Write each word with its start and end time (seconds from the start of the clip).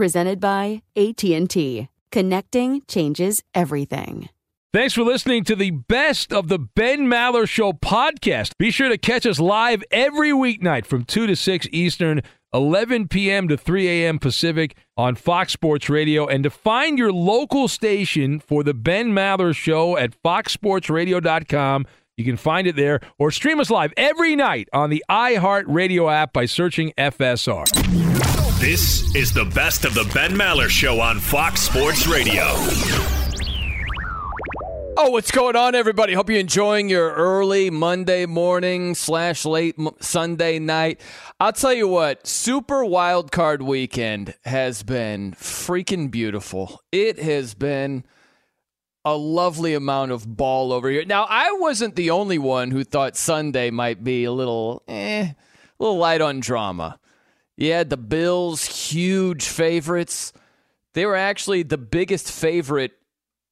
Presented 0.00 0.40
by 0.40 0.80
AT&T. 0.96 1.88
Connecting 2.10 2.80
changes 2.88 3.42
everything. 3.54 4.30
Thanks 4.72 4.94
for 4.94 5.02
listening 5.02 5.44
to 5.44 5.54
the 5.54 5.72
best 5.72 6.32
of 6.32 6.48
the 6.48 6.58
Ben 6.58 7.00
Maller 7.00 7.46
Show 7.46 7.74
podcast. 7.74 8.56
Be 8.56 8.70
sure 8.70 8.88
to 8.88 8.96
catch 8.96 9.26
us 9.26 9.38
live 9.38 9.84
every 9.90 10.30
weeknight 10.30 10.86
from 10.86 11.04
2 11.04 11.26
to 11.26 11.36
6 11.36 11.66
Eastern, 11.70 12.22
11 12.54 13.08
p.m. 13.08 13.46
to 13.48 13.58
3 13.58 13.88
a.m. 13.88 14.18
Pacific 14.18 14.74
on 14.96 15.16
Fox 15.16 15.52
Sports 15.52 15.90
Radio. 15.90 16.26
And 16.26 16.44
to 16.44 16.50
find 16.50 16.96
your 16.96 17.12
local 17.12 17.68
station 17.68 18.40
for 18.40 18.64
the 18.64 18.72
Ben 18.72 19.08
Maller 19.12 19.54
Show 19.54 19.98
at 19.98 20.14
foxsportsradio.com, 20.22 21.84
you 22.20 22.24
can 22.26 22.36
find 22.36 22.66
it 22.66 22.76
there 22.76 23.00
or 23.18 23.30
stream 23.30 23.58
us 23.60 23.70
live 23.70 23.92
every 23.96 24.36
night 24.36 24.68
on 24.72 24.90
the 24.90 25.02
iHeartRadio 25.10 26.12
app 26.12 26.32
by 26.34 26.44
searching 26.44 26.92
FSR. 26.98 27.66
This 28.60 29.14
is 29.16 29.32
the 29.32 29.46
best 29.46 29.86
of 29.86 29.94
the 29.94 30.08
Ben 30.12 30.32
Maller 30.32 30.68
Show 30.68 31.00
on 31.00 31.18
Fox 31.18 31.62
Sports 31.62 32.06
Radio. 32.06 32.44
Oh, 35.02 35.08
what's 35.08 35.30
going 35.30 35.56
on, 35.56 35.74
everybody? 35.74 36.12
Hope 36.12 36.28
you're 36.28 36.38
enjoying 36.38 36.90
your 36.90 37.14
early 37.14 37.70
Monday 37.70 38.26
morning 38.26 38.94
slash 38.94 39.46
late 39.46 39.76
Sunday 40.00 40.58
night. 40.58 41.00
I'll 41.40 41.54
tell 41.54 41.72
you 41.72 41.88
what, 41.88 42.26
Super 42.26 42.84
Wild 42.84 43.32
Card 43.32 43.62
Weekend 43.62 44.34
has 44.44 44.82
been 44.82 45.32
freaking 45.32 46.10
beautiful. 46.10 46.82
It 46.92 47.18
has 47.18 47.54
been 47.54 48.04
a 49.10 49.16
lovely 49.16 49.74
amount 49.74 50.12
of 50.12 50.36
ball 50.36 50.72
over 50.72 50.88
here. 50.88 51.04
Now, 51.04 51.26
I 51.28 51.52
wasn't 51.58 51.96
the 51.96 52.10
only 52.10 52.38
one 52.38 52.70
who 52.70 52.84
thought 52.84 53.16
Sunday 53.16 53.70
might 53.70 54.04
be 54.04 54.24
a 54.24 54.32
little, 54.32 54.82
eh, 54.86 55.22
a 55.22 55.36
little 55.78 55.98
light 55.98 56.20
on 56.20 56.40
drama. 56.40 56.98
Yeah, 57.56 57.84
the 57.84 57.96
Bills, 57.96 58.90
huge 58.90 59.46
favorites. 59.46 60.32
They 60.94 61.06
were 61.06 61.16
actually 61.16 61.62
the 61.62 61.78
biggest 61.78 62.30
favorite 62.30 62.92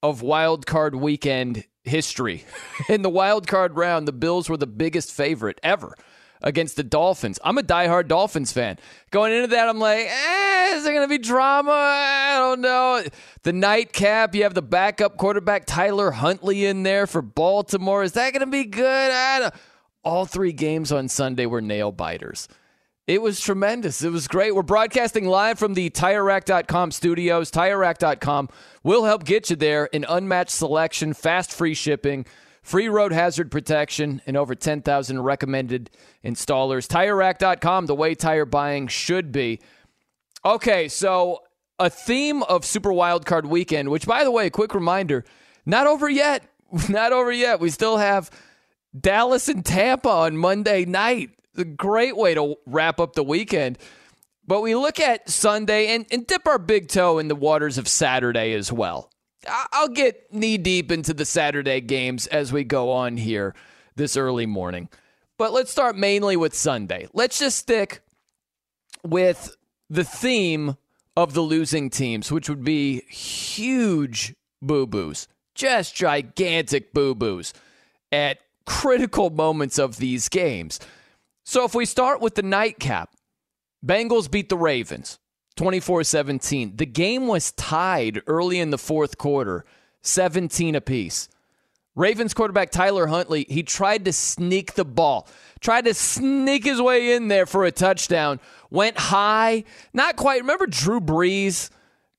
of 0.02 0.22
wild 0.22 0.64
card 0.66 0.94
weekend 0.94 1.64
history. 1.82 2.44
In 2.88 3.02
the 3.02 3.10
wild 3.10 3.46
card 3.46 3.76
round, 3.76 4.06
the 4.06 4.12
Bills 4.12 4.48
were 4.48 4.56
the 4.56 4.66
biggest 4.66 5.12
favorite 5.12 5.58
ever 5.62 5.96
against 6.42 6.76
the 6.76 6.82
Dolphins. 6.82 7.38
I'm 7.44 7.58
a 7.58 7.62
diehard 7.62 8.08
Dolphins 8.08 8.52
fan. 8.52 8.78
Going 9.10 9.32
into 9.32 9.48
that, 9.48 9.68
I'm 9.68 9.78
like, 9.78 10.06
eh, 10.06 10.74
is 10.76 10.84
there 10.84 10.92
going 10.92 11.04
to 11.04 11.08
be 11.08 11.18
drama? 11.18 11.72
I 11.72 12.38
don't 12.38 12.60
know. 12.60 13.04
The 13.42 13.52
nightcap, 13.52 14.34
you 14.34 14.42
have 14.44 14.54
the 14.54 14.62
backup 14.62 15.16
quarterback 15.16 15.64
Tyler 15.66 16.10
Huntley 16.10 16.64
in 16.64 16.82
there 16.82 17.06
for 17.06 17.22
Baltimore. 17.22 18.02
Is 18.02 18.12
that 18.12 18.32
going 18.32 18.40
to 18.40 18.46
be 18.46 18.64
good? 18.64 19.52
All 20.04 20.26
three 20.26 20.52
games 20.52 20.92
on 20.92 21.08
Sunday 21.08 21.46
were 21.46 21.60
nail 21.60 21.92
biters. 21.92 22.48
It 23.08 23.22
was 23.22 23.40
tremendous. 23.40 24.02
It 24.02 24.12
was 24.12 24.28
great. 24.28 24.54
We're 24.54 24.62
broadcasting 24.62 25.26
live 25.26 25.58
from 25.58 25.72
the 25.72 25.88
TireRack.com 25.88 26.90
studios. 26.90 27.50
TireRack.com 27.50 28.50
will 28.82 29.04
help 29.06 29.24
get 29.24 29.48
you 29.48 29.56
there. 29.56 29.88
An 29.94 30.04
unmatched 30.06 30.50
selection, 30.50 31.14
fast 31.14 31.50
free 31.50 31.72
shipping, 31.72 32.26
free 32.68 32.88
road 32.88 33.12
hazard 33.12 33.50
protection, 33.50 34.20
and 34.26 34.36
over 34.36 34.54
10,000 34.54 35.22
recommended 35.22 35.90
installers. 36.22 36.86
TireRack.com, 36.86 37.86
the 37.86 37.94
way 37.94 38.14
tire 38.14 38.44
buying 38.44 38.88
should 38.88 39.32
be. 39.32 39.60
Okay, 40.44 40.86
so 40.88 41.40
a 41.78 41.88
theme 41.88 42.42
of 42.42 42.66
Super 42.66 42.90
Wildcard 42.90 43.46
Weekend, 43.46 43.88
which, 43.88 44.06
by 44.06 44.22
the 44.22 44.30
way, 44.30 44.50
quick 44.50 44.74
reminder, 44.74 45.24
not 45.64 45.86
over 45.86 46.08
yet. 46.08 46.44
Not 46.90 47.14
over 47.14 47.32
yet. 47.32 47.60
We 47.60 47.70
still 47.70 47.96
have 47.96 48.30
Dallas 48.98 49.48
and 49.48 49.64
Tampa 49.64 50.10
on 50.10 50.36
Monday 50.36 50.84
night 50.84 51.30
a 51.56 51.64
great 51.64 52.14
way 52.14 52.34
to 52.34 52.56
wrap 52.66 53.00
up 53.00 53.14
the 53.14 53.24
weekend. 53.24 53.78
But 54.46 54.60
we 54.60 54.74
look 54.74 55.00
at 55.00 55.30
Sunday 55.30 55.94
and, 55.94 56.04
and 56.10 56.26
dip 56.26 56.46
our 56.46 56.58
big 56.58 56.88
toe 56.88 57.18
in 57.18 57.28
the 57.28 57.34
waters 57.34 57.78
of 57.78 57.88
Saturday 57.88 58.52
as 58.52 58.70
well. 58.70 59.10
I'll 59.46 59.88
get 59.88 60.32
knee 60.32 60.58
deep 60.58 60.90
into 60.90 61.14
the 61.14 61.24
Saturday 61.24 61.80
games 61.80 62.26
as 62.26 62.52
we 62.52 62.64
go 62.64 62.90
on 62.90 63.16
here 63.16 63.54
this 63.96 64.16
early 64.16 64.46
morning. 64.46 64.88
But 65.38 65.52
let's 65.52 65.70
start 65.70 65.96
mainly 65.96 66.36
with 66.36 66.54
Sunday. 66.54 67.08
Let's 67.12 67.38
just 67.38 67.58
stick 67.58 68.00
with 69.04 69.56
the 69.88 70.04
theme 70.04 70.76
of 71.16 71.34
the 71.34 71.40
losing 71.40 71.90
teams, 71.90 72.32
which 72.32 72.48
would 72.48 72.64
be 72.64 73.02
huge 73.02 74.34
boo 74.60 74.86
boos, 74.86 75.28
just 75.54 75.94
gigantic 75.94 76.92
boo 76.92 77.14
boos 77.14 77.52
at 78.10 78.38
critical 78.66 79.30
moments 79.30 79.78
of 79.78 79.96
these 79.96 80.28
games. 80.28 80.80
So 81.44 81.64
if 81.64 81.74
we 81.74 81.86
start 81.86 82.20
with 82.20 82.34
the 82.34 82.42
nightcap, 82.42 83.10
Bengals 83.84 84.30
beat 84.30 84.48
the 84.48 84.56
Ravens 84.56 85.18
24 85.58 86.04
17. 86.04 86.76
The 86.76 86.86
game 86.86 87.26
was 87.26 87.50
tied 87.50 88.22
early 88.28 88.60
in 88.60 88.70
the 88.70 88.78
fourth 88.78 89.18
quarter, 89.18 89.64
17 90.02 90.76
apiece. 90.76 91.28
Ravens 91.96 92.32
quarterback 92.32 92.70
Tyler 92.70 93.08
Huntley, 93.08 93.44
he 93.48 93.64
tried 93.64 94.04
to 94.04 94.12
sneak 94.12 94.74
the 94.74 94.84
ball, 94.84 95.26
tried 95.60 95.86
to 95.86 95.94
sneak 95.94 96.64
his 96.64 96.80
way 96.80 97.12
in 97.12 97.26
there 97.26 97.44
for 97.44 97.64
a 97.64 97.72
touchdown, 97.72 98.38
went 98.70 98.96
high, 98.98 99.64
not 99.92 100.14
quite. 100.14 100.42
Remember 100.42 100.68
Drew 100.68 101.00
Brees 101.00 101.70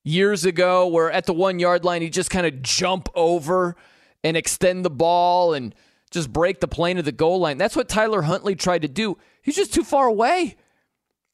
years 0.03 0.44
ago 0.44 0.88
where 0.88 1.09
at 1.09 1.25
the 1.25 1.33
one 1.33 1.59
yard 1.59 1.85
line, 1.85 2.01
he 2.01 2.09
just 2.09 2.30
kind 2.30 2.45
of 2.45 2.62
jump 2.62 3.07
over 3.15 3.77
and 4.21 4.35
extend 4.35 4.83
the 4.83 4.89
ball 4.89 5.53
and 5.53 5.74
just 6.12 6.33
break 6.33 6.59
the 6.59 6.68
plane 6.68 6.97
of 6.97 7.06
the 7.06 7.13
goal 7.13 7.39
line. 7.39 7.57
That's 7.57 7.77
what 7.77 7.88
Tyler 7.88 8.24
Huntley 8.24 8.56
tried 8.56 8.81
to 8.81 8.89
do. 8.89 9.18
He's 9.42 9.56
just 9.56 9.74
too 9.74 9.85
far 9.85 10.07
away. 10.07 10.57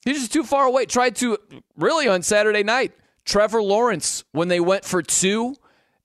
He's 0.06 0.20
just 0.20 0.34
too 0.34 0.44
far 0.44 0.66
away. 0.66 0.86
Tried 0.86 1.16
to, 1.18 1.38
really, 1.76 2.08
on 2.08 2.22
Saturday 2.22 2.64
night, 2.64 2.94
Trevor 3.26 3.62
Lawrence, 3.62 4.24
when 4.32 4.48
they 4.48 4.60
went 4.60 4.86
for 4.86 5.02
two 5.02 5.56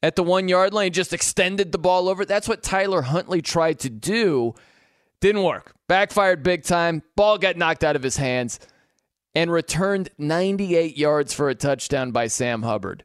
at 0.02 0.16
the 0.16 0.22
one 0.22 0.48
yard 0.48 0.72
line, 0.72 0.92
just 0.92 1.12
extended 1.12 1.70
the 1.70 1.78
ball 1.78 2.08
over. 2.08 2.24
That's 2.24 2.48
what 2.48 2.62
Tyler 2.62 3.02
Huntley 3.02 3.42
tried 3.42 3.78
to 3.80 3.90
do. 3.90 4.54
Didn't 5.20 5.42
work. 5.42 5.74
Backfired 5.86 6.42
big 6.42 6.64
time. 6.64 7.02
Ball 7.14 7.36
got 7.36 7.58
knocked 7.58 7.84
out 7.84 7.96
of 7.96 8.02
his 8.02 8.16
hands 8.16 8.58
and 9.34 9.52
returned 9.52 10.08
98 10.16 10.96
yards 10.96 11.34
for 11.34 11.50
a 11.50 11.54
touchdown 11.54 12.10
by 12.10 12.26
Sam 12.26 12.62
Hubbard. 12.62 13.04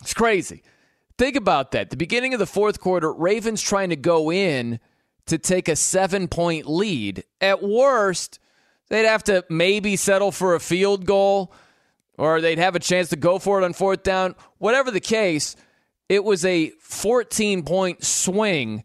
It's 0.00 0.14
crazy. 0.14 0.62
Think 1.18 1.36
about 1.36 1.72
that. 1.72 1.90
The 1.90 1.96
beginning 1.96 2.32
of 2.32 2.40
the 2.40 2.46
fourth 2.46 2.80
quarter, 2.80 3.12
Ravens 3.12 3.60
trying 3.60 3.90
to 3.90 3.96
go 3.96 4.32
in 4.32 4.80
to 5.26 5.38
take 5.38 5.68
a 5.68 5.76
seven 5.76 6.26
point 6.28 6.66
lead. 6.66 7.24
At 7.40 7.62
worst, 7.62 8.38
they'd 8.92 9.06
have 9.06 9.24
to 9.24 9.42
maybe 9.48 9.96
settle 9.96 10.30
for 10.30 10.54
a 10.54 10.60
field 10.60 11.06
goal 11.06 11.50
or 12.18 12.42
they'd 12.42 12.58
have 12.58 12.76
a 12.76 12.78
chance 12.78 13.08
to 13.08 13.16
go 13.16 13.38
for 13.38 13.58
it 13.58 13.64
on 13.64 13.72
fourth 13.72 14.02
down. 14.02 14.34
Whatever 14.58 14.90
the 14.90 15.00
case, 15.00 15.56
it 16.10 16.22
was 16.22 16.44
a 16.44 16.68
14 16.78 17.62
point 17.64 18.04
swing 18.04 18.84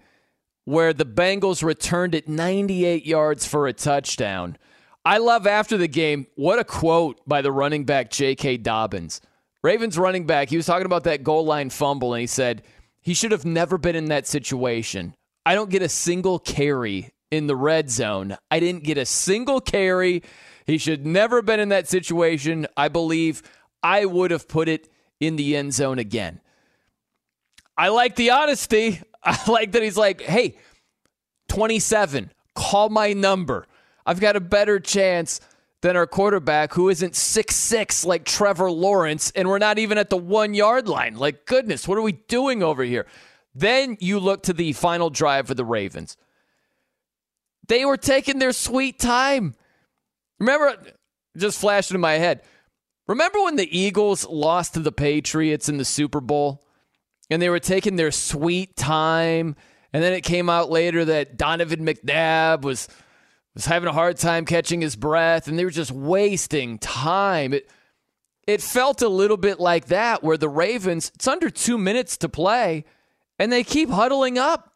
where 0.63 0.93
the 0.93 1.05
Bengals 1.05 1.61
returned 1.61 2.15
it 2.15 2.29
98 2.29 3.05
yards 3.05 3.45
for 3.45 3.67
a 3.67 3.73
touchdown. 3.73 4.57
I 5.03 5.17
love 5.17 5.45
after 5.45 5.75
the 5.75 5.89
game, 5.89 6.27
what 6.35 6.57
a 6.57 6.63
quote 6.63 7.19
by 7.27 7.41
the 7.41 7.51
running 7.51 7.83
back 7.83 8.09
J.K. 8.09 8.57
Dobbins. 8.57 9.19
Ravens 9.61 9.97
running 9.97 10.25
back, 10.25 10.49
he 10.49 10.57
was 10.57 10.65
talking 10.65 10.85
about 10.85 11.03
that 11.03 11.23
goal 11.23 11.45
line 11.45 11.69
fumble, 11.69 12.13
and 12.13 12.21
he 12.21 12.27
said, 12.27 12.63
he 13.01 13.13
should 13.13 13.33
have 13.33 13.45
never 13.45 13.77
been 13.77 13.95
in 13.95 14.05
that 14.05 14.25
situation. 14.25 15.15
I 15.45 15.53
don't 15.53 15.69
get 15.69 15.81
a 15.81 15.89
single 15.89 16.39
carry 16.39 17.11
in 17.31 17.47
the 17.47 17.55
red 17.55 17.89
zone. 17.89 18.37
I 18.49 18.59
didn't 18.59 18.83
get 18.83 18.97
a 18.97 19.05
single 19.05 19.61
carry. 19.61 20.23
He 20.65 20.77
should 20.77 21.05
never 21.05 21.37
have 21.37 21.45
been 21.45 21.59
in 21.59 21.69
that 21.69 21.87
situation. 21.87 22.67
I 22.75 22.87
believe 22.87 23.43
I 23.83 24.05
would 24.05 24.31
have 24.31 24.47
put 24.47 24.67
it 24.67 24.89
in 25.19 25.35
the 25.35 25.55
end 25.55 25.73
zone 25.73 25.99
again. 25.99 26.41
I 27.77 27.89
like 27.89 28.15
the 28.15 28.31
honesty. 28.31 29.01
I 29.23 29.39
like 29.49 29.73
that 29.73 29.83
he's 29.83 29.97
like, 29.97 30.21
hey, 30.21 30.57
27, 31.49 32.31
call 32.55 32.89
my 32.89 33.13
number. 33.13 33.65
I've 34.05 34.19
got 34.19 34.35
a 34.35 34.41
better 34.41 34.79
chance 34.79 35.41
than 35.81 35.95
our 35.95 36.07
quarterback 36.07 36.73
who 36.73 36.89
isn't 36.89 37.15
six 37.15 37.55
six 37.55 38.05
like 38.05 38.25
Trevor 38.25 38.71
Lawrence, 38.71 39.31
and 39.35 39.47
we're 39.47 39.57
not 39.57 39.77
even 39.79 39.97
at 39.97 40.09
the 40.09 40.17
one 40.17 40.53
yard 40.53 40.87
line. 40.87 41.15
Like, 41.17 41.45
goodness, 41.45 41.87
what 41.87 41.97
are 41.97 42.01
we 42.03 42.13
doing 42.13 42.63
over 42.63 42.83
here? 42.83 43.05
Then 43.53 43.97
you 43.99 44.19
look 44.19 44.43
to 44.43 44.53
the 44.53 44.73
final 44.73 45.09
drive 45.09 45.47
for 45.47 45.53
the 45.53 45.65
Ravens. 45.65 46.17
They 47.67 47.85
were 47.85 47.97
taking 47.97 48.39
their 48.39 48.53
sweet 48.53 48.99
time. 48.99 49.55
Remember, 50.39 50.75
just 51.37 51.59
flashed 51.59 51.91
in 51.91 51.99
my 51.99 52.13
head. 52.13 52.41
Remember 53.07 53.41
when 53.43 53.55
the 53.55 53.77
Eagles 53.77 54.27
lost 54.27 54.73
to 54.73 54.79
the 54.79 54.91
Patriots 54.91 55.69
in 55.69 55.77
the 55.77 55.85
Super 55.85 56.19
Bowl 56.19 56.65
and 57.29 57.41
they 57.41 57.49
were 57.49 57.59
taking 57.59 57.95
their 57.95 58.11
sweet 58.11 58.75
time? 58.75 59.55
And 59.93 60.03
then 60.03 60.13
it 60.13 60.21
came 60.21 60.49
out 60.49 60.69
later 60.69 61.05
that 61.05 61.37
Donovan 61.37 61.85
McNabb 61.85 62.61
was 62.61 62.87
was 63.53 63.65
having 63.65 63.89
a 63.89 63.93
hard 63.93 64.17
time 64.17 64.45
catching 64.45 64.81
his 64.81 64.95
breath 64.95 65.47
and 65.47 65.57
they 65.57 65.65
were 65.65 65.71
just 65.71 65.91
wasting 65.91 66.77
time. 66.77 67.53
It 67.53 67.69
it 68.45 68.61
felt 68.61 69.01
a 69.01 69.09
little 69.09 69.37
bit 69.37 69.59
like 69.59 69.87
that 69.87 70.23
where 70.23 70.37
the 70.37 70.47
Ravens, 70.47 71.11
it's 71.15 71.27
under 71.27 71.49
2 71.49 71.77
minutes 71.77 72.17
to 72.17 72.29
play 72.29 72.85
and 73.39 73.51
they 73.51 73.63
keep 73.63 73.89
huddling 73.89 74.37
up. 74.37 74.73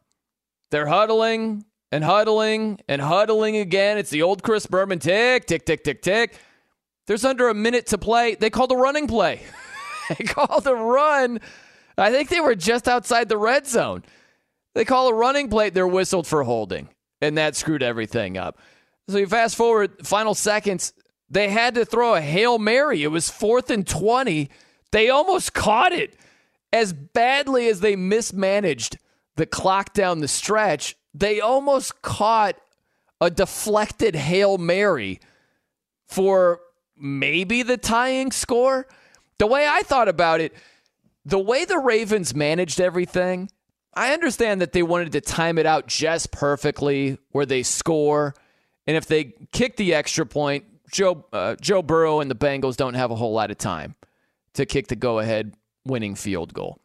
They're 0.70 0.86
huddling 0.86 1.64
and 1.92 2.02
huddling 2.02 2.80
and 2.88 3.00
huddling 3.00 3.58
again. 3.58 3.98
It's 3.98 4.10
the 4.10 4.22
old 4.22 4.42
Chris 4.42 4.66
Berman 4.66 4.98
tick, 4.98 5.46
tick, 5.46 5.64
tick, 5.64 5.84
tick, 5.84 6.02
tick. 6.02 6.34
There's 7.06 7.24
under 7.24 7.48
a 7.48 7.54
minute 7.54 7.86
to 7.88 7.98
play. 7.98 8.34
They 8.34 8.50
called 8.50 8.72
a 8.72 8.76
running 8.76 9.06
play. 9.06 9.42
they 10.08 10.24
called 10.24 10.66
a 10.66 10.74
run. 10.74 11.40
I 11.98 12.10
think 12.10 12.30
they 12.30 12.40
were 12.40 12.54
just 12.54 12.88
outside 12.88 13.28
the 13.28 13.36
red 13.36 13.66
zone. 13.66 14.02
They 14.74 14.86
call 14.86 15.08
a 15.08 15.14
running 15.14 15.50
play. 15.50 15.68
They're 15.68 15.86
whistled 15.86 16.26
for 16.26 16.42
holding, 16.44 16.88
and 17.20 17.36
that 17.36 17.54
screwed 17.54 17.82
everything 17.82 18.38
up. 18.38 18.58
So 19.08 19.18
you 19.18 19.26
fast 19.26 19.56
forward, 19.56 20.06
final 20.06 20.34
seconds, 20.34 20.94
they 21.28 21.50
had 21.50 21.74
to 21.74 21.84
throw 21.84 22.14
a 22.14 22.20
Hail 22.22 22.58
Mary. 22.58 23.02
It 23.02 23.08
was 23.08 23.28
fourth 23.28 23.68
and 23.68 23.86
20. 23.86 24.48
They 24.92 25.10
almost 25.10 25.52
caught 25.52 25.92
it. 25.92 26.16
As 26.72 26.94
badly 26.94 27.68
as 27.68 27.80
they 27.80 27.96
mismanaged 27.96 28.96
the 29.36 29.44
clock 29.44 29.92
down 29.92 30.20
the 30.20 30.28
stretch, 30.28 30.96
they 31.14 31.40
almost 31.40 32.02
caught 32.02 32.56
a 33.20 33.30
deflected 33.30 34.14
Hail 34.14 34.58
Mary 34.58 35.20
for 36.06 36.60
maybe 36.96 37.62
the 37.62 37.76
tying 37.76 38.32
score. 38.32 38.86
The 39.38 39.46
way 39.46 39.66
I 39.68 39.82
thought 39.82 40.08
about 40.08 40.40
it, 40.40 40.52
the 41.24 41.38
way 41.38 41.64
the 41.64 41.78
Ravens 41.78 42.34
managed 42.34 42.80
everything, 42.80 43.50
I 43.94 44.12
understand 44.12 44.60
that 44.60 44.72
they 44.72 44.82
wanted 44.82 45.12
to 45.12 45.20
time 45.20 45.58
it 45.58 45.66
out 45.66 45.86
just 45.86 46.32
perfectly 46.32 47.18
where 47.30 47.46
they 47.46 47.62
score. 47.62 48.34
And 48.86 48.96
if 48.96 49.06
they 49.06 49.34
kick 49.52 49.76
the 49.76 49.94
extra 49.94 50.26
point, 50.26 50.64
Joe, 50.90 51.24
uh, 51.32 51.56
Joe 51.60 51.82
Burrow 51.82 52.20
and 52.20 52.30
the 52.30 52.34
Bengals 52.34 52.76
don't 52.76 52.94
have 52.94 53.10
a 53.10 53.14
whole 53.14 53.32
lot 53.32 53.50
of 53.50 53.58
time 53.58 53.94
to 54.54 54.66
kick 54.66 54.88
the 54.88 54.96
go 54.96 55.18
ahead 55.18 55.54
winning 55.84 56.14
field 56.14 56.52
goal. 56.52 56.81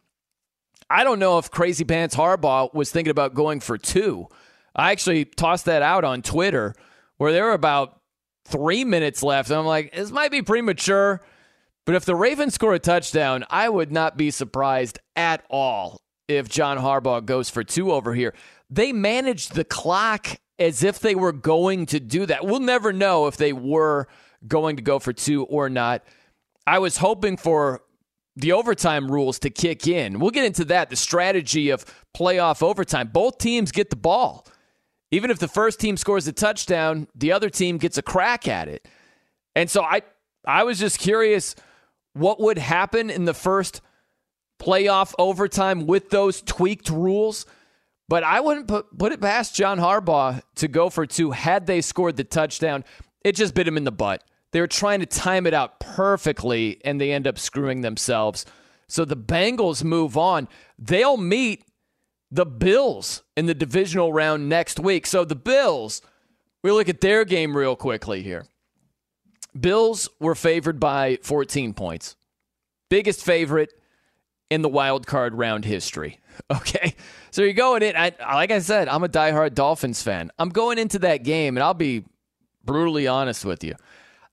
I 0.90 1.04
don't 1.04 1.20
know 1.20 1.38
if 1.38 1.52
Crazy 1.52 1.84
Pants 1.84 2.16
Harbaugh 2.16 2.74
was 2.74 2.92
thinking 2.92 3.12
about 3.12 3.34
going 3.34 3.60
for 3.60 3.78
two. 3.78 4.28
I 4.76 4.92
actually 4.92 5.26
tossed 5.26 5.66
that 5.66 5.82
out 5.82 6.04
on 6.04 6.22
Twitter 6.22 6.74
where 7.18 7.32
there 7.32 7.46
were 7.46 7.54
about 7.54 8.00
three 8.46 8.86
minutes 8.86 9.24
left. 9.24 9.50
And 9.50 9.60
I'm 9.60 9.66
like, 9.66 9.94
this 9.94 10.12
might 10.12 10.32
be 10.32 10.42
premature. 10.42 11.22
But 11.86 11.96
if 11.96 12.06
the 12.06 12.16
Ravens 12.16 12.54
score 12.54 12.74
a 12.74 12.80
touchdown, 12.80 13.46
I 13.50 13.70
would 13.70 13.92
not 13.92 14.18
be 14.18 14.32
surprised 14.32 15.00
at 15.16 15.44
all 15.50 16.02
if 16.28 16.50
John 16.50 16.78
Harbaugh 16.78 17.26
goes 17.26 17.50
for 17.50 17.64
two 17.64 17.92
over 17.92 18.14
here. 18.14 18.34
They 18.70 18.92
managed 18.92 19.54
the 19.54 19.64
clock 19.64 20.40
as 20.60 20.84
if 20.84 21.00
they 21.00 21.16
were 21.16 21.32
going 21.32 21.86
to 21.88 22.00
do 22.00 22.26
that. 22.26 22.46
We'll 22.46 22.60
never 22.60 22.92
know 22.92 23.28
if 23.28 23.38
they 23.38 23.54
were 23.54 24.08
going 24.48 24.76
to 24.78 24.82
go 24.82 25.00
for 25.00 25.14
two 25.14 25.44
or 25.46 25.70
not. 25.70 26.04
I 26.66 26.80
was 26.80 26.98
hoping 26.98 27.38
for 27.38 27.82
the 28.38 28.52
overtime 28.52 29.12
rules 29.12 29.40
to 29.40 29.50
kick 29.50 29.88
in. 29.88 30.20
We'll 30.20 30.30
get 30.30 30.46
into 30.46 30.64
that, 30.66 30.90
the 30.90 30.96
strategy 30.96 31.72
of 31.72 31.84
playoff 32.16 32.62
overtime. 32.62 33.10
Both 33.12 33.40
teams 33.40 33.72
get 33.72 33.90
the 33.90 33.96
ball. 33.96 34.48
Even 35.10 35.32
if 35.32 35.40
the 35.40 35.48
first 35.48 35.80
team 35.80 35.98
scores 35.98 36.28
a 36.28 36.32
touchdown, 36.32 37.08
the 37.16 37.32
other 37.32 37.50
team 37.50 37.78
gets 37.78 37.98
a 37.98 38.02
crack 38.02 38.48
at 38.48 38.68
it. 38.68 38.88
And 39.56 39.70
so 39.70 39.84
I 39.84 40.04
I 40.46 40.64
was 40.64 40.80
just 40.80 41.00
curious 41.00 41.56
what 42.14 42.40
would 42.40 42.58
happen 42.58 43.10
in 43.10 43.26
the 43.26 43.34
first 43.34 43.82
playoff 44.62 45.14
overtime 45.18 45.88
with 45.88 46.10
those 46.10 46.42
tweaked 46.42 46.90
rules. 46.90 47.46
But 48.10 48.24
I 48.24 48.40
wouldn't 48.40 48.68
put, 48.68 48.98
put 48.98 49.12
it 49.12 49.20
past 49.20 49.56
John 49.56 49.80
Harbaugh 49.80 50.42
to 50.56 50.68
go 50.68 50.90
for 50.90 51.06
two 51.06 51.32
had 51.32 51.66
they 51.66 51.82
scored 51.82 52.16
the 52.18 52.24
touchdown. 52.24 52.86
It 53.24 53.36
just 53.36 53.54
bit 53.54 53.68
him 53.68 53.78
in 53.78 53.84
the 53.84 53.92
butt. 53.92 54.24
They 54.52 54.62
were 54.62 54.68
trying 54.68 55.02
to 55.02 55.06
time 55.06 55.46
it 55.46 55.54
out 55.54 55.80
perfectly, 55.80 56.80
and 56.86 57.00
they 57.00 57.12
end 57.12 57.28
up 57.28 57.38
screwing 57.38 57.82
themselves. 57.82 58.46
So 58.88 59.04
the 59.04 59.18
Bengals 59.18 59.84
move 59.84 60.18
on. 60.18 60.48
They'll 60.80 61.18
meet 61.18 61.66
the 62.32 62.46
Bills 62.46 63.24
in 63.36 63.46
the 63.46 63.54
divisional 63.54 64.14
round 64.14 64.50
next 64.50 64.80
week. 64.80 65.06
So 65.06 65.26
the 65.26 65.36
Bills, 65.36 66.02
we 66.64 66.72
look 66.72 66.90
at 66.90 67.02
their 67.02 67.26
game 67.26 67.56
real 67.56 67.76
quickly 67.76 68.24
here. 68.24 68.46
Bills 69.60 70.10
were 70.20 70.36
favored 70.36 70.80
by 70.80 71.18
14 71.24 71.74
points. 71.74 72.16
Biggest 72.90 73.24
favorite 73.24 73.74
in 74.50 74.62
the 74.62 74.70
wild 74.70 75.08
card 75.08 75.36
round 75.36 75.66
history. 75.66 76.20
Okay. 76.52 76.94
So 77.32 77.42
you're 77.42 77.54
going 77.54 77.82
in. 77.82 77.96
I, 77.96 78.14
like 78.20 78.52
I 78.52 78.60
said, 78.60 78.88
I'm 78.88 79.04
a 79.04 79.10
diehard 79.10 79.56
Dolphins 79.56 80.04
fan. 80.04 80.32
I'm 80.38 80.50
going 80.50 80.78
into 80.78 81.00
that 81.00 81.24
game, 81.24 81.58
and 81.58 81.64
I'll 81.64 81.74
be 81.74 82.06
brutally 82.64 83.08
honest 83.08 83.44
with 83.44 83.64
you. 83.64 83.74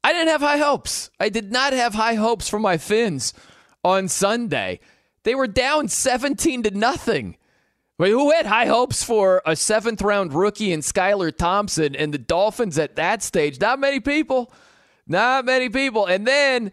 I 0.04 0.12
didn't 0.12 0.28
have 0.28 0.42
high 0.42 0.58
hopes. 0.58 1.10
I 1.18 1.30
did 1.30 1.50
not 1.50 1.72
have 1.72 1.94
high 1.94 2.14
hopes 2.14 2.46
for 2.46 2.58
my 2.58 2.76
Fins 2.76 3.32
on 3.82 4.06
Sunday. 4.08 4.80
They 5.22 5.34
were 5.34 5.46
down 5.46 5.88
17 5.88 6.64
to 6.64 6.70
nothing. 6.72 7.38
Wait, 7.96 8.10
who 8.10 8.30
had 8.30 8.44
high 8.44 8.66
hopes 8.66 9.02
for 9.02 9.40
a 9.46 9.56
seventh 9.56 10.02
round 10.02 10.34
rookie 10.34 10.72
in 10.72 10.80
Skylar 10.80 11.34
Thompson 11.34 11.96
and 11.96 12.12
the 12.12 12.18
Dolphins 12.18 12.76
at 12.76 12.96
that 12.96 13.22
stage? 13.22 13.58
Not 13.58 13.78
many 13.78 13.98
people. 13.98 14.52
Not 15.06 15.46
many 15.46 15.70
people. 15.70 16.04
And 16.04 16.26
then 16.26 16.72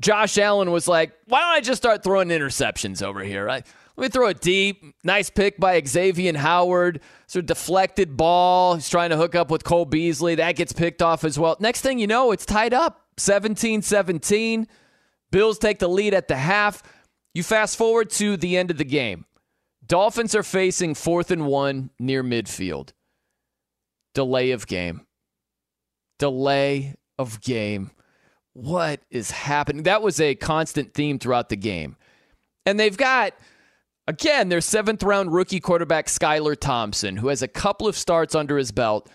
Josh 0.00 0.38
Allen 0.38 0.70
was 0.70 0.88
like, 0.88 1.12
why 1.26 1.40
don't 1.40 1.50
I 1.50 1.60
just 1.60 1.82
start 1.82 2.02
throwing 2.02 2.28
interceptions 2.28 3.02
over 3.02 3.22
here? 3.22 3.44
Right? 3.44 3.66
Let 3.96 4.04
me 4.04 4.08
throw 4.08 4.28
it 4.28 4.40
deep. 4.40 4.84
Nice 5.04 5.30
pick 5.30 5.58
by 5.58 5.80
Xavier 5.84 6.36
Howard. 6.38 7.00
Sort 7.26 7.42
of 7.42 7.46
deflected 7.46 8.16
ball. 8.16 8.76
He's 8.76 8.88
trying 8.88 9.10
to 9.10 9.16
hook 9.16 9.34
up 9.34 9.50
with 9.50 9.64
Cole 9.64 9.84
Beasley. 9.84 10.36
That 10.36 10.56
gets 10.56 10.72
picked 10.72 11.02
off 11.02 11.24
as 11.24 11.38
well. 11.38 11.56
Next 11.60 11.82
thing 11.82 11.98
you 11.98 12.06
know, 12.06 12.32
it's 12.32 12.46
tied 12.46 12.72
up 12.72 13.02
17 13.18 13.82
17. 13.82 14.66
Bills 15.30 15.58
take 15.58 15.78
the 15.78 15.88
lead 15.88 16.14
at 16.14 16.28
the 16.28 16.36
half. 16.36 16.82
You 17.34 17.42
fast 17.42 17.76
forward 17.76 18.10
to 18.10 18.36
the 18.36 18.56
end 18.56 18.70
of 18.70 18.78
the 18.78 18.84
game. 18.84 19.26
Dolphins 19.86 20.34
are 20.34 20.42
facing 20.42 20.94
fourth 20.94 21.30
and 21.30 21.46
one 21.46 21.90
near 21.98 22.22
midfield. 22.22 22.90
Delay 24.14 24.50
of 24.52 24.66
game. 24.66 25.06
Delay 26.18 26.96
of 27.18 27.40
game. 27.40 27.90
What 28.52 29.00
is 29.10 29.30
happening? 29.30 29.84
That 29.84 30.02
was 30.02 30.20
a 30.20 30.34
constant 30.34 30.94
theme 30.94 31.18
throughout 31.18 31.48
the 31.48 31.56
game. 31.56 31.96
And 32.66 32.78
they've 32.78 32.96
got, 32.96 33.34
again, 34.10 34.48
their 34.48 34.60
seventh 34.60 35.02
round 35.02 35.32
rookie 35.32 35.60
quarterback, 35.60 36.06
Skylar 36.06 36.58
Thompson, 36.58 37.16
who 37.16 37.28
has 37.28 37.42
a 37.42 37.48
couple 37.48 37.86
of 37.88 37.96
starts 37.96 38.34
under 38.34 38.58
his 38.58 38.72
belt 38.72 39.08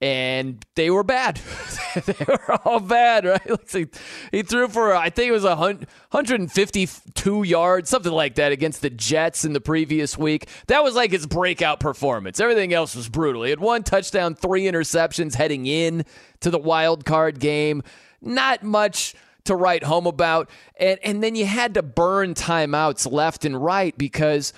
and 0.00 0.64
they 0.74 0.90
were 0.90 1.02
bad. 1.02 1.40
they 2.04 2.24
were 2.26 2.58
all 2.64 2.80
bad, 2.80 3.24
right? 3.24 3.88
he 4.32 4.42
threw 4.42 4.68
for 4.68 4.94
I 4.94 5.10
think 5.10 5.28
it 5.28 5.32
was 5.32 5.44
a 5.44 5.56
152 5.56 7.42
yards, 7.42 7.90
something 7.90 8.12
like 8.12 8.34
that, 8.34 8.52
against 8.52 8.82
the 8.82 8.90
Jets 8.90 9.44
in 9.44 9.52
the 9.52 9.60
previous 9.60 10.18
week. 10.18 10.48
That 10.66 10.84
was 10.84 10.94
like 10.94 11.12
his 11.12 11.26
breakout 11.26 11.80
performance. 11.80 12.40
Everything 12.40 12.74
else 12.74 12.94
was 12.94 13.08
brutal. 13.08 13.42
He 13.42 13.50
had 13.50 13.60
one 13.60 13.82
touchdown, 13.82 14.34
three 14.34 14.64
interceptions 14.64 15.34
heading 15.34 15.66
in 15.66 16.04
to 16.40 16.50
the 16.50 16.58
wild 16.58 17.04
card 17.04 17.40
game. 17.40 17.82
Not 18.20 18.62
much 18.62 19.14
to 19.46 19.56
write 19.56 19.82
home 19.82 20.06
about, 20.06 20.50
and 20.78 20.98
and 21.02 21.22
then 21.22 21.34
you 21.34 21.46
had 21.46 21.74
to 21.74 21.82
burn 21.82 22.34
timeouts 22.34 23.10
left 23.10 23.44
and 23.44 23.62
right 23.62 23.96
because 23.96 24.52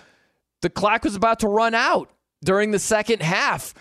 the 0.62 0.70
clock 0.70 1.04
was 1.04 1.14
about 1.14 1.40
to 1.40 1.48
run 1.48 1.74
out 1.74 2.10
during 2.44 2.70
the 2.70 2.78
second 2.78 3.22
half. 3.22 3.74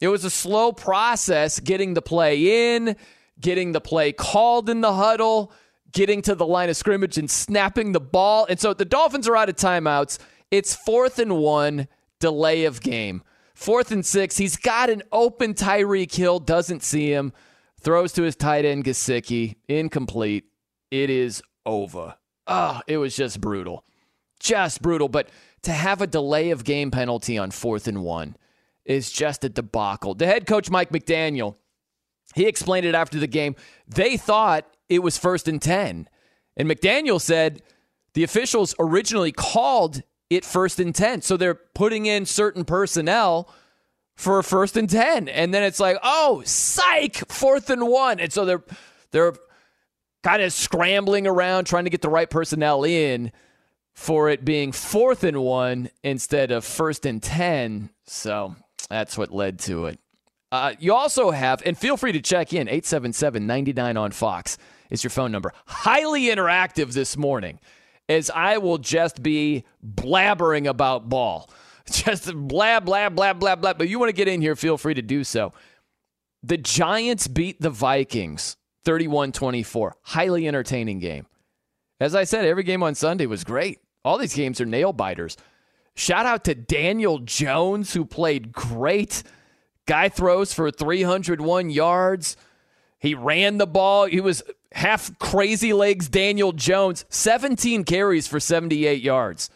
It 0.00 0.08
was 0.08 0.24
a 0.24 0.30
slow 0.30 0.72
process 0.72 1.60
getting 1.60 1.94
the 1.94 2.02
play 2.02 2.74
in, 2.74 2.96
getting 3.38 3.72
the 3.72 3.80
play 3.80 4.12
called 4.12 4.70
in 4.70 4.80
the 4.80 4.94
huddle, 4.94 5.52
getting 5.92 6.22
to 6.22 6.34
the 6.34 6.46
line 6.46 6.70
of 6.70 6.76
scrimmage 6.76 7.18
and 7.18 7.30
snapping 7.30 7.92
the 7.92 8.00
ball. 8.00 8.46
And 8.48 8.58
so 8.58 8.72
the 8.72 8.84
Dolphins 8.84 9.28
are 9.28 9.36
out 9.36 9.48
of 9.48 9.56
timeouts. 9.56 10.18
It's 10.50 10.74
fourth 10.74 11.18
and 11.18 11.36
one, 11.38 11.88
delay 12.18 12.64
of 12.64 12.80
game. 12.80 13.22
Fourth 13.54 13.92
and 13.92 14.06
six, 14.06 14.38
he's 14.38 14.56
got 14.56 14.88
an 14.88 15.02
open 15.12 15.52
Tyreek 15.52 16.14
Hill, 16.14 16.38
doesn't 16.38 16.82
see 16.82 17.12
him, 17.12 17.32
throws 17.78 18.12
to 18.14 18.22
his 18.22 18.34
tight 18.34 18.64
end 18.64 18.84
Gesicki, 18.84 19.56
incomplete. 19.68 20.49
It 20.90 21.10
is 21.10 21.42
over. 21.64 22.16
Oh, 22.46 22.80
it 22.86 22.96
was 22.96 23.14
just 23.14 23.40
brutal. 23.40 23.84
Just 24.38 24.82
brutal. 24.82 25.08
But 25.08 25.28
to 25.62 25.72
have 25.72 26.00
a 26.00 26.06
delay 26.06 26.50
of 26.50 26.64
game 26.64 26.90
penalty 26.90 27.38
on 27.38 27.50
fourth 27.50 27.88
and 27.88 28.02
one– 28.02 28.36
is 28.90 29.10
just 29.10 29.44
a 29.44 29.48
debacle. 29.48 30.14
The 30.14 30.26
head 30.26 30.46
coach, 30.46 30.68
Mike 30.68 30.90
McDaniel, 30.90 31.56
he 32.34 32.46
explained 32.46 32.86
it 32.86 32.94
after 32.94 33.20
the 33.20 33.28
game. 33.28 33.54
They 33.86 34.16
thought 34.16 34.66
it 34.88 35.00
was 35.00 35.16
first 35.16 35.46
and 35.46 35.62
10. 35.62 36.08
And 36.56 36.68
McDaniel 36.68 37.20
said 37.20 37.62
the 38.14 38.24
officials 38.24 38.74
originally 38.80 39.30
called 39.30 40.02
it 40.28 40.44
first 40.44 40.80
and 40.80 40.92
10. 40.92 41.22
So 41.22 41.36
they're 41.36 41.54
putting 41.54 42.06
in 42.06 42.26
certain 42.26 42.64
personnel 42.64 43.48
for 44.16 44.42
first 44.42 44.76
and 44.76 44.90
10. 44.90 45.28
And 45.28 45.54
then 45.54 45.62
it's 45.62 45.78
like, 45.80 45.96
oh, 46.02 46.42
psych, 46.44 47.30
fourth 47.30 47.70
and 47.70 47.86
one. 47.86 48.18
And 48.18 48.32
so 48.32 48.44
they're, 48.44 48.64
they're 49.12 49.34
kind 50.22 50.42
of 50.42 50.52
scrambling 50.52 51.26
around 51.26 51.64
trying 51.64 51.84
to 51.84 51.90
get 51.90 52.02
the 52.02 52.08
right 52.08 52.28
personnel 52.28 52.84
in 52.84 53.32
for 53.94 54.28
it 54.30 54.44
being 54.44 54.72
fourth 54.72 55.24
and 55.24 55.42
one 55.42 55.90
instead 56.02 56.50
of 56.50 56.64
first 56.64 57.06
and 57.06 57.22
10. 57.22 57.90
So 58.06 58.56
that's 58.88 59.16
what 59.16 59.32
led 59.32 59.58
to 59.60 59.86
it. 59.86 59.98
Uh, 60.52 60.74
you 60.78 60.94
also 60.94 61.30
have, 61.30 61.62
and 61.64 61.78
feel 61.78 61.96
free 61.96 62.12
to 62.12 62.20
check 62.20 62.52
in 62.52 62.68
877 62.68 63.46
99 63.46 63.96
on 63.96 64.10
Fox 64.10 64.58
is 64.90 65.04
your 65.04 65.10
phone 65.10 65.30
number. 65.30 65.52
Highly 65.66 66.22
interactive 66.24 66.92
this 66.92 67.16
morning, 67.16 67.60
as 68.08 68.30
I 68.30 68.58
will 68.58 68.78
just 68.78 69.22
be 69.22 69.64
blabbering 69.84 70.68
about 70.68 71.08
ball. 71.08 71.50
Just 71.90 72.32
blab, 72.32 72.84
blab, 72.84 73.16
blab, 73.16 73.40
blab, 73.40 73.60
blab. 73.60 73.76
But 73.76 73.88
you 73.88 73.98
want 73.98 74.10
to 74.10 74.14
get 74.14 74.28
in 74.28 74.40
here, 74.40 74.54
feel 74.54 74.78
free 74.78 74.94
to 74.94 75.02
do 75.02 75.24
so. 75.24 75.52
The 76.40 76.56
Giants 76.56 77.26
beat 77.26 77.60
the 77.60 77.70
Vikings 77.70 78.56
31 78.84 79.32
24. 79.32 79.96
Highly 80.02 80.48
entertaining 80.48 80.98
game. 80.98 81.26
As 82.00 82.14
I 82.14 82.24
said, 82.24 82.44
every 82.44 82.62
game 82.62 82.82
on 82.82 82.94
Sunday 82.94 83.26
was 83.26 83.44
great. 83.44 83.80
All 84.04 84.18
these 84.18 84.34
games 84.34 84.60
are 84.60 84.66
nail 84.66 84.92
biters. 84.92 85.36
Shout 85.94 86.24
out 86.24 86.44
to 86.44 86.54
Daniel 86.54 87.18
Jones, 87.18 87.92
who 87.92 88.04
played 88.04 88.52
great. 88.52 89.22
Guy 89.86 90.08
throws 90.08 90.54
for 90.54 90.70
301 90.70 91.70
yards. 91.70 92.36
He 92.98 93.14
ran 93.14 93.58
the 93.58 93.66
ball. 93.66 94.06
He 94.06 94.20
was 94.20 94.42
half 94.72 95.18
crazy 95.18 95.72
legs 95.72 96.08
Daniel 96.08 96.52
Jones, 96.52 97.04
17 97.08 97.84
carries 97.84 98.26
for 98.26 98.40
78 98.40 99.02
yards. 99.02 99.50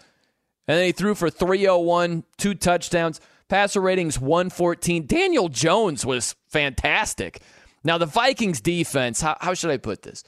And 0.66 0.78
then 0.78 0.86
he 0.86 0.92
threw 0.92 1.14
for 1.14 1.30
301, 1.30 2.24
two 2.38 2.54
touchdowns. 2.54 3.20
Passer 3.48 3.80
ratings 3.80 4.18
114. 4.18 5.06
Daniel 5.06 5.48
Jones 5.48 6.06
was 6.06 6.34
fantastic. 6.48 7.42
Now, 7.84 7.98
the 7.98 8.06
Vikings 8.06 8.60
defense, 8.60 9.20
how, 9.20 9.36
how 9.40 9.54
should 9.54 9.70
I 9.70 9.76
put 9.76 10.02
this? 10.02 10.24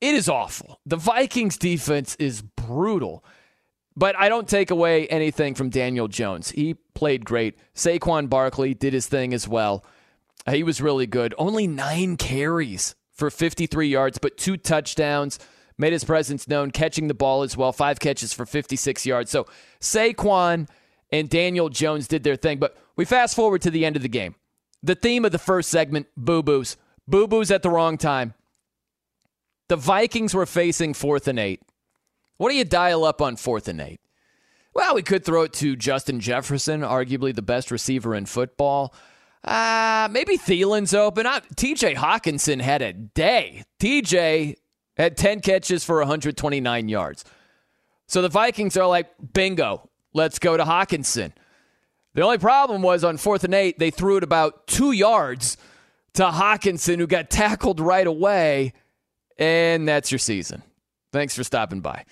It 0.00 0.14
is 0.14 0.28
awful. 0.28 0.80
The 0.86 0.96
Vikings 0.96 1.58
defense 1.58 2.16
is 2.16 2.42
brutal. 2.42 3.24
But 3.96 4.14
I 4.18 4.28
don't 4.28 4.48
take 4.48 4.70
away 4.70 5.06
anything 5.08 5.54
from 5.54 5.70
Daniel 5.70 6.06
Jones. 6.06 6.50
He 6.50 6.74
played 6.94 7.24
great. 7.24 7.58
Saquon 7.74 8.28
Barkley 8.28 8.74
did 8.74 8.92
his 8.92 9.06
thing 9.06 9.32
as 9.32 9.48
well. 9.48 9.84
He 10.50 10.62
was 10.62 10.82
really 10.82 11.06
good. 11.06 11.34
Only 11.38 11.66
nine 11.66 12.16
carries 12.16 12.94
for 13.12 13.30
53 13.30 13.88
yards, 13.88 14.18
but 14.18 14.36
two 14.36 14.56
touchdowns. 14.56 15.38
Made 15.78 15.92
his 15.92 16.04
presence 16.04 16.48
known, 16.48 16.70
catching 16.70 17.08
the 17.08 17.14
ball 17.14 17.42
as 17.42 17.56
well. 17.56 17.72
Five 17.72 17.98
catches 18.00 18.32
for 18.32 18.46
56 18.46 19.04
yards. 19.04 19.30
So 19.30 19.46
Saquon 19.80 20.68
and 21.10 21.28
Daniel 21.28 21.68
Jones 21.68 22.08
did 22.08 22.22
their 22.22 22.36
thing. 22.36 22.58
But 22.58 22.76
we 22.96 23.04
fast 23.04 23.34
forward 23.34 23.62
to 23.62 23.70
the 23.70 23.84
end 23.84 23.96
of 23.96 24.02
the 24.02 24.08
game. 24.08 24.34
The 24.82 24.94
theme 24.94 25.24
of 25.24 25.32
the 25.32 25.38
first 25.38 25.70
segment 25.70 26.06
boo 26.16 26.42
boos. 26.42 26.76
Boo 27.08 27.26
boos 27.26 27.50
at 27.50 27.62
the 27.62 27.70
wrong 27.70 27.98
time. 27.98 28.34
The 29.68 29.76
Vikings 29.76 30.34
were 30.34 30.46
facing 30.46 30.94
fourth 30.94 31.26
and 31.26 31.38
eight. 31.38 31.60
What 32.36 32.50
do 32.50 32.56
you 32.56 32.64
dial 32.64 33.04
up 33.04 33.20
on 33.20 33.36
fourth 33.36 33.68
and 33.68 33.80
eight? 33.80 34.00
Well, 34.74 34.94
we 34.94 35.02
could 35.02 35.24
throw 35.24 35.42
it 35.42 35.54
to 35.54 35.74
Justin 35.74 36.20
Jefferson, 36.20 36.82
arguably 36.82 37.34
the 37.34 37.42
best 37.42 37.70
receiver 37.70 38.14
in 38.14 38.26
football. 38.26 38.94
Uh, 39.42 40.08
maybe 40.10 40.36
Thielen's 40.36 40.92
open. 40.92 41.24
Uh, 41.24 41.40
TJ 41.54 41.94
Hockenson 41.94 42.60
had 42.60 42.82
a 42.82 42.92
day. 42.92 43.62
TJ 43.80 44.56
had 44.96 45.16
10 45.16 45.40
catches 45.40 45.84
for 45.84 45.98
129 45.98 46.88
yards. 46.88 47.24
So 48.06 48.22
the 48.22 48.28
Vikings 48.28 48.76
are 48.76 48.86
like, 48.86 49.08
bingo, 49.32 49.88
let's 50.12 50.38
go 50.38 50.56
to 50.56 50.64
Hockenson. 50.64 51.32
The 52.16 52.22
only 52.22 52.38
problem 52.38 52.80
was 52.80 53.04
on 53.04 53.18
fourth 53.18 53.44
and 53.44 53.52
eight, 53.52 53.78
they 53.78 53.90
threw 53.90 54.16
it 54.16 54.24
about 54.24 54.66
two 54.66 54.92
yards 54.92 55.58
to 56.14 56.24
Hockenson, 56.24 56.96
who 56.96 57.06
got 57.06 57.28
tackled 57.28 57.78
right 57.78 58.06
away. 58.06 58.72
And 59.36 59.86
that's 59.86 60.10
your 60.10 60.18
season. 60.18 60.62
Thanks 61.12 61.36
for 61.36 61.44
stopping 61.44 61.82
by. 61.82 62.06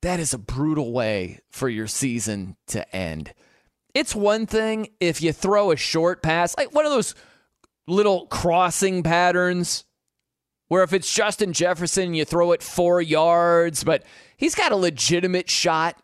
That 0.00 0.18
is 0.18 0.32
a 0.32 0.38
brutal 0.38 0.92
way 0.92 1.40
for 1.50 1.68
your 1.68 1.86
season 1.86 2.56
to 2.68 2.96
end. 2.96 3.34
It's 3.92 4.14
one 4.14 4.46
thing 4.46 4.88
if 4.98 5.20
you 5.20 5.34
throw 5.34 5.72
a 5.72 5.76
short 5.76 6.22
pass, 6.22 6.56
like 6.56 6.74
one 6.74 6.86
of 6.86 6.92
those 6.92 7.14
little 7.86 8.28
crossing 8.28 9.02
patterns 9.02 9.84
where 10.68 10.82
if 10.82 10.94
it's 10.94 11.12
Justin 11.12 11.52
Jefferson, 11.52 12.14
you 12.14 12.24
throw 12.24 12.52
it 12.52 12.62
four 12.62 13.02
yards, 13.02 13.84
but 13.84 14.04
he's 14.38 14.54
got 14.54 14.72
a 14.72 14.76
legitimate 14.76 15.50
shot 15.50 16.00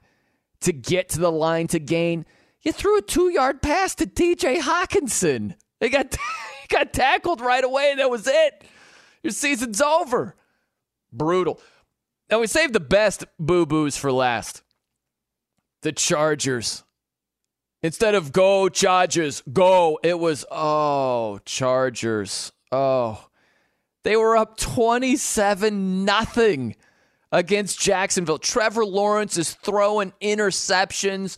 to 0.60 0.74
get 0.74 1.08
to 1.10 1.20
the 1.20 1.32
line 1.32 1.68
to 1.68 1.78
gain. 1.78 2.26
You 2.64 2.73
threw 2.73 2.99
a 2.99 3.02
two 3.02 3.28
yard 3.28 3.62
pass 3.62 3.94
to 3.97 4.06
TJ 4.06 4.61
Hockenson. 4.61 5.54
He 5.80 5.90
got, 5.90 6.16
he 6.62 6.66
got 6.68 6.92
tackled 6.92 7.40
right 7.40 7.62
away. 7.62 7.90
and 7.90 8.00
That 8.00 8.11
was 8.11 8.26
it. 8.26 8.64
Your 9.23 9.33
season's 9.33 9.80
over. 9.80 10.35
Brutal. 11.12 11.61
Now 12.30 12.40
we 12.40 12.47
saved 12.47 12.73
the 12.73 12.80
best 12.80 13.25
boo 13.38 13.66
boos 13.66 13.97
for 13.97 14.11
last. 14.11 14.62
The 15.83 15.92
Chargers. 15.92 16.85
Instead 17.83 18.14
of 18.14 18.33
go 18.33 18.71
Chargers, 18.71 19.42
go, 19.52 19.99
it 20.02 20.18
was 20.18 20.47
oh, 20.50 21.38
Chargers. 21.44 22.50
Oh. 22.73 23.28
They 24.04 24.16
were 24.16 24.38
up 24.38 24.56
27 24.56 26.04
nothing 26.04 26.76
against 27.30 27.80
Jacksonville. 27.80 28.38
Trevor 28.38 28.87
Lawrence 28.87 29.37
is 29.37 29.52
throwing 29.52 30.12
interceptions 30.23 31.37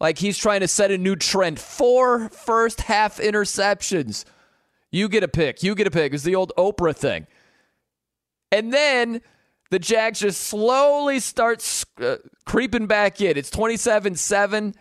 like 0.00 0.18
he's 0.18 0.38
trying 0.38 0.60
to 0.60 0.68
set 0.68 0.90
a 0.90 0.98
new 0.98 1.14
trend. 1.14 1.60
Four 1.60 2.28
first 2.30 2.82
half 2.82 3.18
interceptions. 3.18 4.24
You 4.90 5.08
get 5.08 5.22
a 5.22 5.28
pick. 5.28 5.62
You 5.62 5.74
get 5.74 5.86
a 5.86 5.90
pick. 5.90 6.14
It's 6.14 6.24
the 6.24 6.34
old 6.34 6.52
Oprah 6.56 6.96
thing. 6.96 7.26
And 8.50 8.72
then 8.72 9.20
the 9.70 9.78
Jags 9.78 10.20
just 10.20 10.40
slowly 10.40 11.20
start 11.20 11.84
uh, 12.00 12.16
creeping 12.44 12.86
back 12.86 13.20
in. 13.20 13.36
It's 13.36 13.50
27 13.50 14.16
7 14.16 14.74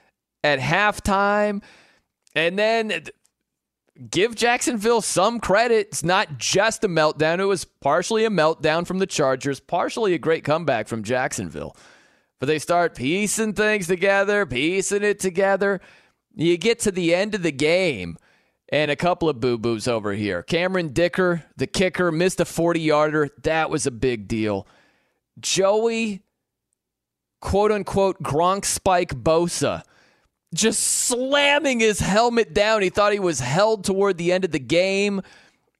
at 0.44 0.60
halftime. 0.60 1.62
And 2.36 2.58
then 2.58 3.04
give 4.10 4.36
Jacksonville 4.36 5.02
some 5.02 5.40
credit. 5.40 5.88
It's 5.90 6.04
not 6.04 6.38
just 6.38 6.84
a 6.84 6.88
meltdown. 6.88 7.40
It 7.40 7.46
was 7.46 7.66
partially 7.66 8.26
a 8.26 8.30
meltdown 8.30 8.88
from 8.88 9.00
the 9.00 9.08
Chargers, 9.08 9.60
partially 9.60 10.14
a 10.14 10.18
great 10.18 10.44
comeback 10.44 10.88
from 10.88 11.04
Jacksonville. 11.04 11.76
But 12.40 12.48
they 12.48 12.60
start 12.60 12.96
piecing 12.96 13.54
things 13.54 13.88
together, 13.88 14.46
piecing 14.46 15.04
it 15.04 15.20
together. 15.20 15.82
You 16.36 16.58
get 16.58 16.80
to 16.80 16.92
the 16.92 17.14
end 17.14 17.36
of 17.36 17.44
the 17.44 17.52
game 17.52 18.18
and 18.70 18.92
a 18.92 18.96
couple 18.96 19.28
of 19.28 19.40
boo 19.40 19.58
boos 19.58 19.88
over 19.88 20.14
here. 20.14 20.44
Cameron 20.44 20.90
Dicker, 20.94 21.44
the 21.58 21.68
kicker, 21.68 22.12
missed 22.12 22.40
a 22.40 22.46
40 22.46 22.80
yarder. 22.80 23.30
That 23.44 23.70
was 23.70 23.86
a 23.86 23.92
big 23.92 24.28
deal. 24.28 24.68
Joey, 25.40 26.22
quote 27.42 27.72
unquote, 27.72 28.22
Gronk 28.22 28.66
Spike 28.66 29.16
Bosa, 29.16 29.84
just 30.54 30.82
slamming 30.82 31.80
his 31.80 32.00
helmet 32.00 32.54
down. 32.54 32.82
He 32.82 32.90
thought 32.90 33.14
he 33.14 33.20
was 33.20 33.40
held 33.40 33.84
toward 33.84 34.18
the 34.18 34.32
end 34.32 34.46
of 34.46 34.52
the 34.52 34.60
game 34.60 35.22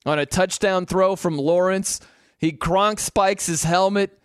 on 0.06 0.20
a 0.20 0.26
touchdown 0.26 0.86
throw 0.86 1.16
from 1.16 1.38
Lawrence. 1.38 2.00
He 2.38 2.52
Gronk 2.52 3.00
spikes 3.00 3.46
his 3.46 3.64
helmet. 3.64 4.19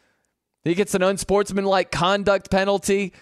He 0.64 0.74
gets 0.74 0.94
an 0.94 1.02
unsportsmanlike 1.02 1.90
conduct 1.90 2.50
penalty. 2.50 3.12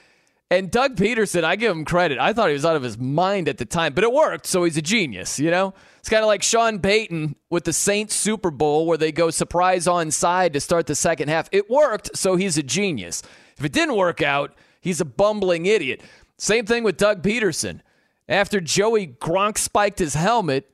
And 0.51 0.71
Doug 0.71 0.97
Pederson, 0.97 1.45
I 1.45 1.57
give 1.57 1.73
him 1.73 1.85
credit. 1.85 2.19
I 2.19 2.33
thought 2.33 2.49
he 2.49 2.53
was 2.53 2.65
out 2.65 2.77
of 2.77 2.83
his 2.83 2.99
mind 2.99 3.49
at 3.49 3.59
the 3.59 3.65
time, 3.65 3.95
but 3.95 4.05
it 4.05 4.13
worked, 4.13 4.47
so 4.47 4.65
he's 4.65 4.77
a 4.77 4.83
genius, 4.83 5.41
you 5.41 5.51
know? 5.51 5.73
It's 5.99 6.11
kind 6.11 6.23
of 6.23 6.27
like 6.27 6.43
Sean 6.43 6.79
Payton 6.79 7.37
with 7.49 7.65
the 7.65 7.73
Saints 7.73 8.15
Super 8.15 8.51
Bowl 8.51 8.87
where 8.87 8.99
they 8.99 9.13
go 9.13 9.31
surprise 9.31 9.87
on 9.87 10.11
side 10.11 10.53
to 10.53 10.61
start 10.61 10.87
the 10.87 10.95
second 10.95 11.29
half. 11.29 11.49
It 11.53 11.71
worked, 11.71 12.17
so 12.17 12.37
he's 12.37 12.59
a 12.59 12.63
genius. 12.63 13.23
If 13.57 13.65
it 13.65 13.73
didn't 13.73 13.97
work 13.97 14.21
out, 14.21 14.55
he's 14.81 15.01
a 15.01 15.05
bumbling 15.05 15.65
idiot. 15.65 16.03
Same 16.37 16.67
thing 16.67 16.83
with 16.83 16.97
Doug 16.97 17.23
Pederson. 17.23 17.81
After 18.29 18.61
Joey 18.61 19.07
Gronk 19.07 19.59
spiked 19.59 20.01
his 20.01 20.15
helmet, 20.15 20.71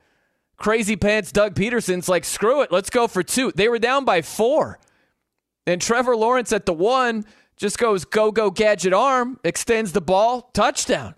crazy 0.56 0.96
pants 0.96 1.30
Doug 1.30 1.54
Pederson's 1.54 2.08
like, 2.08 2.24
screw 2.24 2.62
it, 2.62 2.72
let's 2.72 2.90
go 2.90 3.06
for 3.06 3.22
two. 3.22 3.52
They 3.54 3.68
were 3.68 3.78
down 3.78 4.04
by 4.04 4.22
four. 4.22 4.80
And 5.68 5.82
Trevor 5.82 6.16
Lawrence 6.16 6.50
at 6.54 6.64
the 6.64 6.72
one 6.72 7.26
just 7.58 7.76
goes 7.76 8.06
go 8.06 8.32
go 8.32 8.50
gadget 8.50 8.94
arm, 8.94 9.38
extends 9.44 9.92
the 9.92 10.00
ball, 10.00 10.50
touchdown. 10.54 11.14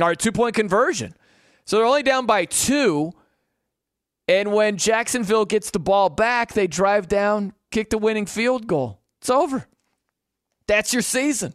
All 0.00 0.06
right, 0.06 0.18
two 0.18 0.30
point 0.30 0.54
conversion. 0.54 1.14
So 1.64 1.76
they're 1.76 1.86
only 1.86 2.04
down 2.04 2.24
by 2.24 2.44
two. 2.44 3.12
And 4.28 4.52
when 4.52 4.76
Jacksonville 4.76 5.46
gets 5.46 5.72
the 5.72 5.80
ball 5.80 6.10
back, 6.10 6.52
they 6.52 6.68
drive 6.68 7.08
down, 7.08 7.54
kick 7.72 7.90
the 7.90 7.98
winning 7.98 8.26
field 8.26 8.68
goal. 8.68 9.00
It's 9.20 9.30
over. 9.30 9.66
That's 10.68 10.92
your 10.92 11.02
season. 11.02 11.54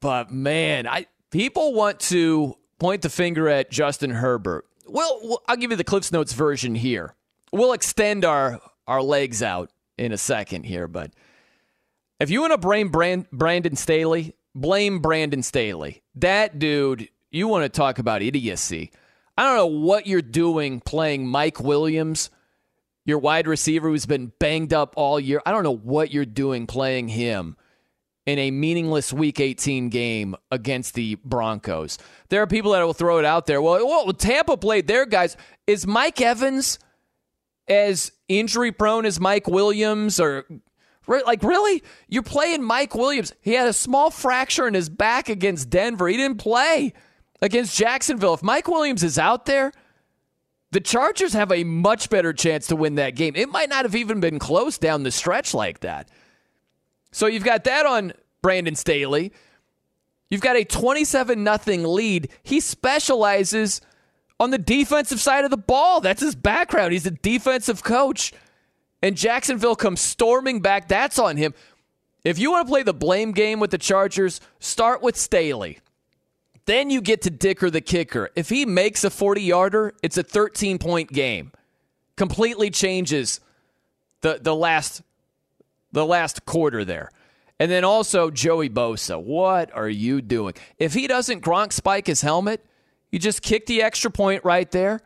But 0.00 0.30
man, 0.30 0.86
I 0.86 1.06
people 1.32 1.74
want 1.74 1.98
to 2.00 2.54
point 2.78 3.02
the 3.02 3.10
finger 3.10 3.48
at 3.48 3.72
Justin 3.72 4.10
Herbert. 4.10 4.66
Well, 4.86 5.42
I'll 5.48 5.56
give 5.56 5.72
you 5.72 5.76
the 5.76 5.82
Cliffs 5.82 6.12
Notes 6.12 6.32
version 6.32 6.76
here. 6.76 7.16
We'll 7.52 7.72
extend 7.72 8.24
our 8.24 8.60
our 8.86 9.02
legs 9.02 9.42
out 9.42 9.72
in 9.98 10.12
a 10.12 10.18
second 10.18 10.64
here, 10.64 10.86
but 10.86 11.12
if 12.20 12.30
you 12.30 12.40
want 12.40 12.52
to 12.52 12.58
blame 12.58 12.88
Brand, 12.88 13.30
Brandon 13.30 13.76
Staley, 13.76 14.34
blame 14.54 15.00
Brandon 15.00 15.42
Staley. 15.42 16.02
That 16.16 16.58
dude, 16.58 17.08
you 17.30 17.48
want 17.48 17.64
to 17.64 17.68
talk 17.68 17.98
about 17.98 18.22
idiocy. 18.22 18.92
I 19.36 19.42
don't 19.44 19.56
know 19.56 19.80
what 19.80 20.06
you're 20.06 20.22
doing 20.22 20.80
playing 20.80 21.26
Mike 21.26 21.60
Williams, 21.60 22.30
your 23.04 23.18
wide 23.18 23.46
receiver 23.48 23.88
who's 23.88 24.06
been 24.06 24.32
banged 24.38 24.72
up 24.72 24.94
all 24.96 25.18
year. 25.18 25.42
I 25.44 25.50
don't 25.50 25.64
know 25.64 25.76
what 25.76 26.12
you're 26.12 26.24
doing 26.24 26.66
playing 26.66 27.08
him 27.08 27.56
in 28.26 28.38
a 28.38 28.50
meaningless 28.50 29.12
Week 29.12 29.40
18 29.40 29.88
game 29.90 30.34
against 30.50 30.94
the 30.94 31.16
Broncos. 31.16 31.98
There 32.28 32.40
are 32.40 32.46
people 32.46 32.72
that 32.72 32.82
will 32.82 32.94
throw 32.94 33.18
it 33.18 33.24
out 33.24 33.46
there. 33.46 33.60
Well, 33.60 33.86
well 33.86 34.12
Tampa 34.12 34.56
played 34.56 34.86
their 34.86 35.04
guys. 35.04 35.36
Is 35.66 35.86
Mike 35.86 36.20
Evans 36.20 36.78
as 37.68 38.12
injury 38.28 38.72
prone 38.72 39.04
as 39.04 39.20
Mike 39.20 39.48
Williams 39.48 40.20
or 40.20 40.46
like, 41.06 41.42
really? 41.42 41.82
You're 42.08 42.22
playing 42.22 42.62
Mike 42.62 42.94
Williams. 42.94 43.32
He 43.40 43.52
had 43.52 43.68
a 43.68 43.72
small 43.72 44.10
fracture 44.10 44.66
in 44.66 44.74
his 44.74 44.88
back 44.88 45.28
against 45.28 45.70
Denver. 45.70 46.08
He 46.08 46.16
didn't 46.16 46.38
play 46.38 46.92
against 47.42 47.76
Jacksonville. 47.76 48.34
If 48.34 48.42
Mike 48.42 48.68
Williams 48.68 49.02
is 49.02 49.18
out 49.18 49.46
there, 49.46 49.72
the 50.70 50.80
Chargers 50.80 51.34
have 51.34 51.52
a 51.52 51.62
much 51.62 52.10
better 52.10 52.32
chance 52.32 52.66
to 52.68 52.76
win 52.76 52.96
that 52.96 53.14
game. 53.14 53.34
It 53.36 53.48
might 53.48 53.68
not 53.68 53.84
have 53.84 53.94
even 53.94 54.20
been 54.20 54.38
close 54.38 54.78
down 54.78 55.02
the 55.02 55.10
stretch 55.10 55.54
like 55.54 55.80
that. 55.80 56.08
So 57.12 57.26
you've 57.26 57.44
got 57.44 57.64
that 57.64 57.86
on 57.86 58.12
Brandon 58.42 58.74
Staley. 58.74 59.32
You've 60.30 60.40
got 60.40 60.56
a 60.56 60.64
27 60.64 61.46
0 61.62 61.88
lead. 61.88 62.28
He 62.42 62.58
specializes 62.58 63.80
on 64.40 64.50
the 64.50 64.58
defensive 64.58 65.20
side 65.20 65.44
of 65.44 65.50
the 65.50 65.56
ball. 65.56 66.00
That's 66.00 66.20
his 66.20 66.34
background. 66.34 66.92
He's 66.92 67.06
a 67.06 67.12
defensive 67.12 67.84
coach 67.84 68.32
and 69.04 69.18
Jacksonville 69.18 69.76
comes 69.76 70.00
storming 70.00 70.60
back, 70.60 70.88
that's 70.88 71.18
on 71.18 71.36
him. 71.36 71.52
If 72.24 72.38
you 72.38 72.50
want 72.50 72.66
to 72.66 72.70
play 72.70 72.82
the 72.82 72.94
blame 72.94 73.32
game 73.32 73.60
with 73.60 73.70
the 73.70 73.76
Chargers, 73.76 74.40
start 74.60 75.02
with 75.02 75.14
Staley. 75.14 75.80
Then 76.64 76.88
you 76.88 77.02
get 77.02 77.20
to 77.22 77.30
Dicker 77.30 77.68
the 77.68 77.82
kicker. 77.82 78.30
If 78.34 78.48
he 78.48 78.64
makes 78.64 79.04
a 79.04 79.10
40 79.10 79.42
yarder, 79.42 79.92
it's 80.02 80.16
a 80.16 80.22
13 80.22 80.78
point 80.78 81.12
game. 81.12 81.52
Completely 82.16 82.70
changes 82.70 83.40
the, 84.22 84.38
the 84.40 84.54
last 84.54 85.02
the 85.92 86.06
last 86.06 86.46
quarter 86.46 86.82
there. 86.82 87.10
And 87.60 87.70
then 87.70 87.84
also 87.84 88.30
Joey 88.30 88.70
Bosa. 88.70 89.22
What 89.22 89.70
are 89.76 89.88
you 89.88 90.22
doing? 90.22 90.54
If 90.78 90.94
he 90.94 91.06
doesn't 91.06 91.42
Gronk 91.42 91.74
spike 91.74 92.06
his 92.06 92.22
helmet, 92.22 92.64
you 93.12 93.18
just 93.18 93.42
kick 93.42 93.66
the 93.66 93.82
extra 93.82 94.10
point 94.10 94.44
right 94.44 94.70
there. 94.70 95.02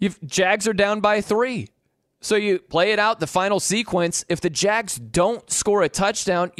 You've 0.00 0.20
Jags 0.26 0.66
are 0.66 0.74
down 0.74 0.98
by 0.98 1.20
three. 1.20 1.68
So 2.24 2.36
you 2.36 2.58
play 2.58 2.92
it 2.92 2.98
out, 2.98 3.20
the 3.20 3.26
final 3.26 3.60
sequence. 3.60 4.24
If 4.30 4.40
the 4.40 4.48
Jags 4.48 4.96
don't 4.96 5.48
score 5.50 5.82
a 5.82 5.90
touchdown, 5.90 6.52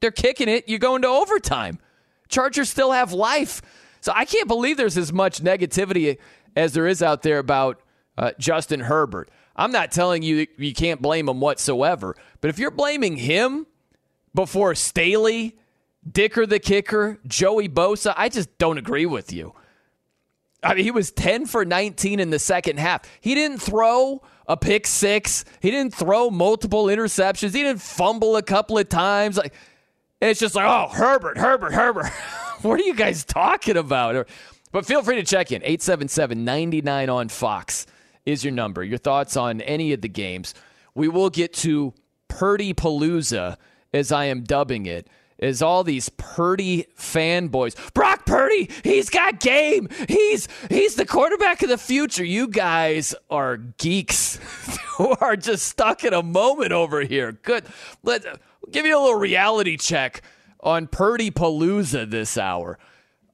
they're 0.00 0.12
kicking 0.12 0.48
it. 0.48 0.68
You 0.68 0.78
go 0.78 0.94
into 0.94 1.08
overtime. 1.08 1.80
Chargers 2.28 2.70
still 2.70 2.92
have 2.92 3.12
life. 3.12 3.60
So 4.00 4.12
I 4.14 4.24
can't 4.24 4.46
believe 4.46 4.76
there's 4.76 4.96
as 4.96 5.12
much 5.12 5.42
negativity 5.42 6.18
as 6.54 6.74
there 6.74 6.86
is 6.86 7.02
out 7.02 7.22
there 7.22 7.40
about 7.40 7.80
uh, 8.16 8.30
Justin 8.38 8.78
Herbert. 8.78 9.32
I'm 9.56 9.72
not 9.72 9.90
telling 9.90 10.22
you 10.22 10.46
you 10.56 10.72
can't 10.72 11.02
blame 11.02 11.28
him 11.28 11.40
whatsoever, 11.40 12.14
but 12.40 12.48
if 12.48 12.60
you're 12.60 12.70
blaming 12.70 13.16
him 13.16 13.66
before 14.32 14.76
Staley, 14.76 15.58
Dicker 16.08 16.46
the 16.46 16.60
kicker, 16.60 17.18
Joey 17.26 17.68
Bosa, 17.68 18.14
I 18.16 18.28
just 18.28 18.56
don't 18.58 18.78
agree 18.78 19.06
with 19.06 19.32
you. 19.32 19.54
I 20.62 20.74
mean, 20.74 20.84
he 20.84 20.92
was 20.92 21.10
10 21.10 21.46
for 21.46 21.64
19 21.64 22.20
in 22.20 22.30
the 22.30 22.38
second 22.38 22.78
half. 22.78 23.02
He 23.20 23.34
didn't 23.34 23.58
throw 23.58 24.22
a 24.50 24.56
pick 24.56 24.84
six. 24.84 25.44
He 25.60 25.70
didn't 25.70 25.94
throw 25.94 26.28
multiple 26.28 26.86
interceptions. 26.86 27.54
He 27.54 27.62
didn't 27.62 27.80
fumble 27.80 28.36
a 28.36 28.42
couple 28.42 28.78
of 28.78 28.88
times. 28.88 29.36
Like 29.36 29.54
it's 30.20 30.40
just 30.40 30.56
like, 30.56 30.66
oh, 30.66 30.92
Herbert, 30.92 31.38
Herbert, 31.38 31.72
Herbert. 31.72 32.06
what 32.62 32.80
are 32.80 32.82
you 32.82 32.96
guys 32.96 33.24
talking 33.24 33.76
about? 33.76 34.28
But 34.72 34.86
feel 34.86 35.02
free 35.02 35.14
to 35.16 35.22
check 35.22 35.52
in. 35.52 35.62
877-99 35.62 37.14
on 37.14 37.28
Fox 37.28 37.86
is 38.26 38.42
your 38.44 38.52
number. 38.52 38.82
Your 38.82 38.98
thoughts 38.98 39.36
on 39.36 39.60
any 39.60 39.92
of 39.92 40.00
the 40.00 40.08
games. 40.08 40.52
We 40.96 41.06
will 41.06 41.30
get 41.30 41.54
to 41.54 41.94
Purdy 42.26 42.74
Palooza, 42.74 43.56
as 43.94 44.10
I 44.10 44.24
am 44.24 44.42
dubbing 44.42 44.86
it 44.86 45.06
is 45.40 45.62
all 45.62 45.82
these 45.82 46.08
Purdy 46.10 46.86
fanboys. 46.96 47.74
Brock 47.94 48.26
Purdy, 48.26 48.70
he's 48.84 49.10
got 49.10 49.40
game. 49.40 49.88
He's 50.08 50.46
he's 50.68 50.94
the 50.94 51.06
quarterback 51.06 51.62
of 51.62 51.68
the 51.68 51.78
future. 51.78 52.24
You 52.24 52.46
guys 52.46 53.14
are 53.30 53.56
geeks 53.56 54.36
who 54.96 55.16
are 55.20 55.36
just 55.36 55.66
stuck 55.66 56.04
in 56.04 56.14
a 56.14 56.22
moment 56.22 56.72
over 56.72 57.00
here. 57.00 57.32
Good. 57.32 57.64
Let 58.02 58.24
give 58.70 58.86
you 58.86 58.96
a 58.96 59.00
little 59.00 59.18
reality 59.18 59.76
check 59.76 60.22
on 60.60 60.86
Purdy 60.86 61.30
Palooza 61.30 62.08
this 62.08 62.36
hour. 62.38 62.78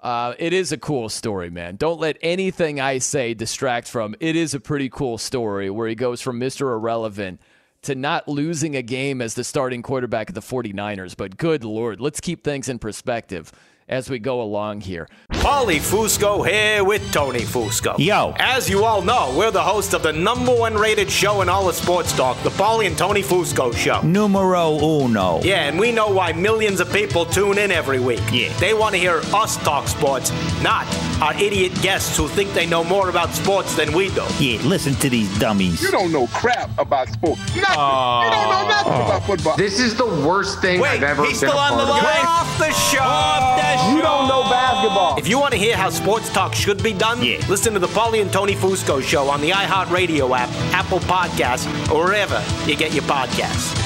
Uh, 0.01 0.35
it 0.39 0.53
is 0.53 0.71
a 0.71 0.79
cool 0.79 1.09
story, 1.09 1.51
man. 1.51 1.75
Don't 1.75 1.99
let 1.99 2.17
anything 2.23 2.79
I 2.79 2.99
say 2.99 3.35
distract 3.35 3.89
from. 3.89 4.15
It 4.21 4.37
is 4.37 4.55
a 4.55 4.61
pretty 4.61 4.89
cool 4.89 5.19
story 5.19 5.69
where 5.69 5.89
he 5.89 5.97
goes 5.97 6.21
from 6.21 6.39
Mr. 6.39 6.73
Irrelevant 6.73 7.41
to 7.87 7.95
not 7.95 8.27
losing 8.27 8.75
a 8.77 8.83
game 8.83 9.23
as 9.23 9.35
the 9.35 9.45
starting 9.45 9.81
quarterback 9.81 10.29
of 10.29 10.35
the 10.35 10.41
49ers. 10.41 11.17
But 11.17 11.37
good 11.37 11.65
Lord, 11.65 12.01
let's 12.01 12.21
keep 12.21 12.43
things 12.43 12.69
in 12.69 12.79
perspective 12.79 13.53
as 13.89 14.11
we 14.11 14.19
go 14.19 14.43
along 14.43 14.81
here. 14.81 15.09
Paulie 15.31 15.79
Fusco 15.79 16.45
here 16.47 16.83
with 16.83 17.13
Tony 17.13 17.41
Fusco. 17.41 17.97
Yo. 17.99 18.35
As 18.39 18.69
you 18.69 18.85
all 18.85 19.01
know, 19.01 19.33
we're 19.39 19.53
the 19.53 19.63
host 19.63 19.95
of 19.95 20.03
the 20.03 20.13
number 20.13 20.53
one 20.53 20.75
rated 20.75 21.09
show 21.11 21.41
in 21.43 21.49
all 21.49 21.69
of 21.69 21.75
sports 21.77 22.13
talk, 22.17 22.41
the 22.43 22.51
Paulie 22.51 22.87
and 22.89 22.99
Tony 22.99 23.23
Fusco 23.23 23.73
Show. 23.75 24.01
Numero 24.03 24.77
uno. 24.79 25.41
Yeah, 25.43 25.69
and 25.69 25.79
we 25.79 25.93
know 25.93 26.09
why 26.11 26.33
millions 26.33 26.81
of 26.81 26.93
people 26.93 27.25
tune 27.25 27.59
in 27.59 27.71
every 27.71 28.01
week. 28.01 28.21
Yeah. 28.33 28.53
They 28.59 28.75
want 28.75 28.95
to 28.95 28.99
hear 29.01 29.21
us 29.33 29.57
talk 29.59 29.87
sports, 29.87 30.33
not 30.63 30.87
our 31.23 31.35
idiot 31.41 31.73
guests 31.81 32.17
who 32.17 32.27
think 32.29 32.53
they 32.55 32.67
know 32.67 32.83
more 32.83 33.09
about 33.09 33.31
sports 33.31 33.77
than 33.77 33.93
we 33.93 34.09
do. 34.11 34.25
Yeah, 34.41 34.61
listen 34.63 34.95
to 34.97 35.09
these 35.09 35.39
dummies. 35.39 35.81
You 35.81 35.93
don't 35.93 36.11
know 36.13 36.27
crap 36.29 36.77
about 36.79 37.09
sports. 37.09 37.41
Nothing. 37.55 37.79
Uh, 37.79 38.23
you 38.25 38.31
don't 38.31 38.51
know 38.51 38.69
nothing 38.69 38.93
uh, 38.93 39.05
about 39.07 39.23
football. 39.27 39.57
This 39.57 39.79
is 39.79 39.95
the 39.95 40.07
worst 40.27 40.61
thing 40.61 40.81
Wait, 40.81 40.89
I've 40.91 41.03
ever 41.05 41.23
he's 41.25 41.41
been 41.41 41.51
still 41.51 41.61
a 41.61 41.71
on 41.73 41.79
the 41.79 41.85
line. 41.85 42.03
of. 42.03 42.27
Off 42.27 42.59
the 42.59 42.73
show. 42.73 42.99
Off 43.03 43.57
the 43.61 43.76
You 43.77 44.01
don't 44.01 44.27
know 44.27 44.43
basketball. 44.45 45.19
If 45.19 45.29
you 45.29 45.39
want 45.39 45.53
to 45.53 45.59
hear 45.59 45.77
how 45.77 45.91
sports 45.91 46.33
talk 46.33 46.55
should 46.55 46.83
be 46.83 46.93
done, 46.93 47.21
listen 47.49 47.75
to 47.75 47.79
the 47.79 47.89
Paulie 47.89 48.23
and 48.23 48.33
Tony 48.33 48.55
Fusco 48.55 49.03
show 49.03 49.29
on 49.29 49.41
the 49.41 49.51
iHeartRadio 49.51 50.37
app, 50.37 50.49
Apple 50.73 51.01
Podcasts, 51.01 51.67
or 51.93 52.05
wherever 52.05 52.43
you 52.67 52.77
get 52.77 52.95
your 52.95 53.05
podcasts. 53.05 53.86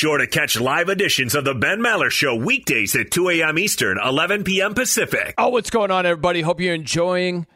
Sure 0.00 0.16
to 0.16 0.26
catch 0.26 0.58
live 0.58 0.88
editions 0.88 1.34
of 1.34 1.44
the 1.44 1.52
Ben 1.52 1.78
Maller 1.80 2.10
Show 2.10 2.34
weekdays 2.34 2.96
at 2.96 3.10
2 3.10 3.28
a.m. 3.28 3.58
Eastern, 3.58 3.98
11 4.02 4.44
p.m. 4.44 4.72
Pacific. 4.72 5.34
Oh, 5.36 5.50
what's 5.50 5.68
going 5.68 5.90
on, 5.90 6.06
everybody? 6.06 6.40
Hope 6.40 6.58
you're 6.58 6.72
enjoying 6.72 7.46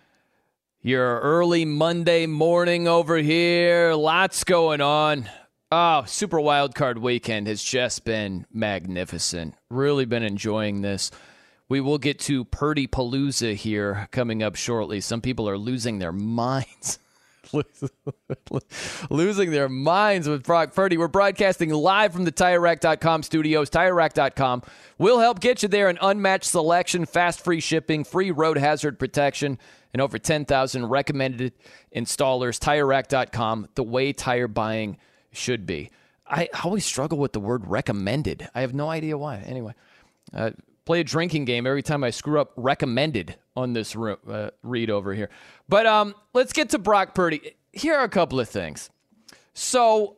your 0.82 1.20
early 1.20 1.64
Monday 1.64 2.26
morning 2.26 2.86
over 2.86 3.16
here. 3.16 3.94
Lots 3.94 4.44
going 4.44 4.82
on. 4.82 5.30
Oh, 5.72 6.04
Super 6.04 6.38
Wild 6.38 6.74
Card 6.74 6.98
Weekend 6.98 7.46
has 7.46 7.62
just 7.62 8.04
been 8.04 8.44
magnificent. 8.52 9.54
Really 9.70 10.04
been 10.04 10.22
enjoying 10.22 10.82
this. 10.82 11.10
We 11.70 11.80
will 11.80 11.96
get 11.96 12.18
to 12.18 12.44
Purdy 12.44 12.86
Palooza 12.86 13.54
here 13.54 14.06
coming 14.12 14.42
up 14.42 14.56
shortly. 14.56 15.00
Some 15.00 15.22
people 15.22 15.48
are 15.48 15.56
losing 15.56 15.98
their 15.98 16.12
minds. 16.12 16.98
losing 19.10 19.50
their 19.50 19.68
minds 19.68 20.28
with 20.28 20.44
Brock 20.44 20.74
Purdy. 20.74 20.96
We're 20.96 21.08
broadcasting 21.08 21.70
live 21.70 22.12
from 22.12 22.24
the 22.24 22.32
TireRack.com 22.32 23.22
studios. 23.22 23.70
TireRack.com 23.70 24.62
will 24.98 25.20
help 25.20 25.40
get 25.40 25.62
you 25.62 25.68
there 25.68 25.88
an 25.88 25.98
unmatched 26.00 26.44
selection, 26.44 27.06
fast 27.06 27.42
free 27.42 27.60
shipping, 27.60 28.04
free 28.04 28.30
road 28.30 28.58
hazard 28.58 28.98
protection, 28.98 29.58
and 29.92 30.02
over 30.02 30.18
10,000 30.18 30.86
recommended 30.86 31.52
installers. 31.94 32.58
TireRack.com, 32.58 33.68
the 33.74 33.82
way 33.82 34.12
tire 34.12 34.48
buying 34.48 34.98
should 35.32 35.66
be. 35.66 35.90
I 36.26 36.48
always 36.62 36.84
struggle 36.84 37.18
with 37.18 37.32
the 37.32 37.40
word 37.40 37.66
recommended. 37.66 38.48
I 38.54 38.62
have 38.62 38.74
no 38.74 38.88
idea 38.88 39.18
why. 39.18 39.38
Anyway, 39.38 39.74
uh, 40.32 40.50
play 40.84 41.00
a 41.00 41.04
drinking 41.04 41.44
game 41.44 41.66
every 41.66 41.82
time 41.82 42.02
I 42.02 42.10
screw 42.10 42.40
up 42.40 42.52
recommended 42.56 43.36
on 43.56 43.72
this 43.72 43.94
ro- 43.94 44.18
uh, 44.28 44.50
read 44.62 44.90
over 44.90 45.14
here. 45.14 45.30
But 45.68 45.86
um, 45.86 46.14
let's 46.32 46.52
get 46.52 46.70
to 46.70 46.78
Brock 46.78 47.14
Purdy. 47.14 47.54
Here 47.72 47.94
are 47.94 48.04
a 48.04 48.08
couple 48.08 48.40
of 48.40 48.48
things. 48.48 48.90
So 49.52 50.16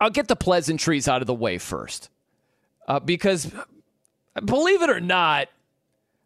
I'll 0.00 0.10
get 0.10 0.28
the 0.28 0.36
pleasantries 0.36 1.08
out 1.08 1.20
of 1.20 1.26
the 1.26 1.34
way 1.34 1.58
first. 1.58 2.10
Uh, 2.88 3.00
because 3.00 3.52
believe 4.44 4.82
it 4.82 4.90
or 4.90 5.00
not, 5.00 5.48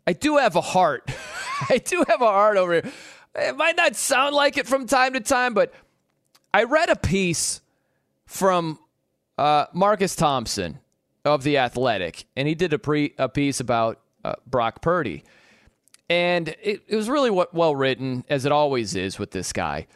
I 0.07 0.13
do 0.13 0.37
have 0.39 0.57
a 0.57 0.61
heart. 0.61 1.11
I 1.69 1.79
do 1.79 2.05
have 2.09 2.21
a 2.21 2.27
heart 2.27 2.57
over 2.57 2.73
here. 2.75 2.93
It 3.35 3.57
might 3.57 3.77
not 3.77 3.97
sound 3.97 4.35
like 4.35 4.57
it 4.57 4.67
from 4.67 4.87
time 4.87 5.15
to 5.15 5.21
time, 5.21 5.55
but 5.55 5.73
I 6.53 6.65
read 6.65 6.89
a 6.89 6.97
piece 6.97 7.61
from 8.27 8.79
uh, 9.37 9.67
Marcus 9.73 10.15
Thompson 10.15 10.79
of 11.25 11.43
The 11.43 11.59
Athletic, 11.59 12.27
and 12.37 12.47
he 12.47 12.55
did 12.55 12.73
a, 12.73 12.79
pre, 12.79 13.15
a 13.19 13.29
piece 13.29 13.61
about 13.61 14.01
uh, 14.25 14.35
Brock 14.47 14.83
Purdy. 14.83 15.25
And 16.09 16.49
it, 16.63 16.83
it 16.87 16.97
was 16.97 17.09
really 17.09 17.31
well 17.31 17.75
written, 17.75 18.25
as 18.29 18.45
it 18.45 18.53
always 18.53 18.95
is 18.95 19.19
with 19.19 19.31
this 19.31 19.53
guy. 19.53 19.87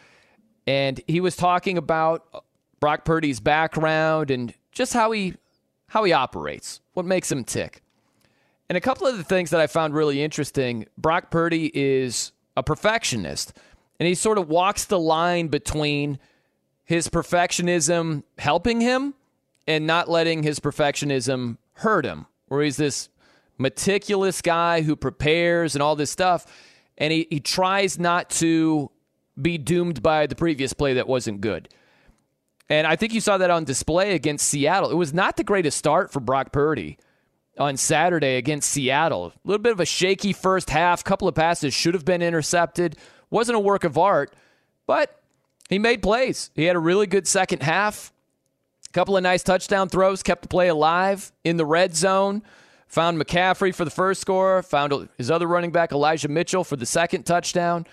And 0.67 1.01
he 1.07 1.21
was 1.21 1.37
talking 1.37 1.79
about 1.79 2.45
Brock 2.81 3.05
Purdy's 3.05 3.41
background 3.41 4.31
and 4.31 4.55
just 4.73 4.93
how 4.93 5.11
he 5.13 5.35
how 5.89 6.05
he 6.05 6.13
operates, 6.13 6.81
what 6.93 7.07
makes 7.07 7.33
him 7.33 7.45
tick. 7.45 7.83
And 8.69 8.77
a 8.77 8.81
couple 8.81 9.07
of 9.07 9.17
the 9.17 9.25
things 9.25 9.49
that 9.51 9.61
I 9.61 9.67
found 9.67 9.95
really 9.95 10.23
interesting, 10.23 10.87
Brock 10.99 11.31
Purdy 11.31 11.71
is 11.75 12.33
a 12.57 12.63
perfectionist, 12.63 13.55
and 13.99 14.07
he 14.07 14.15
sort 14.15 14.37
of 14.37 14.51
walks 14.51 14.85
the 14.85 14.99
line 14.99 15.49
between 15.49 16.19
his 16.85 17.09
perfectionism 17.09 18.23
helping 18.37 18.83
him 18.83 19.15
and 19.67 19.87
not 19.87 20.11
letting 20.11 20.43
his 20.43 20.61
perfectionism 20.61 21.57
hurt 21.75 22.05
him, 22.05 22.27
where 22.49 22.63
he's 22.63 22.77
this 22.77 23.09
meticulous 23.59 24.41
guy 24.41 24.83
who 24.83 24.97
prepares 24.97 25.75
and 25.75 25.83
all 25.83 25.97
this 25.97 26.11
stuff. 26.11 26.47
And 26.97 27.13
he, 27.13 27.27
he 27.31 27.41
tries 27.41 27.99
not 27.99 28.31
to 28.31 28.91
be 29.41 29.59
doomed 29.59 30.03
by 30.03 30.27
the 30.27 30.35
previous 30.35 30.73
play 30.73 30.95
that 30.95 31.07
wasn't 31.07 31.41
good. 31.41 31.69
And 32.69 32.87
I 32.87 32.97
think 32.97 33.15
you 33.15 33.21
saw 33.21 33.39
that 33.39 33.51
on 33.51 33.65
display 33.65 34.15
against 34.15 34.49
Seattle. 34.49 34.91
It 34.91 34.97
was 34.97 35.15
not 35.15 35.37
the 35.37 35.45
greatest 35.45 35.79
start 35.79 36.13
for 36.13 36.21
Brock 36.21 36.53
Purdy 36.53 36.99
on 37.59 37.77
Saturday 37.77 38.37
against 38.37 38.71
Seattle. 38.71 39.27
A 39.27 39.49
little 39.49 39.63
bit 39.63 39.73
of 39.73 39.81
a 39.81 39.87
shaky 39.87 40.33
first 40.33 40.71
half. 40.71 41.03
Couple 41.03 41.29
of 41.29 41.35
passes 41.35 41.73
should 41.73 41.95
have 41.95 42.05
been 42.05 42.23
intercepted. 42.23 42.97
Wasn't 43.31 43.57
a 43.57 43.61
work 43.61 43.85
of 43.85 43.97
art, 43.97 44.35
but 44.87 45.23
he 45.69 45.79
made 45.79 46.03
plays. 46.03 46.51
He 46.55 46.65
had 46.65 46.77
a 46.77 46.81
really 46.81 47.07
good 47.07 47.27
second 47.27 47.63
half. 47.63 48.13
A 48.89 48.93
couple 48.93 49.17
of 49.17 49.23
nice 49.23 49.43
touchdown 49.43 49.89
throws, 49.89 50.23
kept 50.23 50.43
the 50.43 50.49
play 50.49 50.69
alive 50.69 51.33
in 51.45 51.57
the 51.57 51.67
red 51.67 51.95
zone. 51.95 52.43
Found 52.89 53.21
McCaffrey 53.21 53.75
for 53.75 53.85
the 53.85 53.91
first 53.91 54.21
score, 54.21 54.63
found 54.63 55.09
his 55.19 55.31
other 55.31 55.47
running 55.47 55.71
back, 55.71 55.93
Elijah 55.93 56.29
Mitchell, 56.29 56.65
for 56.65 56.77
the 56.77 56.87
second 56.87 57.25
touchdown. 57.25 57.87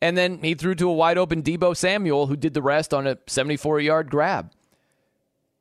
And 0.00 0.16
then 0.16 0.38
he 0.42 0.54
threw 0.54 0.74
to 0.74 0.88
a 0.88 0.92
wide 0.92 1.16
open 1.16 1.44
Deebo 1.44 1.76
Samuel, 1.76 2.26
who 2.26 2.34
did 2.34 2.54
the 2.54 2.62
rest 2.62 2.92
on 2.92 3.06
a 3.06 3.18
74 3.28 3.80
yard 3.80 4.10
grab. 4.10 4.50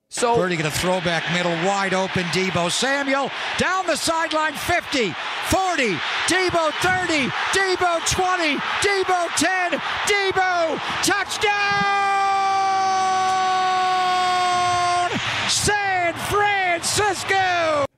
So 0.09 0.35
Purdy 0.35 0.57
going 0.57 0.69
to 0.69 0.77
throw 0.77 0.99
back 0.99 1.23
middle, 1.31 1.53
wide 1.65 1.93
open. 1.93 2.23
Deebo 2.33 2.69
Samuel 2.71 3.31
down 3.57 3.85
the 3.85 3.95
sideline, 3.95 4.53
50, 4.53 5.13
40, 5.47 5.95
Deebo 6.27 6.71
30, 6.81 7.29
Deebo 7.53 8.05
20, 8.09 8.57
Deebo 8.81 9.29
10, 9.37 9.79
Deebo 10.09 10.79
touchdown, 11.05 11.51
San 15.47 16.13
Francisco. 16.15 17.90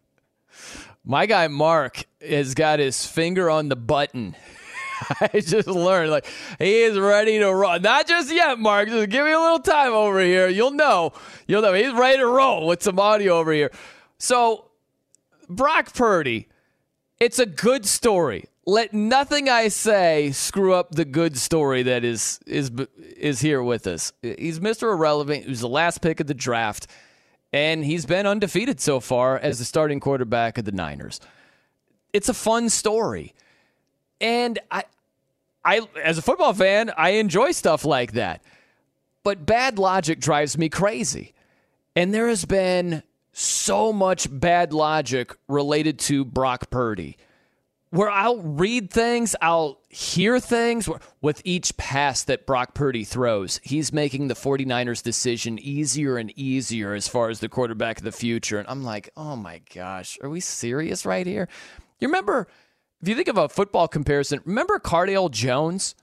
My 1.05 1.25
guy 1.25 1.47
Mark 1.49 2.05
has 2.21 2.53
got 2.53 2.79
his 2.79 3.05
finger 3.05 3.49
on 3.49 3.69
the 3.69 3.75
button. 3.75 4.35
I 5.19 5.39
just 5.39 5.67
learned 5.67 6.11
like 6.11 6.25
he 6.59 6.81
is 6.81 6.97
ready 6.97 7.39
to 7.39 7.53
run. 7.53 7.81
Not 7.81 8.07
just 8.07 8.33
yet, 8.33 8.57
Mark. 8.57 8.87
Just 8.87 9.09
give 9.09 9.25
me 9.25 9.33
a 9.33 9.39
little 9.39 9.59
time 9.59 9.91
over 9.91 10.21
here. 10.21 10.47
You'll 10.47 10.71
know. 10.71 11.11
You'll 11.47 11.61
know. 11.61 11.73
He's 11.73 11.91
ready 11.93 12.19
to 12.19 12.27
roll 12.27 12.67
with 12.67 12.81
some 12.83 12.99
audio 12.99 13.37
over 13.37 13.51
here. 13.51 13.71
So, 14.17 14.71
Brock 15.49 15.93
Purdy, 15.93 16.47
it's 17.19 17.39
a 17.39 17.45
good 17.45 17.85
story. 17.85 18.45
Let 18.65 18.93
nothing 18.93 19.49
I 19.49 19.67
say 19.67 20.31
screw 20.31 20.73
up 20.73 20.91
the 20.91 21.03
good 21.03 21.37
story 21.37 21.83
that 21.83 22.05
is 22.05 22.39
is 22.45 22.71
is 23.17 23.41
here 23.41 23.61
with 23.61 23.87
us. 23.87 24.13
He's 24.21 24.61
Mr. 24.61 24.83
Irrelevant. 24.83 25.43
He 25.43 25.49
was 25.49 25.59
the 25.59 25.67
last 25.67 26.01
pick 26.01 26.21
of 26.21 26.27
the 26.27 26.33
draft, 26.33 26.87
and 27.53 27.85
he's 27.85 28.05
been 28.07 28.25
undefeated 28.25 28.81
so 28.81 28.99
far 28.99 29.37
as 29.37 29.59
the 29.59 29.65
starting 29.65 29.99
quarterback 29.99 30.57
of 30.57 30.65
the 30.65 30.71
Niners. 30.71 31.21
It's 32.11 32.27
a 32.27 32.33
fun 32.33 32.69
story. 32.69 33.33
And 34.19 34.57
I, 34.71 34.83
I, 35.63 35.87
as 36.03 36.17
a 36.17 36.21
football 36.23 36.53
fan, 36.53 36.91
I 36.97 37.11
enjoy 37.11 37.51
stuff 37.51 37.85
like 37.85 38.13
that. 38.13 38.43
But 39.23 39.45
bad 39.45 39.77
logic 39.77 40.19
drives 40.19 40.57
me 40.57 40.67
crazy. 40.67 41.33
And 41.95 42.13
there 42.13 42.27
has 42.27 42.43
been 42.43 43.03
so 43.31 43.93
much 43.93 44.27
bad 44.29 44.73
logic 44.73 45.35
related 45.47 45.99
to 45.99 46.25
Brock 46.25 46.69
Purdy 46.71 47.17
where 47.93 48.09
I'll 48.09 48.41
read 48.41 48.89
things, 48.89 49.35
I'll 49.39 49.79
hear 49.93 50.39
things 50.39 50.89
with 51.21 51.41
each 51.45 51.77
pass 51.77 52.23
that 52.23 52.45
Brock 52.45 52.73
Purdy 52.73 53.03
throws. 53.03 53.59
He's 53.63 53.93
making 53.93 54.27
the 54.27 54.33
49ers 54.33 55.03
decision 55.03 55.59
easier 55.59 56.17
and 56.17 56.31
easier 56.37 56.93
as 56.93 57.07
far 57.07 57.29
as 57.29 57.39
the 57.39 57.49
quarterback 57.49 57.99
of 57.99 58.03
the 58.03 58.11
future. 58.11 58.59
And 58.59 58.67
I'm 58.67 58.83
like, 58.83 59.09
oh 59.15 59.35
my 59.35 59.61
gosh, 59.73 60.17
are 60.21 60.29
we 60.29 60.39
serious 60.39 61.05
right 61.05 61.27
here? 61.27 61.47
You 61.99 62.07
remember 62.07 62.47
if 63.01 63.07
you 63.07 63.15
think 63.15 63.27
of 63.27 63.37
a 63.37 63.49
football 63.49 63.87
comparison, 63.87 64.39
remember 64.45 64.79
Cardale 64.79 65.29
Jones? 65.29 65.93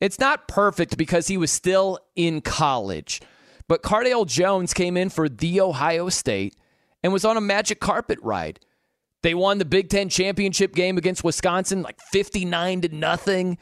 It's 0.00 0.20
not 0.20 0.48
perfect 0.48 0.96
because 0.96 1.26
he 1.26 1.36
was 1.36 1.50
still 1.50 1.98
in 2.14 2.40
college, 2.40 3.20
but 3.66 3.82
Cardale 3.82 4.26
Jones 4.26 4.72
came 4.72 4.96
in 4.96 5.10
for 5.10 5.28
the 5.28 5.60
Ohio 5.60 6.08
State 6.08 6.54
and 7.02 7.12
was 7.12 7.24
on 7.24 7.36
a 7.36 7.40
magic 7.40 7.80
carpet 7.80 8.18
ride. 8.22 8.60
They 9.28 9.34
won 9.34 9.58
the 9.58 9.66
Big 9.66 9.90
Ten 9.90 10.08
championship 10.08 10.74
game 10.74 10.96
against 10.96 11.22
Wisconsin 11.22 11.82
like 11.82 12.00
59 12.00 12.80
to 12.80 12.88
nothing. 12.88 13.58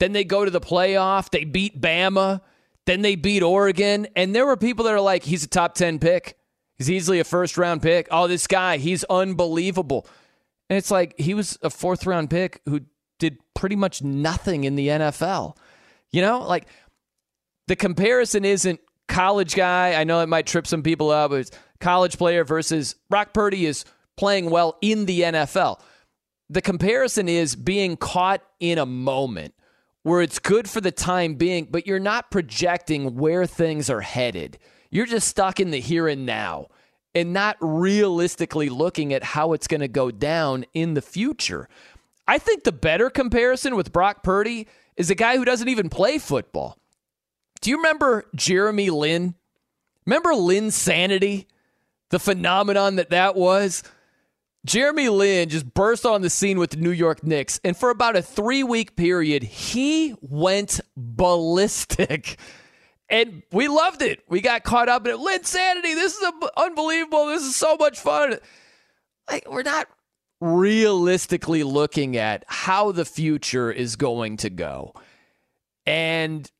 Then 0.00 0.10
they 0.10 0.24
go 0.24 0.44
to 0.44 0.50
the 0.50 0.60
playoff. 0.60 1.30
They 1.30 1.44
beat 1.44 1.80
Bama. 1.80 2.40
Then 2.86 3.02
they 3.02 3.14
beat 3.14 3.44
Oregon. 3.44 4.08
And 4.16 4.34
there 4.34 4.44
were 4.44 4.56
people 4.56 4.84
that 4.86 4.92
are 4.92 5.00
like, 5.00 5.22
he's 5.22 5.44
a 5.44 5.46
top 5.46 5.76
10 5.76 6.00
pick. 6.00 6.36
He's 6.76 6.90
easily 6.90 7.20
a 7.20 7.24
first 7.24 7.56
round 7.56 7.82
pick. 7.82 8.08
Oh, 8.10 8.26
this 8.26 8.48
guy, 8.48 8.78
he's 8.78 9.04
unbelievable. 9.04 10.08
And 10.68 10.76
it's 10.76 10.90
like 10.90 11.14
he 11.20 11.34
was 11.34 11.56
a 11.62 11.70
fourth 11.70 12.04
round 12.04 12.28
pick 12.28 12.60
who 12.64 12.80
did 13.20 13.38
pretty 13.54 13.76
much 13.76 14.02
nothing 14.02 14.64
in 14.64 14.74
the 14.74 14.88
NFL. 14.88 15.56
You 16.10 16.20
know, 16.20 16.40
like 16.40 16.66
the 17.68 17.76
comparison 17.76 18.44
isn't 18.44 18.80
college 19.06 19.54
guy. 19.54 19.94
I 19.94 20.02
know 20.02 20.18
it 20.18 20.28
might 20.28 20.48
trip 20.48 20.66
some 20.66 20.82
people 20.82 21.10
up, 21.10 21.30
but 21.30 21.42
it's 21.42 21.52
college 21.78 22.18
player 22.18 22.42
versus 22.42 22.96
Brock 23.08 23.32
Purdy 23.32 23.66
is 23.66 23.84
playing 24.16 24.50
well 24.50 24.76
in 24.80 25.06
the 25.06 25.20
NFL. 25.20 25.80
The 26.48 26.62
comparison 26.62 27.28
is 27.28 27.56
being 27.56 27.96
caught 27.96 28.42
in 28.60 28.78
a 28.78 28.86
moment 28.86 29.54
where 30.02 30.22
it's 30.22 30.38
good 30.38 30.70
for 30.70 30.80
the 30.80 30.92
time 30.92 31.34
being, 31.34 31.66
but 31.68 31.86
you're 31.86 31.98
not 31.98 32.30
projecting 32.30 33.16
where 33.16 33.44
things 33.44 33.90
are 33.90 34.02
headed. 34.02 34.58
You're 34.90 35.06
just 35.06 35.26
stuck 35.26 35.58
in 35.58 35.72
the 35.72 35.80
here 35.80 36.06
and 36.06 36.24
now 36.24 36.68
and 37.14 37.32
not 37.32 37.56
realistically 37.60 38.68
looking 38.68 39.12
at 39.12 39.24
how 39.24 39.52
it's 39.52 39.66
going 39.66 39.80
to 39.80 39.88
go 39.88 40.10
down 40.10 40.64
in 40.74 40.94
the 40.94 41.02
future. 41.02 41.68
I 42.28 42.38
think 42.38 42.64
the 42.64 42.72
better 42.72 43.10
comparison 43.10 43.74
with 43.74 43.92
Brock 43.92 44.22
Purdy 44.22 44.68
is 44.96 45.10
a 45.10 45.14
guy 45.14 45.36
who 45.36 45.44
doesn't 45.44 45.68
even 45.68 45.88
play 45.88 46.18
football. 46.18 46.78
Do 47.60 47.70
you 47.70 47.78
remember 47.78 48.26
Jeremy 48.34 48.90
Lin? 48.90 49.34
Remember 50.04 50.30
Linsanity? 50.30 51.46
The 52.10 52.18
phenomenon 52.20 52.96
that 52.96 53.10
that 53.10 53.34
was? 53.34 53.82
Jeremy 54.66 55.08
Lin 55.08 55.48
just 55.48 55.72
burst 55.74 56.04
on 56.04 56.22
the 56.22 56.30
scene 56.30 56.58
with 56.58 56.70
the 56.70 56.76
New 56.76 56.90
York 56.90 57.22
Knicks, 57.22 57.60
and 57.62 57.76
for 57.76 57.88
about 57.90 58.16
a 58.16 58.22
three 58.22 58.64
week 58.64 58.96
period, 58.96 59.44
he 59.44 60.14
went 60.20 60.80
ballistic. 60.96 62.38
And 63.08 63.44
we 63.52 63.68
loved 63.68 64.02
it. 64.02 64.24
We 64.28 64.40
got 64.40 64.64
caught 64.64 64.88
up 64.88 65.06
in 65.06 65.12
it. 65.12 65.18
Linsanity, 65.18 65.94
this 65.94 66.16
is 66.16 66.32
unbelievable. 66.56 67.26
This 67.26 67.44
is 67.44 67.54
so 67.54 67.76
much 67.76 68.00
fun. 68.00 68.38
Like, 69.30 69.48
we're 69.48 69.62
not 69.62 69.86
realistically 70.40 71.62
looking 71.62 72.16
at 72.16 72.44
how 72.48 72.90
the 72.90 73.04
future 73.04 73.70
is 73.70 73.94
going 73.94 74.38
to 74.38 74.50
go. 74.50 74.92
And 75.86 76.50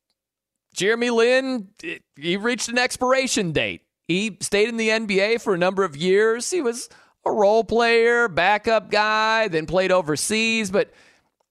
Jeremy 0.73 1.09
Lin, 1.09 1.67
he 2.15 2.37
reached 2.37 2.69
an 2.69 2.77
expiration 2.77 3.51
date. 3.51 3.81
He 4.07 4.37
stayed 4.39 4.69
in 4.69 4.77
the 4.77 4.87
NBA 4.87 5.41
for 5.41 5.53
a 5.53 5.57
number 5.57 5.83
of 5.83 5.97
years. 5.97 6.49
He 6.49 6.61
was 6.61 6.87
a 7.27 7.31
role 7.31 7.63
player, 7.63 8.27
backup 8.27 8.89
guy, 8.89 9.47
then 9.47 9.65
played 9.65 9.91
overseas, 9.91 10.71
but 10.71 10.91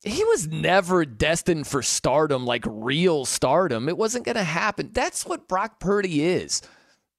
he 0.03 0.25
was 0.25 0.47
never 0.47 1.05
destined 1.05 1.67
for 1.67 1.83
stardom, 1.83 2.45
like 2.45 2.65
real 2.67 3.25
stardom. 3.25 3.89
It 3.89 3.99
wasn't 3.99 4.25
going 4.25 4.37
to 4.37 4.45
happen. 4.45 4.91
That's 4.93 5.27
what 5.27 5.49
Brock 5.49 5.81
Purdy 5.81 6.23
is. 6.23 6.63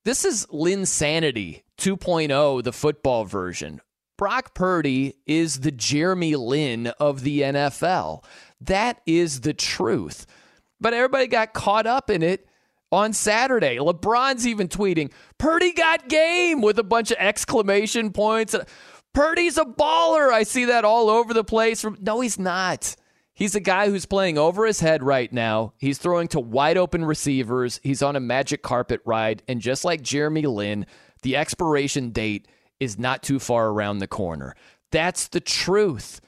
This 0.05 0.23
is 0.23 0.45
Linsanity 0.47 1.63
2.0, 1.77 2.63
the 2.63 2.71
football 2.71 3.25
version. 3.25 3.81
Brock 4.17 4.55
Purdy 4.55 5.15
is 5.25 5.59
the 5.59 5.71
Jeremy 5.71 6.35
Lin 6.35 6.87
of 6.99 7.21
the 7.21 7.41
NFL. 7.41 8.23
That 8.61 9.01
is 9.05 9.41
the 9.41 9.53
truth. 9.53 10.25
But 10.79 10.93
everybody 10.93 11.27
got 11.27 11.53
caught 11.53 11.85
up 11.85 12.09
in 12.09 12.23
it 12.23 12.46
on 12.91 13.13
Saturday. 13.13 13.77
LeBron's 13.77 14.47
even 14.47 14.67
tweeting, 14.67 15.11
Purdy 15.37 15.73
got 15.73 16.07
game 16.07 16.61
with 16.61 16.79
a 16.79 16.83
bunch 16.83 17.11
of 17.11 17.17
exclamation 17.19 18.11
points. 18.11 18.55
Purdy's 19.13 19.57
a 19.57 19.65
baller. 19.65 20.31
I 20.31 20.43
see 20.43 20.65
that 20.65 20.85
all 20.85 21.09
over 21.09 21.33
the 21.33 21.43
place. 21.43 21.85
No, 21.99 22.21
he's 22.21 22.39
not. 22.39 22.95
He's 23.33 23.55
a 23.55 23.59
guy 23.59 23.89
who's 23.89 24.05
playing 24.05 24.37
over 24.37 24.65
his 24.65 24.79
head 24.79 25.03
right 25.03 25.31
now. 25.31 25.73
He's 25.77 25.99
throwing 25.99 26.27
to 26.29 26.39
wide 26.39 26.77
open 26.77 27.05
receivers. 27.05 27.79
He's 27.83 28.01
on 28.01 28.15
a 28.15 28.19
magic 28.19 28.63
carpet 28.63 29.01
ride. 29.05 29.43
And 29.47 29.61
just 29.61 29.85
like 29.85 30.01
Jeremy 30.01 30.43
Lin, 30.47 30.87
the 31.21 31.35
expiration 31.35 32.09
date 32.09 32.47
is 32.79 32.97
not 32.97 33.21
too 33.21 33.39
far 33.39 33.69
around 33.69 33.99
the 33.99 34.07
corner. 34.07 34.55
That's 34.91 35.27
the 35.27 35.39
truth. 35.39 36.19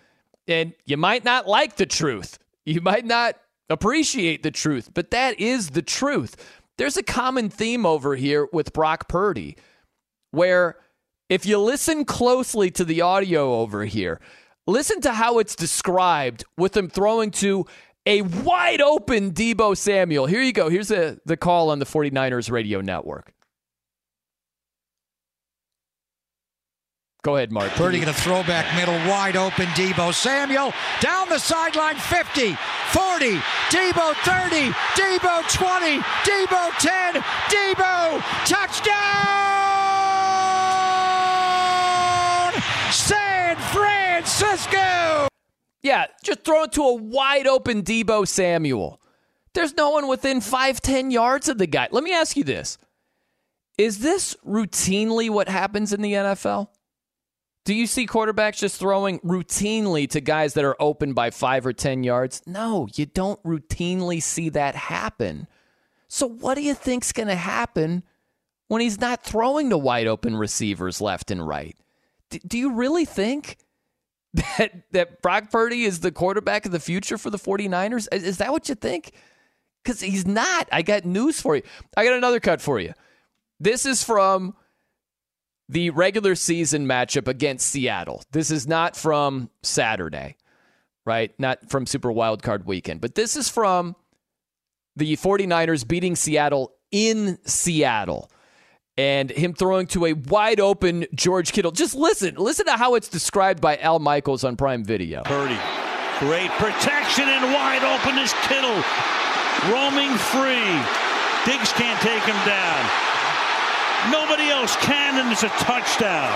And 0.48 0.74
you 0.86 0.98
might 0.98 1.24
not 1.24 1.48
like 1.48 1.78
the 1.78 1.86
truth. 1.86 2.38
You 2.65 2.82
might 2.82 3.06
not 3.06 3.36
appreciate 3.70 4.44
the 4.44 4.52
truth, 4.52 4.90
but 4.94 5.12
that 5.12 5.40
is 5.40 5.72
the 5.72 5.82
truth. 5.82 6.36
There's 6.78 6.98
a 6.98 7.04
common 7.04 7.50
theme 7.50 7.86
over 7.86 8.16
here 8.16 8.48
with 8.52 8.74
Brock 8.74 9.08
Purdy 9.10 9.58
where 10.32 10.78
if 11.30 11.46
you 11.46 11.60
listen 11.60 12.06
closely 12.06 12.72
to 12.72 12.84
the 12.84 13.02
audio 13.02 13.56
over 13.56 13.86
here, 13.86 14.20
listen 14.66 15.02
to 15.02 15.14
how 15.14 15.40
it's 15.40 15.56
described 15.56 16.44
with 16.58 16.76
him 16.76 16.90
throwing 16.90 17.32
to 17.32 17.66
a 18.06 18.22
wide 18.22 18.82
open 18.82 19.32
Deebo 19.32 19.78
Samuel. 19.78 20.26
Here 20.26 20.42
you 20.42 20.54
go. 20.54 20.70
Here's 20.70 20.88
the, 20.88 21.20
the 21.26 21.38
call 21.38 21.70
on 21.70 21.80
the 21.80 21.86
49ers 21.86 22.50
radio 22.50 22.82
network. 22.82 23.34
Go 27.22 27.36
ahead, 27.36 27.52
Mark. 27.52 27.70
Purdy 27.72 28.00
going 28.00 28.14
to 28.14 28.18
throw 28.18 28.44
back 28.44 28.74
middle, 28.78 28.96
wide 29.10 29.36
open. 29.36 29.66
Deebo 29.76 30.14
Samuel 30.14 30.72
down 31.02 31.28
the 31.28 31.38
sideline, 31.38 31.98
50, 31.98 32.56
40, 32.92 33.36
Deebo 33.70 34.14
30, 34.24 34.72
Deebo 34.96 35.44
20, 35.52 36.00
Deebo 36.24 36.72
10, 36.80 37.22
Deebo 37.50 38.22
touchdown! 38.46 38.94
San 42.90 43.58
Francisco! 43.58 45.28
Yeah, 45.84 46.06
just 46.24 46.46
throw 46.46 46.64
it 46.64 46.72
to 46.74 46.84
a 46.84 46.96
wide 46.96 47.48
open 47.48 47.84
Deebo 47.84 48.26
Samuel. 48.26 49.02
There's 49.54 49.76
no 49.76 49.90
one 49.90 50.08
within 50.08 50.40
five, 50.40 50.80
ten 50.80 51.12
yards 51.12 51.50
of 51.50 51.58
the 51.58 51.68
guy. 51.68 51.90
Let 51.92 52.06
me 52.06 52.14
ask 52.14 52.38
you 52.38 52.46
this. 52.46 52.78
Is 53.78 54.00
this 54.00 54.38
routinely 54.46 55.30
what 55.30 55.50
happens 55.50 55.92
in 55.92 56.02
the 56.02 56.14
NFL? 56.14 56.70
Do 57.70 57.76
you 57.76 57.86
see 57.86 58.08
quarterbacks 58.08 58.58
just 58.58 58.80
throwing 58.80 59.20
routinely 59.20 60.10
to 60.10 60.22
guys 60.22 60.56
that 60.56 60.66
are 60.66 60.76
open 60.80 61.14
by 61.14 61.30
five 61.30 61.68
or 61.68 61.72
10 61.72 62.04
yards? 62.04 62.42
No, 62.48 62.88
you 62.96 63.06
don't 63.06 63.40
routinely 63.44 64.24
see 64.24 64.50
that 64.50 64.74
happen. 64.74 65.46
So, 66.08 66.26
what 66.26 66.56
do 66.56 66.64
you 66.64 66.74
think's 66.74 67.12
going 67.12 67.28
to 67.28 67.36
happen 67.36 68.02
when 68.70 68.82
he's 68.82 69.00
not 69.00 69.24
throwing 69.24 69.70
to 69.70 69.78
wide 69.78 70.08
open 70.08 70.36
receivers 70.36 71.00
left 71.00 71.30
and 71.30 71.48
right? 71.48 71.78
D- 72.32 72.42
do 72.48 72.58
you 72.58 72.74
really 72.74 73.06
think 73.06 73.58
that, 74.34 74.86
that 74.90 75.22
Brock 75.22 75.52
Purdy 75.52 75.84
is 75.84 76.00
the 76.00 76.12
quarterback 76.12 76.66
of 76.66 76.72
the 76.72 76.80
future 76.80 77.20
for 77.20 77.30
the 77.30 77.38
49ers? 77.38 78.08
Is, 78.12 78.24
is 78.24 78.38
that 78.40 78.52
what 78.52 78.68
you 78.68 78.74
think? 78.74 79.12
Because 79.84 80.02
he's 80.02 80.26
not. 80.26 80.68
I 80.72 80.82
got 80.82 81.06
news 81.06 81.40
for 81.40 81.56
you. 81.56 81.62
I 81.96 82.04
got 82.04 82.14
another 82.14 82.40
cut 82.40 82.62
for 82.62 82.80
you. 82.80 82.96
This 83.60 83.86
is 83.86 84.04
from 84.04 84.56
the 85.70 85.92
regular 85.92 86.34
season 86.34 86.88
matchup 86.88 87.28
against 87.28 87.68
Seattle. 87.68 88.24
This 88.32 88.50
is 88.50 88.68
not 88.68 88.96
from 88.98 89.52
Saturday, 89.62 90.36
right? 91.06 91.32
Not 91.40 91.70
from 91.70 91.86
Super 91.86 92.12
Wild 92.12 92.42
Card 92.42 92.66
weekend, 92.66 93.02
but 93.02 93.16
this 93.16 93.38
is 93.38 93.48
from 93.48 93.96
the 94.96 95.16
49ers 95.16 95.88
beating 95.88 96.16
Seattle 96.16 96.74
in 96.92 97.38
Seattle 97.46 98.32
and 98.98 99.30
him 99.30 99.54
throwing 99.54 99.86
to 99.88 100.08
a 100.08 100.14
wide 100.14 100.60
open 100.60 101.06
George 101.14 101.54
Kittle. 101.54 101.72
Just 101.72 101.96
listen, 101.96 102.36
listen 102.36 102.66
to 102.66 102.74
how 102.76 102.96
it's 102.96 103.08
described 103.08 103.62
by 103.62 103.78
Al 103.78 104.00
Michaels 104.00 104.44
on 104.44 104.58
Prime 104.58 104.84
Video. 104.84 105.22
Purdy, 105.24 105.58
great 106.18 106.50
protection 106.58 107.26
and 107.26 107.54
wide 107.54 107.84
open 107.84 108.18
is 108.18 108.34
Kittle, 108.42 108.84
roaming 109.72 110.18
free. 110.18 110.76
Diggs 111.46 111.72
can't 111.74 112.02
take 112.02 112.24
him 112.24 112.36
down. 112.46 113.09
Nobody 114.08 114.50
else 114.50 114.76
can, 114.78 115.20
and 115.20 115.32
it's 115.32 115.44
a 115.44 115.50
touchdown. 115.50 116.32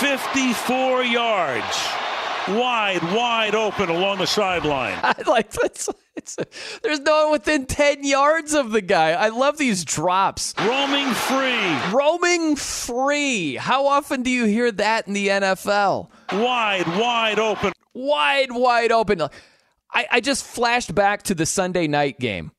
54 0.00 1.04
yards. 1.04 1.88
Wide, 2.48 3.02
wide 3.14 3.54
open 3.54 3.88
along 3.88 4.18
the 4.18 4.26
sideline. 4.26 4.98
I 5.02 5.14
like 5.26 5.50
that's 5.50 5.88
it's, 6.16 6.36
there's 6.82 7.00
no 7.00 7.24
one 7.24 7.32
within 7.32 7.66
10 7.66 8.04
yards 8.04 8.54
of 8.54 8.70
the 8.70 8.80
guy. 8.80 9.12
I 9.12 9.28
love 9.28 9.56
these 9.56 9.84
drops. 9.84 10.54
Roaming 10.58 11.10
free. 11.12 11.92
Roaming 11.92 12.56
free. 12.56 13.56
How 13.56 13.86
often 13.86 14.22
do 14.22 14.30
you 14.30 14.44
hear 14.44 14.70
that 14.72 15.08
in 15.08 15.14
the 15.14 15.28
NFL? 15.28 16.08
Wide, 16.32 16.86
wide 16.86 17.38
open. 17.38 17.72
Wide, 17.94 18.52
wide 18.52 18.92
open. 18.92 19.22
I, 19.92 20.06
I 20.10 20.20
just 20.20 20.44
flashed 20.44 20.94
back 20.94 21.22
to 21.24 21.34
the 21.34 21.46
Sunday 21.46 21.86
night 21.86 22.20
game. 22.20 22.52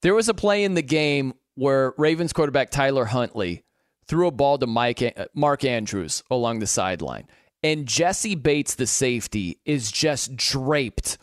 There 0.00 0.14
was 0.14 0.28
a 0.28 0.34
play 0.34 0.64
in 0.64 0.74
the 0.74 0.82
game 0.82 1.34
where 1.56 1.92
Ravens 1.98 2.32
quarterback 2.32 2.70
Tyler 2.70 3.06
Huntley 3.06 3.64
threw 4.06 4.28
a 4.28 4.30
ball 4.30 4.58
to 4.58 4.66
Mike, 4.66 5.02
uh, 5.02 5.26
Mark 5.34 5.64
Andrews 5.64 6.22
along 6.30 6.60
the 6.60 6.66
sideline. 6.66 7.26
And 7.62 7.86
Jessie 7.86 8.36
Bates, 8.36 8.76
the 8.76 8.86
safety, 8.86 9.58
is 9.64 9.90
just 9.90 10.36
draped 10.36 11.18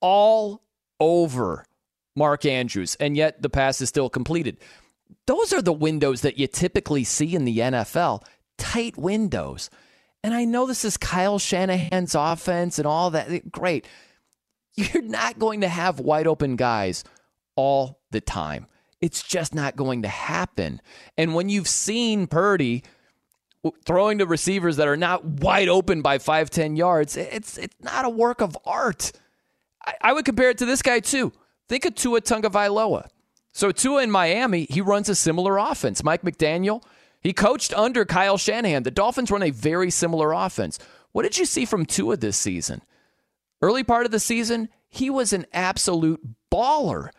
all 0.00 0.62
over 0.98 1.66
Mark 2.16 2.46
Andrews. 2.46 2.96
And 2.98 3.16
yet 3.16 3.42
the 3.42 3.50
pass 3.50 3.80
is 3.80 3.88
still 3.88 4.08
completed. 4.08 4.58
Those 5.26 5.52
are 5.52 5.62
the 5.62 5.72
windows 5.72 6.22
that 6.22 6.38
you 6.38 6.46
typically 6.46 7.04
see 7.04 7.34
in 7.34 7.44
the 7.44 7.58
NFL 7.58 8.22
tight 8.56 8.96
windows. 8.96 9.68
And 10.24 10.32
I 10.32 10.44
know 10.44 10.66
this 10.66 10.84
is 10.84 10.96
Kyle 10.96 11.38
Shanahan's 11.38 12.14
offense 12.14 12.78
and 12.78 12.86
all 12.86 13.10
that. 13.10 13.50
Great. 13.50 13.86
You're 14.74 15.02
not 15.02 15.38
going 15.38 15.60
to 15.60 15.68
have 15.68 16.00
wide 16.00 16.26
open 16.26 16.56
guys 16.56 17.04
all 17.56 18.00
the 18.10 18.20
time. 18.20 18.66
It's 19.02 19.22
just 19.22 19.54
not 19.54 19.76
going 19.76 20.02
to 20.02 20.08
happen. 20.08 20.80
And 21.18 21.34
when 21.34 21.48
you've 21.48 21.68
seen 21.68 22.28
Purdy 22.28 22.84
throwing 23.84 24.18
to 24.18 24.26
receivers 24.26 24.76
that 24.76 24.88
are 24.88 24.96
not 24.96 25.24
wide 25.24 25.68
open 25.68 26.02
by 26.02 26.18
five, 26.18 26.48
10 26.48 26.76
yards, 26.76 27.16
it's, 27.16 27.58
it's 27.58 27.76
not 27.80 28.04
a 28.04 28.10
work 28.10 28.40
of 28.40 28.56
art. 28.64 29.12
I, 29.84 29.94
I 30.00 30.12
would 30.12 30.24
compare 30.24 30.50
it 30.50 30.58
to 30.58 30.66
this 30.66 30.82
guy 30.82 31.00
too. 31.00 31.32
Think 31.68 31.84
of 31.84 31.96
Tua 31.96 32.20
Tagovailoa. 32.20 33.08
So 33.52 33.72
Tua 33.72 34.04
in 34.04 34.10
Miami, 34.10 34.66
he 34.70 34.80
runs 34.80 35.08
a 35.08 35.14
similar 35.14 35.58
offense. 35.58 36.04
Mike 36.04 36.22
McDaniel, 36.22 36.82
he 37.20 37.32
coached 37.32 37.74
under 37.74 38.04
Kyle 38.04 38.38
Shanahan. 38.38 38.84
The 38.84 38.90
Dolphins 38.90 39.30
run 39.30 39.42
a 39.42 39.50
very 39.50 39.90
similar 39.90 40.32
offense. 40.32 40.78
What 41.10 41.22
did 41.22 41.38
you 41.38 41.44
see 41.44 41.64
from 41.64 41.86
Tua 41.86 42.16
this 42.16 42.36
season? 42.36 42.82
Early 43.60 43.84
part 43.84 44.06
of 44.06 44.12
the 44.12 44.20
season, 44.20 44.68
he 44.88 45.10
was 45.10 45.32
an 45.32 45.46
absolute 45.52 46.20
baller. 46.52 47.10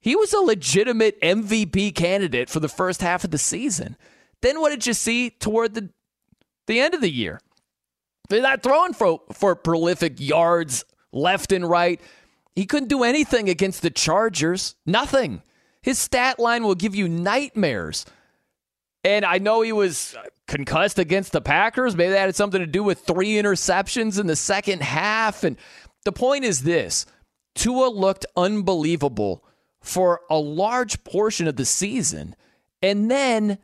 He 0.00 0.14
was 0.14 0.32
a 0.32 0.40
legitimate 0.40 1.20
MVP 1.20 1.94
candidate 1.94 2.48
for 2.48 2.60
the 2.60 2.68
first 2.68 3.02
half 3.02 3.24
of 3.24 3.30
the 3.30 3.38
season. 3.38 3.96
Then 4.42 4.60
what 4.60 4.70
did 4.70 4.86
you 4.86 4.94
see 4.94 5.30
toward 5.30 5.74
the 5.74 5.90
the 6.66 6.80
end 6.80 6.94
of 6.94 7.00
the 7.00 7.10
year? 7.10 7.40
They're 8.28 8.42
not 8.42 8.62
throwing 8.62 8.92
for, 8.92 9.22
for 9.32 9.56
prolific 9.56 10.20
yards 10.20 10.84
left 11.12 11.50
and 11.52 11.68
right. 11.68 12.00
He 12.54 12.66
couldn't 12.66 12.88
do 12.88 13.04
anything 13.04 13.48
against 13.48 13.82
the 13.82 13.90
Chargers. 13.90 14.74
Nothing. 14.84 15.42
His 15.80 15.98
stat 15.98 16.38
line 16.38 16.64
will 16.64 16.74
give 16.74 16.94
you 16.94 17.08
nightmares. 17.08 18.04
And 19.04 19.24
I 19.24 19.38
know 19.38 19.62
he 19.62 19.72
was 19.72 20.16
concussed 20.46 20.98
against 20.98 21.32
the 21.32 21.40
Packers. 21.40 21.96
Maybe 21.96 22.10
that 22.10 22.26
had 22.26 22.36
something 22.36 22.60
to 22.60 22.66
do 22.66 22.82
with 22.82 23.00
three 23.00 23.34
interceptions 23.34 24.18
in 24.18 24.26
the 24.26 24.36
second 24.36 24.82
half. 24.82 25.44
And 25.44 25.56
the 26.04 26.12
point 26.12 26.44
is 26.44 26.62
this 26.62 27.06
Tua 27.54 27.88
looked 27.88 28.26
unbelievable 28.36 29.44
for 29.88 30.20
a 30.30 30.38
large 30.38 31.02
portion 31.04 31.48
of 31.48 31.56
the 31.56 31.64
season. 31.64 32.34
And 32.82 33.10
then 33.10 33.58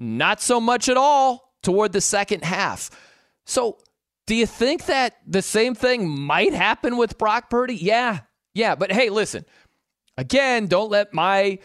not 0.00 0.40
so 0.40 0.60
much 0.60 0.88
at 0.88 0.96
all 0.96 1.54
toward 1.62 1.92
the 1.92 2.00
second 2.00 2.44
half. 2.44 2.90
So, 3.46 3.78
do 4.26 4.34
you 4.34 4.46
think 4.46 4.86
that 4.86 5.16
the 5.26 5.40
same 5.40 5.74
thing 5.74 6.08
might 6.08 6.52
happen 6.52 6.98
with 6.98 7.16
Brock 7.16 7.48
Purdy? 7.48 7.76
Yeah. 7.76 8.20
Yeah, 8.52 8.74
but 8.74 8.92
hey, 8.92 9.08
listen. 9.08 9.46
Again, 10.18 10.66
don't 10.66 10.90
let 10.90 11.14
my 11.14 11.58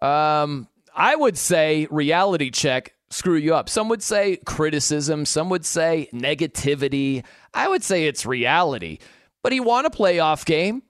um 0.00 0.68
I 0.94 1.16
would 1.16 1.36
say 1.36 1.88
reality 1.90 2.50
check 2.50 2.94
screw 3.10 3.36
you 3.36 3.54
up. 3.54 3.68
Some 3.68 3.88
would 3.88 4.02
say 4.02 4.36
criticism, 4.44 5.24
some 5.24 5.48
would 5.48 5.64
say 5.64 6.08
negativity. 6.12 7.24
I 7.52 7.68
would 7.68 7.82
say 7.82 8.06
it's 8.06 8.26
reality. 8.26 8.98
But 9.42 9.52
he 9.52 9.60
won 9.60 9.86
a 9.86 9.90
playoff 9.90 10.44
game. 10.44 10.82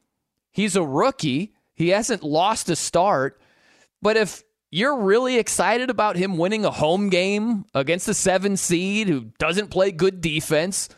He's 0.53 0.77
a 0.77 0.83
rookie. 0.83 1.54
He 1.75 1.89
hasn't 1.89 2.23
lost 2.23 2.69
a 2.69 2.77
start. 2.77 3.41
But 4.01 4.17
if 4.17 4.43
you're 4.71 4.99
really 4.99 5.39
excited 5.39 5.91
about 5.91 6.17
him 6.17 6.37
winning 6.37 6.65
a 6.65 6.71
home 6.71 7.09
game 7.09 7.65
against 7.75 8.09
a 8.09 8.15
seven 8.15 8.57
seed 8.57 9.09
who 9.09 9.31
doesn't 9.39 9.71
play 9.71 9.93
good 9.93 10.21
defense, 10.21 10.89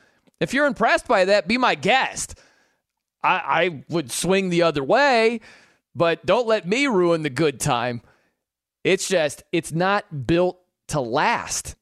if 0.41 0.53
you're 0.53 0.67
impressed 0.67 1.07
by 1.07 1.25
that, 1.27 1.49
be 1.49 1.59
my 1.59 1.75
guest. 1.75 2.39
I, 3.23 3.43
I 3.65 3.85
would 3.89 4.11
swing 4.11 4.51
the 4.51 4.63
other 4.63 4.85
way, 4.85 5.41
but 5.95 6.25
don't 6.27 6.47
let 6.47 6.67
me 6.67 6.87
ruin 6.87 7.23
the 7.23 7.31
good 7.31 7.59
time. 7.61 8.03
It's 8.85 9.09
just, 9.09 9.43
it's 9.53 9.73
not 9.73 10.27
built 10.27 10.59
to 10.89 11.01
last. 11.01 11.75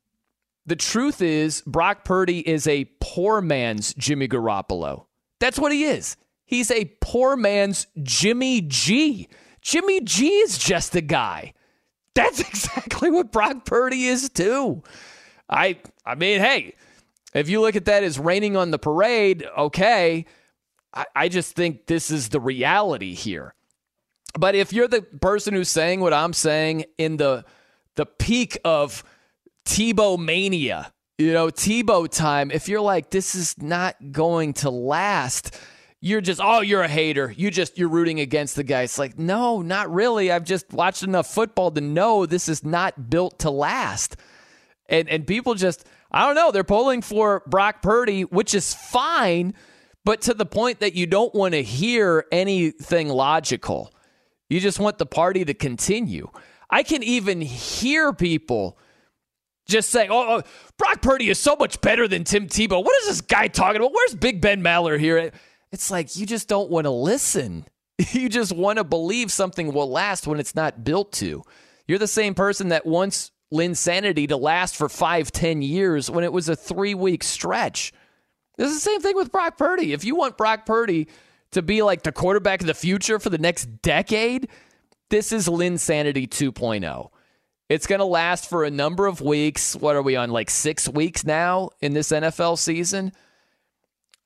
The 0.66 0.76
truth 0.76 1.20
is, 1.20 1.62
Brock 1.66 2.04
Purdy 2.04 2.40
is 2.48 2.66
a 2.66 2.86
poor 3.00 3.42
man's 3.42 3.92
Jimmy 3.94 4.28
Garoppolo. 4.28 5.04
That's 5.38 5.58
what 5.58 5.72
he 5.72 5.84
is. 5.84 6.16
He's 6.44 6.70
a 6.70 6.92
poor 7.00 7.36
man's 7.36 7.86
Jimmy 8.02 8.60
G. 8.60 9.28
Jimmy 9.60 10.00
G 10.00 10.28
is 10.28 10.58
just 10.58 10.94
a 10.94 11.00
guy. 11.00 11.54
That's 12.14 12.40
exactly 12.48 13.10
what 13.10 13.32
Brock 13.32 13.64
Purdy 13.64 14.06
is 14.06 14.28
too. 14.28 14.82
I 15.48 15.78
I 16.04 16.14
mean, 16.14 16.40
hey, 16.40 16.74
if 17.34 17.48
you 17.48 17.60
look 17.60 17.76
at 17.76 17.86
that 17.86 18.04
as 18.04 18.18
raining 18.18 18.56
on 18.56 18.70
the 18.70 18.78
parade, 18.78 19.46
okay. 19.56 20.26
I, 20.94 21.04
I 21.16 21.28
just 21.28 21.56
think 21.56 21.86
this 21.86 22.10
is 22.10 22.28
the 22.28 22.40
reality 22.40 23.14
here. 23.14 23.54
But 24.38 24.54
if 24.54 24.72
you're 24.72 24.88
the 24.88 25.02
person 25.02 25.54
who's 25.54 25.68
saying 25.68 26.00
what 26.00 26.12
I'm 26.12 26.32
saying 26.32 26.84
in 26.98 27.16
the 27.16 27.44
the 27.96 28.06
peak 28.06 28.58
of 28.64 29.04
Tebow 29.64 30.18
mania, 30.18 30.92
you 31.18 31.32
know, 31.32 31.46
Tebow 31.46 32.08
time, 32.08 32.50
if 32.50 32.68
you're 32.68 32.80
like, 32.80 33.10
this 33.10 33.34
is 33.34 33.56
not 33.62 33.96
going 34.10 34.54
to 34.54 34.70
last, 34.70 35.56
you're 36.04 36.20
just 36.20 36.38
oh 36.44 36.60
you're 36.60 36.82
a 36.82 36.88
hater 36.88 37.32
you 37.34 37.50
just 37.50 37.78
you're 37.78 37.88
rooting 37.88 38.20
against 38.20 38.56
the 38.56 38.62
guy 38.62 38.82
it's 38.82 38.98
like 38.98 39.18
no 39.18 39.62
not 39.62 39.90
really 39.90 40.30
i've 40.30 40.44
just 40.44 40.70
watched 40.70 41.02
enough 41.02 41.26
football 41.26 41.70
to 41.70 41.80
know 41.80 42.26
this 42.26 42.46
is 42.46 42.62
not 42.62 43.08
built 43.08 43.38
to 43.38 43.50
last 43.50 44.16
and 44.86 45.08
and 45.08 45.26
people 45.26 45.54
just 45.54 45.86
i 46.12 46.26
don't 46.26 46.34
know 46.34 46.52
they're 46.52 46.62
polling 46.62 47.00
for 47.00 47.42
brock 47.46 47.80
purdy 47.80 48.22
which 48.22 48.54
is 48.54 48.74
fine 48.74 49.54
but 50.04 50.20
to 50.20 50.34
the 50.34 50.44
point 50.44 50.80
that 50.80 50.92
you 50.92 51.06
don't 51.06 51.34
want 51.34 51.54
to 51.54 51.62
hear 51.62 52.26
anything 52.30 53.08
logical 53.08 53.90
you 54.50 54.60
just 54.60 54.78
want 54.78 54.98
the 54.98 55.06
party 55.06 55.42
to 55.42 55.54
continue 55.54 56.28
i 56.68 56.82
can 56.82 57.02
even 57.02 57.40
hear 57.40 58.12
people 58.12 58.78
just 59.66 59.88
saying, 59.88 60.10
oh, 60.12 60.26
oh, 60.28 60.42
Brock 60.76 61.00
Purdy 61.00 61.30
is 61.30 61.38
so 61.38 61.56
much 61.56 61.80
better 61.80 62.06
than 62.06 62.22
Tim 62.22 62.48
Tebow. 62.48 62.84
What 62.84 62.94
is 63.00 63.08
this 63.08 63.22
guy 63.22 63.48
talking 63.48 63.80
about? 63.80 63.94
Where's 63.94 64.14
Big 64.14 64.42
Ben 64.42 64.62
Maller 64.62 65.00
here? 65.00 65.32
It's 65.74 65.90
like 65.90 66.16
you 66.16 66.24
just 66.24 66.46
don't 66.46 66.70
want 66.70 66.84
to 66.84 66.90
listen. 66.90 67.66
You 68.10 68.28
just 68.28 68.50
want 68.50 68.78
to 68.78 68.84
believe 68.84 69.30
something 69.30 69.72
will 69.72 69.88
last 69.88 70.26
when 70.26 70.40
it's 70.40 70.56
not 70.56 70.82
built 70.82 71.12
to. 71.12 71.44
You're 71.86 72.00
the 72.00 72.08
same 72.08 72.34
person 72.34 72.70
that 72.70 72.84
once 72.84 73.30
Linsanity 73.52 74.26
to 74.28 74.36
last 74.36 74.74
for 74.74 74.88
five, 74.88 75.30
ten 75.30 75.62
years 75.62 76.10
when 76.10 76.24
it 76.24 76.32
was 76.32 76.48
a 76.48 76.56
three 76.56 76.94
week 76.94 77.22
stretch. 77.22 77.92
It's 78.58 78.74
the 78.74 78.80
same 78.80 79.00
thing 79.00 79.14
with 79.14 79.30
Brock 79.30 79.56
Purdy. 79.56 79.92
If 79.92 80.04
you 80.04 80.16
want 80.16 80.36
Brock 80.36 80.66
Purdy 80.66 81.06
to 81.52 81.62
be 81.62 81.82
like 81.82 82.02
the 82.02 82.10
quarterback 82.10 82.62
of 82.62 82.66
the 82.66 82.74
future 82.74 83.20
for 83.20 83.30
the 83.30 83.38
next 83.38 83.66
decade, 83.80 84.48
this 85.10 85.30
is 85.30 85.46
Linsanity 85.46 86.28
2.0. 86.28 87.10
It's 87.68 87.86
going 87.86 88.00
to 88.00 88.04
last 88.04 88.50
for 88.50 88.64
a 88.64 88.70
number 88.70 89.06
of 89.06 89.20
weeks. 89.20 89.76
What 89.76 89.94
are 89.94 90.02
we 90.02 90.16
on, 90.16 90.30
like 90.30 90.50
six 90.50 90.88
weeks 90.88 91.24
now 91.24 91.70
in 91.80 91.94
this 91.94 92.08
NFL 92.10 92.58
season? 92.58 93.12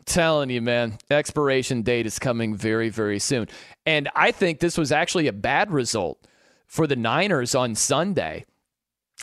Telling 0.08 0.50
you, 0.50 0.60
man, 0.60 0.98
expiration 1.10 1.82
date 1.82 2.06
is 2.06 2.18
coming 2.18 2.56
very, 2.56 2.88
very 2.88 3.18
soon. 3.18 3.46
And 3.86 4.08
I 4.14 4.32
think 4.32 4.60
this 4.60 4.76
was 4.76 4.90
actually 4.90 5.28
a 5.28 5.32
bad 5.32 5.70
result 5.70 6.26
for 6.66 6.86
the 6.86 6.96
Niners 6.96 7.54
on 7.54 7.74
Sunday. 7.74 8.44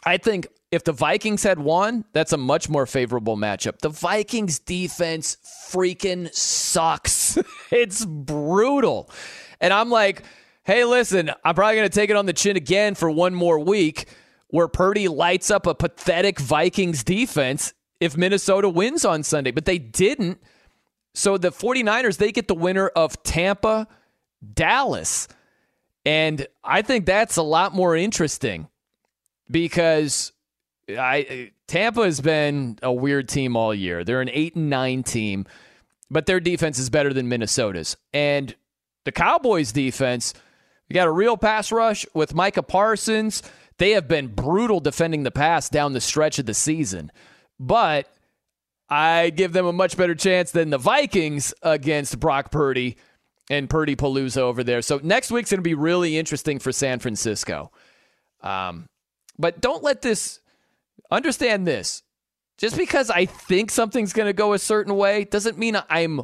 I 0.05 0.17
think 0.17 0.47
if 0.71 0.83
the 0.83 0.91
Vikings 0.91 1.43
had 1.43 1.59
won, 1.59 2.05
that's 2.13 2.33
a 2.33 2.38
much 2.38 2.69
more 2.69 2.86
favorable 2.86 3.38
matchup. 3.38 3.79
The 3.79 3.89
Vikings 3.89 4.59
defense 4.59 5.38
freaking 5.69 6.33
sucks. 6.33 7.38
it's 7.71 8.05
brutal. 8.05 9.09
And 9.61 9.73
I'm 9.73 9.89
like, 9.89 10.23
hey, 10.63 10.83
listen, 10.83 11.31
I'm 11.43 11.55
probably 11.55 11.75
going 11.75 11.89
to 11.89 11.95
take 11.95 12.09
it 12.09 12.15
on 12.15 12.25
the 12.25 12.33
chin 12.33 12.57
again 12.57 12.95
for 12.95 13.09
one 13.09 13.33
more 13.33 13.59
week 13.59 14.05
where 14.47 14.67
Purdy 14.67 15.07
lights 15.07 15.51
up 15.51 15.67
a 15.67 15.75
pathetic 15.75 16.39
Vikings 16.39 17.03
defense 17.03 17.73
if 17.99 18.17
Minnesota 18.17 18.69
wins 18.69 19.05
on 19.05 19.23
Sunday. 19.23 19.51
But 19.51 19.65
they 19.65 19.77
didn't. 19.77 20.39
So 21.16 21.38
the 21.38 21.49
49ers, 21.51 22.18
they 22.18 22.32
get 22.32 22.47
the 22.47 22.55
winner 22.55 22.89
of 22.89 23.24
Tampa, 23.24 23.88
Dallas. 24.53 25.28
And 26.05 26.45
I 26.63 26.82
think 26.82 27.05
that's 27.05 27.38
a 27.38 27.41
lot 27.41 27.74
more 27.74 27.95
interesting 27.95 28.68
because 29.49 30.34
I 30.89 31.51
Tampa 31.68 32.03
has 32.03 32.22
been 32.22 32.78
a 32.84 32.91
weird 32.91 33.28
team 33.28 33.55
all 33.55 33.74
year. 33.74 34.03
They're 34.03 34.22
an 34.22 34.30
8 34.32 34.55
and 34.55 34.70
9 34.70 35.03
team, 35.03 35.45
but 36.11 36.26
their 36.26 36.39
defense 36.39 36.78
is 36.78 36.89
better 36.89 37.13
than 37.13 37.30
Minnesota's. 37.30 37.97
And 38.13 38.53
the 39.05 39.11
Cowboys 39.11 39.72
defense, 39.72 40.34
you 40.89 40.93
got 40.93 41.07
a 41.07 41.11
real 41.11 41.38
pass 41.38 41.72
rush 41.72 42.05
with 42.13 42.36
Micah 42.36 42.61
Parsons. 42.61 43.41
They 43.78 43.91
have 43.91 44.07
been 44.07 44.28
brutal 44.28 44.80
defending 44.80 45.24
the 45.24 45.32
pass 45.32 45.70
down 45.70 45.93
the 45.93 46.01
stretch 46.01 46.39
of 46.39 46.45
the 46.45 46.53
season. 46.53 47.11
But 47.59 48.07
I 48.89 49.31
give 49.31 49.53
them 49.53 49.65
a 49.65 49.73
much 49.73 49.97
better 49.97 50.15
chance 50.15 50.51
than 50.51 50.69
the 50.69 50.77
Vikings 50.77 51.53
against 51.61 52.19
Brock 52.19 52.51
Purdy 52.51 52.97
and 53.49 53.69
Purdy 53.69 53.95
Palooza 53.95 54.38
over 54.38 54.63
there. 54.63 54.81
So 54.81 54.99
next 55.01 55.31
week's 55.31 55.51
going 55.51 55.59
to 55.59 55.63
be 55.63 55.73
really 55.73 56.17
interesting 56.17 56.59
for 56.59 56.71
San 56.71 56.99
Francisco. 56.99 57.71
Um, 58.41 58.88
but 59.38 59.61
don't 59.61 59.83
let 59.83 60.01
this, 60.01 60.39
understand 61.11 61.67
this. 61.67 62.03
Just 62.57 62.77
because 62.77 63.09
I 63.09 63.25
think 63.25 63.69
something's 63.69 64.13
going 64.13 64.27
to 64.27 64.33
go 64.33 64.53
a 64.53 64.59
certain 64.59 64.95
way 64.95 65.25
doesn't 65.25 65.57
mean 65.57 65.77
I'm 65.89 66.21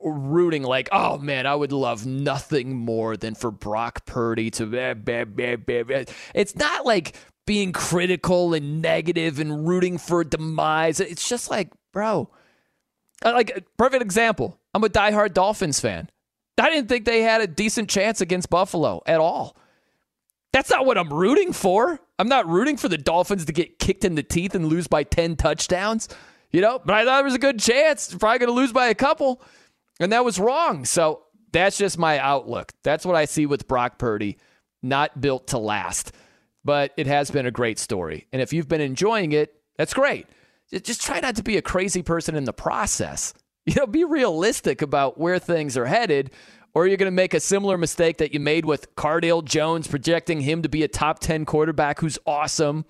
rooting 0.00 0.62
like, 0.62 0.88
oh 0.92 1.18
man, 1.18 1.46
I 1.46 1.54
would 1.54 1.72
love 1.72 2.06
nothing 2.06 2.76
more 2.76 3.16
than 3.16 3.34
for 3.34 3.50
Brock 3.50 4.06
Purdy 4.06 4.50
to. 4.52 6.06
It's 6.34 6.56
not 6.56 6.86
like 6.86 7.14
being 7.46 7.72
critical 7.72 8.52
and 8.54 8.82
negative 8.82 9.38
and 9.38 9.66
rooting 9.66 9.98
for 9.98 10.24
demise. 10.24 11.00
It's 11.00 11.28
just 11.28 11.50
like, 11.50 11.70
bro, 11.92 12.28
like 13.24 13.66
perfect 13.76 14.02
example. 14.02 14.58
I'm 14.74 14.84
a 14.84 14.88
diehard 14.88 15.32
Dolphins 15.32 15.80
fan. 15.80 16.10
I 16.58 16.70
didn't 16.70 16.88
think 16.88 17.04
they 17.04 17.22
had 17.22 17.40
a 17.40 17.46
decent 17.46 17.88
chance 17.88 18.20
against 18.20 18.50
Buffalo 18.50 19.02
at 19.06 19.20
all. 19.20 19.56
That's 20.52 20.70
not 20.70 20.86
what 20.86 20.98
I'm 20.98 21.12
rooting 21.12 21.52
for. 21.52 22.00
I'm 22.18 22.28
not 22.28 22.48
rooting 22.48 22.76
for 22.76 22.88
the 22.88 22.98
Dolphins 22.98 23.44
to 23.44 23.52
get 23.52 23.78
kicked 23.78 24.04
in 24.04 24.14
the 24.14 24.22
teeth 24.22 24.54
and 24.54 24.66
lose 24.66 24.86
by 24.86 25.02
10 25.02 25.36
touchdowns, 25.36 26.08
you 26.50 26.62
know, 26.62 26.80
but 26.82 26.94
I 26.94 27.04
thought 27.04 27.16
there 27.16 27.24
was 27.24 27.34
a 27.34 27.38
good 27.38 27.60
chance. 27.60 28.14
Probably 28.14 28.38
going 28.38 28.48
to 28.48 28.54
lose 28.54 28.72
by 28.72 28.88
a 28.88 28.94
couple, 28.94 29.42
and 30.00 30.12
that 30.12 30.24
was 30.24 30.38
wrong. 30.38 30.86
So 30.86 31.24
that's 31.52 31.76
just 31.76 31.98
my 31.98 32.18
outlook. 32.18 32.72
That's 32.82 33.04
what 33.04 33.16
I 33.16 33.26
see 33.26 33.44
with 33.44 33.68
Brock 33.68 33.98
Purdy, 33.98 34.38
not 34.82 35.20
built 35.20 35.48
to 35.48 35.58
last 35.58 36.12
but 36.66 36.92
it 36.96 37.06
has 37.06 37.30
been 37.30 37.46
a 37.46 37.50
great 37.52 37.78
story. 37.78 38.26
And 38.32 38.42
if 38.42 38.52
you've 38.52 38.68
been 38.68 38.80
enjoying 38.80 39.30
it, 39.30 39.54
that's 39.78 39.94
great. 39.94 40.26
Just 40.82 41.00
try 41.00 41.20
not 41.20 41.36
to 41.36 41.44
be 41.44 41.56
a 41.56 41.62
crazy 41.62 42.02
person 42.02 42.34
in 42.34 42.44
the 42.44 42.52
process. 42.52 43.32
You 43.68 43.74
know, 43.74 43.86
be 43.88 44.04
realistic 44.04 44.80
about 44.80 45.18
where 45.18 45.40
things 45.40 45.76
are 45.76 45.86
headed, 45.86 46.30
or 46.72 46.86
you're 46.86 46.96
going 46.96 47.10
to 47.10 47.10
make 47.10 47.34
a 47.34 47.40
similar 47.40 47.76
mistake 47.76 48.18
that 48.18 48.32
you 48.32 48.38
made 48.38 48.64
with 48.64 48.94
Cardale 48.94 49.44
Jones, 49.44 49.88
projecting 49.88 50.40
him 50.40 50.62
to 50.62 50.68
be 50.68 50.84
a 50.84 50.88
top 50.88 51.18
10 51.18 51.44
quarterback 51.46 51.98
who's 51.98 52.16
awesome, 52.24 52.84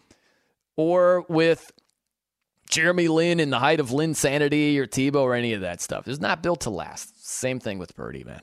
or 0.77 1.25
with 1.31 1.73
Jeremy 2.69 3.09
Lin 3.09 3.41
in 3.41 3.49
the 3.49 3.59
height 3.59 3.81
of 3.81 3.89
Linsanity 3.89 4.77
or 4.77 4.87
Tebow 4.87 5.23
or 5.23 5.35
any 5.35 5.55
of 5.55 5.63
that 5.63 5.81
stuff. 5.81 6.07
It's 6.07 6.21
not 6.21 6.43
built 6.43 6.61
to 6.61 6.71
last. 6.71 7.27
Same 7.27 7.59
thing 7.59 7.79
with 7.79 7.97
Purdy, 7.97 8.23
man. 8.23 8.43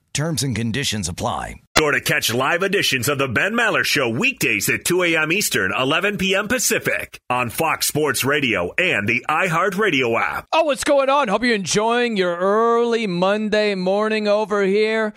Terms 0.13 0.43
and 0.43 0.53
conditions 0.53 1.07
apply. 1.07 1.61
Sure 1.77 1.93
to 1.93 2.01
catch 2.01 2.33
live 2.33 2.63
editions 2.63 3.07
of 3.07 3.17
the 3.17 3.29
Ben 3.29 3.53
Maller 3.53 3.85
Show 3.85 4.09
weekdays 4.09 4.67
at 4.67 4.83
2 4.83 5.03
a.m. 5.03 5.31
Eastern, 5.31 5.71
11 5.71 6.17
p.m. 6.17 6.49
Pacific 6.49 7.21
on 7.29 7.49
Fox 7.49 7.87
Sports 7.87 8.25
Radio 8.25 8.73
and 8.77 9.07
the 9.07 9.25
iHeartRadio 9.29 10.19
app. 10.19 10.47
Oh, 10.51 10.65
what's 10.65 10.83
going 10.83 11.09
on? 11.09 11.29
Hope 11.29 11.43
you're 11.43 11.55
enjoying 11.55 12.17
your 12.17 12.35
early 12.35 13.07
Monday 13.07 13.73
morning 13.73 14.27
over 14.27 14.63
here. 14.63 15.13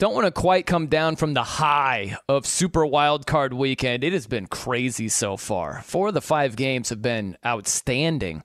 Don't 0.00 0.14
want 0.14 0.26
to 0.26 0.32
quite 0.32 0.66
come 0.66 0.88
down 0.88 1.14
from 1.14 1.34
the 1.34 1.44
high 1.44 2.16
of 2.28 2.44
Super 2.44 2.84
Wild 2.84 3.24
Card 3.24 3.54
Weekend. 3.54 4.02
It 4.02 4.12
has 4.12 4.26
been 4.26 4.46
crazy 4.46 5.08
so 5.08 5.36
far. 5.36 5.80
Four 5.82 6.08
of 6.08 6.14
the 6.14 6.20
five 6.20 6.56
games 6.56 6.88
have 6.88 7.02
been 7.02 7.38
outstanding. 7.46 8.42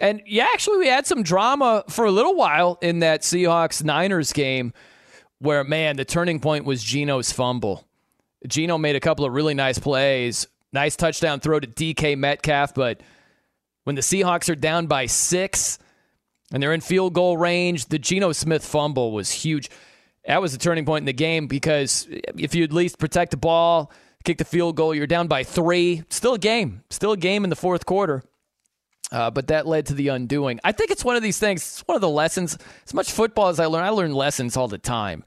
And 0.00 0.22
yeah, 0.26 0.46
actually, 0.52 0.78
we 0.78 0.88
had 0.88 1.06
some 1.06 1.22
drama 1.22 1.84
for 1.88 2.04
a 2.04 2.10
little 2.10 2.34
while 2.34 2.78
in 2.80 3.00
that 3.00 3.22
Seahawks 3.22 3.82
Niners 3.82 4.32
game 4.32 4.72
where, 5.40 5.64
man, 5.64 5.96
the 5.96 6.04
turning 6.04 6.40
point 6.40 6.64
was 6.64 6.82
Geno's 6.82 7.32
fumble. 7.32 7.84
Geno 8.46 8.78
made 8.78 8.96
a 8.96 9.00
couple 9.00 9.24
of 9.24 9.32
really 9.32 9.54
nice 9.54 9.78
plays, 9.78 10.46
nice 10.72 10.96
touchdown 10.96 11.40
throw 11.40 11.58
to 11.58 11.66
DK 11.66 12.16
Metcalf, 12.16 12.74
but 12.74 13.00
when 13.84 13.96
the 13.96 14.02
Seahawks 14.02 14.48
are 14.48 14.54
down 14.54 14.86
by 14.86 15.06
six 15.06 15.78
and 16.52 16.62
they're 16.62 16.74
in 16.74 16.80
field 16.80 17.14
goal 17.14 17.36
range, 17.36 17.86
the 17.86 17.98
Geno 17.98 18.32
Smith 18.32 18.64
fumble 18.64 19.12
was 19.12 19.30
huge. 19.30 19.70
That 20.26 20.42
was 20.42 20.52
the 20.52 20.58
turning 20.58 20.84
point 20.84 21.02
in 21.02 21.06
the 21.06 21.12
game 21.12 21.46
because 21.46 22.06
if 22.36 22.54
you 22.54 22.62
at 22.62 22.72
least 22.72 22.98
protect 22.98 23.30
the 23.30 23.36
ball, 23.36 23.90
kick 24.24 24.38
the 24.38 24.44
field 24.44 24.76
goal, 24.76 24.94
you're 24.94 25.06
down 25.06 25.26
by 25.26 25.42
three. 25.42 26.04
Still 26.10 26.34
a 26.34 26.38
game. 26.38 26.82
Still 26.90 27.12
a 27.12 27.16
game 27.16 27.44
in 27.44 27.50
the 27.50 27.56
fourth 27.56 27.86
quarter. 27.86 28.22
Uh, 29.10 29.30
but 29.30 29.46
that 29.46 29.66
led 29.66 29.86
to 29.86 29.94
the 29.94 30.08
undoing. 30.08 30.60
I 30.64 30.72
think 30.72 30.90
it's 30.90 31.04
one 31.04 31.16
of 31.16 31.22
these 31.22 31.38
things. 31.38 31.62
It's 31.62 31.88
one 31.88 31.94
of 31.94 32.02
the 32.02 32.08
lessons. 32.08 32.58
As 32.86 32.92
much 32.92 33.10
football 33.10 33.48
as 33.48 33.58
I 33.58 33.66
learn, 33.66 33.84
I 33.84 33.90
learn 33.90 34.12
lessons 34.12 34.56
all 34.56 34.68
the 34.68 34.78
time. 34.78 35.24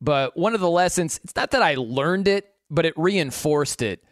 But 0.00 0.36
one 0.36 0.54
of 0.54 0.60
the 0.60 0.70
lessons, 0.70 1.18
it's 1.24 1.34
not 1.34 1.52
that 1.52 1.62
I 1.62 1.76
learned 1.76 2.28
it, 2.28 2.52
but 2.70 2.84
it 2.84 2.92
reinforced 2.96 3.80
it 3.80 4.04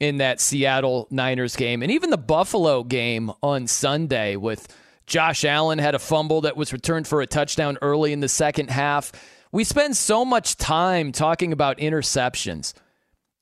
in 0.00 0.18
that 0.18 0.40
Seattle 0.40 1.08
Niners 1.10 1.56
game. 1.56 1.82
And 1.82 1.90
even 1.90 2.10
the 2.10 2.18
Buffalo 2.18 2.84
game 2.84 3.32
on 3.42 3.66
Sunday 3.66 4.36
with 4.36 4.68
Josh 5.06 5.44
Allen 5.44 5.78
had 5.78 5.94
a 5.94 5.98
fumble 5.98 6.42
that 6.42 6.56
was 6.56 6.72
returned 6.72 7.06
for 7.06 7.22
a 7.22 7.26
touchdown 7.26 7.78
early 7.80 8.12
in 8.12 8.20
the 8.20 8.28
second 8.28 8.70
half. 8.70 9.12
We 9.52 9.64
spend 9.64 9.96
so 9.96 10.24
much 10.24 10.56
time 10.56 11.12
talking 11.12 11.52
about 11.52 11.78
interceptions. 11.78 12.74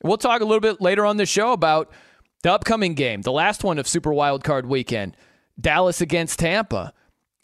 We'll 0.03 0.19
talk 0.19 0.43
a 0.43 0.45
little 0.45 0.61
bit 0.61 0.81
later 0.81 1.07
on 1.07 1.17
the 1.17 1.27
show 1.27 1.53
about 1.53 1.91
the 2.45 2.53
upcoming 2.53 2.93
game, 2.93 3.23
the 3.23 3.33
last 3.33 3.65
one 3.65 3.79
of 3.79 3.89
Super 3.89 4.13
Wild 4.13 4.45
Card 4.45 4.67
Weekend, 4.67 5.17
Dallas 5.59 6.03
against 6.03 6.39
Tampa. 6.39 6.93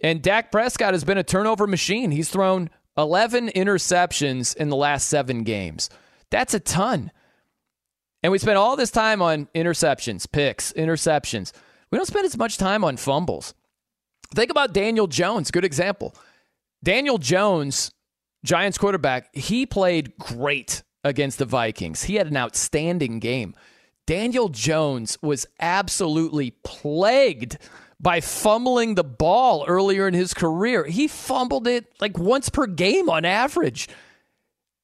And 0.03 0.21
Dak 0.21 0.53
Prescott 0.53 0.93
has 0.93 1.05
been 1.05 1.17
a 1.17 1.25
turnover 1.25 1.67
machine. 1.67 2.11
He's 2.11 2.29
thrown 2.29 2.69
11 2.99 3.49
interceptions 3.49 4.55
in 4.55 4.69
the 4.69 4.77
last 4.77 5.09
seven 5.09 5.43
games. 5.43 5.89
That's 6.31 6.53
a 6.53 6.61
ton. 6.61 7.13
And 8.23 8.31
we 8.31 8.37
spend 8.37 8.59
all 8.59 8.77
this 8.77 8.91
time 8.91 9.23
on 9.23 9.49
interceptions, 9.55 10.31
picks, 10.31 10.71
interceptions. 10.75 11.53
We 11.91 11.97
don't 11.97 12.05
spend 12.05 12.27
as 12.27 12.37
much 12.37 12.59
time 12.59 12.85
on 12.85 12.99
fumbles. 12.99 13.55
Think 14.35 14.51
about 14.51 14.75
Daniel 14.75 15.07
Jones, 15.07 15.51
good 15.51 15.65
example. 15.65 16.15
Daniel 16.85 17.17
Jones, 17.17 17.91
Giants 18.45 18.77
quarterback, 18.77 19.35
he 19.35 19.65
played 19.65 20.15
great 20.19 20.83
against 21.05 21.39
the 21.39 21.47
Vikings. 21.47 22.03
He 22.03 22.17
had 22.17 22.27
an 22.27 22.37
outstanding 22.37 23.19
game. 23.19 23.55
Daniel 24.11 24.49
Jones 24.49 25.17
was 25.23 25.47
absolutely 25.61 26.51
plagued 26.65 27.59
by 28.01 28.21
fumbling 28.21 28.97
the 28.97 29.05
ball 29.05 29.65
earlier 29.69 30.09
in 30.09 30.15
his 30.15 30.35
career. 30.35 30.85
He 30.85 31.07
fumbled 31.07 31.69
it 31.69 31.93
like 32.01 32.19
once 32.19 32.49
per 32.49 32.67
game 32.67 33.09
on 33.09 33.25
average. 33.25 33.89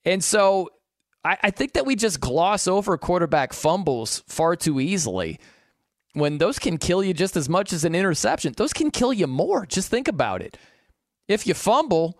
And 0.04 0.22
so 0.22 0.70
I, 1.24 1.38
I, 1.42 1.50
think 1.50 1.72
that 1.72 1.84
we 1.84 1.96
just 1.96 2.20
gloss 2.20 2.68
over 2.68 2.96
quarterback 2.96 3.52
fumbles 3.52 4.22
far 4.28 4.54
too 4.54 4.78
easily 4.78 5.40
when 6.12 6.38
those 6.38 6.60
can 6.60 6.78
kill 6.78 7.02
you 7.02 7.12
just 7.12 7.36
as 7.36 7.48
much 7.48 7.72
as 7.72 7.84
an 7.84 7.96
interception. 7.96 8.54
Those 8.56 8.72
can 8.72 8.92
kill 8.92 9.12
you 9.12 9.26
more. 9.26 9.66
Just 9.66 9.90
think 9.90 10.06
about 10.06 10.40
it. 10.40 10.56
If 11.26 11.48
you 11.48 11.54
fumble, 11.54 12.16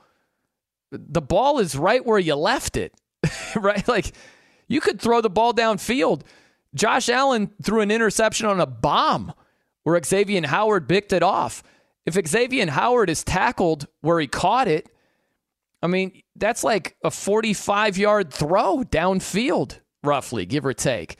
the 0.90 1.22
ball 1.22 1.60
is 1.60 1.76
right 1.76 2.04
where 2.04 2.18
you 2.18 2.34
left 2.34 2.76
it, 2.76 2.92
right? 3.54 3.86
Like 3.86 4.12
you 4.66 4.80
could 4.80 5.00
throw 5.00 5.20
the 5.20 5.30
ball 5.30 5.54
downfield 5.54 6.22
Josh 6.76 7.08
Allen 7.08 7.50
threw 7.62 7.80
an 7.80 7.90
interception 7.90 8.46
on 8.46 8.60
a 8.60 8.66
bomb 8.66 9.32
where 9.82 10.00
Xavier 10.02 10.46
Howard 10.46 10.88
picked 10.88 11.12
it 11.12 11.22
off. 11.22 11.62
If 12.04 12.14
Xavier 12.28 12.70
Howard 12.70 13.10
is 13.10 13.24
tackled 13.24 13.88
where 14.02 14.20
he 14.20 14.26
caught 14.26 14.68
it, 14.68 14.88
I 15.82 15.88
mean, 15.88 16.22
that's 16.36 16.62
like 16.62 16.96
a 17.02 17.10
45 17.10 17.98
yard 17.98 18.32
throw 18.32 18.84
downfield, 18.84 19.80
roughly, 20.04 20.46
give 20.46 20.66
or 20.66 20.74
take. 20.74 21.16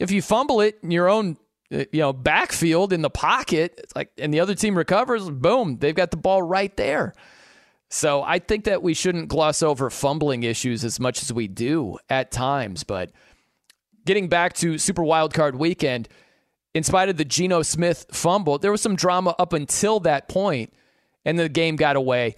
If 0.00 0.10
you 0.10 0.22
fumble 0.22 0.60
it 0.60 0.78
in 0.82 0.90
your 0.90 1.08
own 1.08 1.36
uh, 1.72 1.84
you 1.92 2.00
know 2.00 2.12
backfield 2.12 2.92
in 2.92 3.00
the 3.00 3.08
pocket 3.08 3.74
it's 3.82 3.96
like 3.96 4.10
and 4.18 4.34
the 4.34 4.40
other 4.40 4.54
team 4.54 4.76
recovers 4.76 5.30
boom 5.30 5.78
they've 5.78 5.94
got 5.94 6.10
the 6.10 6.16
ball 6.16 6.42
right 6.42 6.76
there 6.76 7.14
so 7.88 8.22
i 8.22 8.38
think 8.38 8.64
that 8.64 8.82
we 8.82 8.92
shouldn't 8.92 9.28
gloss 9.28 9.62
over 9.62 9.88
fumbling 9.88 10.42
issues 10.42 10.84
as 10.84 11.00
much 11.00 11.22
as 11.22 11.32
we 11.32 11.48
do 11.48 11.96
at 12.10 12.30
times 12.30 12.84
but 12.84 13.10
getting 14.06 14.28
back 14.28 14.54
to 14.54 14.78
Super 14.78 15.02
Wildcard 15.02 15.54
Weekend, 15.54 16.08
in 16.74 16.82
spite 16.82 17.08
of 17.08 17.16
the 17.16 17.24
Geno 17.24 17.62
Smith 17.62 18.06
fumble, 18.10 18.58
there 18.58 18.72
was 18.72 18.82
some 18.82 18.96
drama 18.96 19.34
up 19.38 19.52
until 19.52 20.00
that 20.00 20.28
point, 20.28 20.72
and 21.24 21.38
the 21.38 21.48
game 21.48 21.76
got 21.76 21.96
away. 21.96 22.34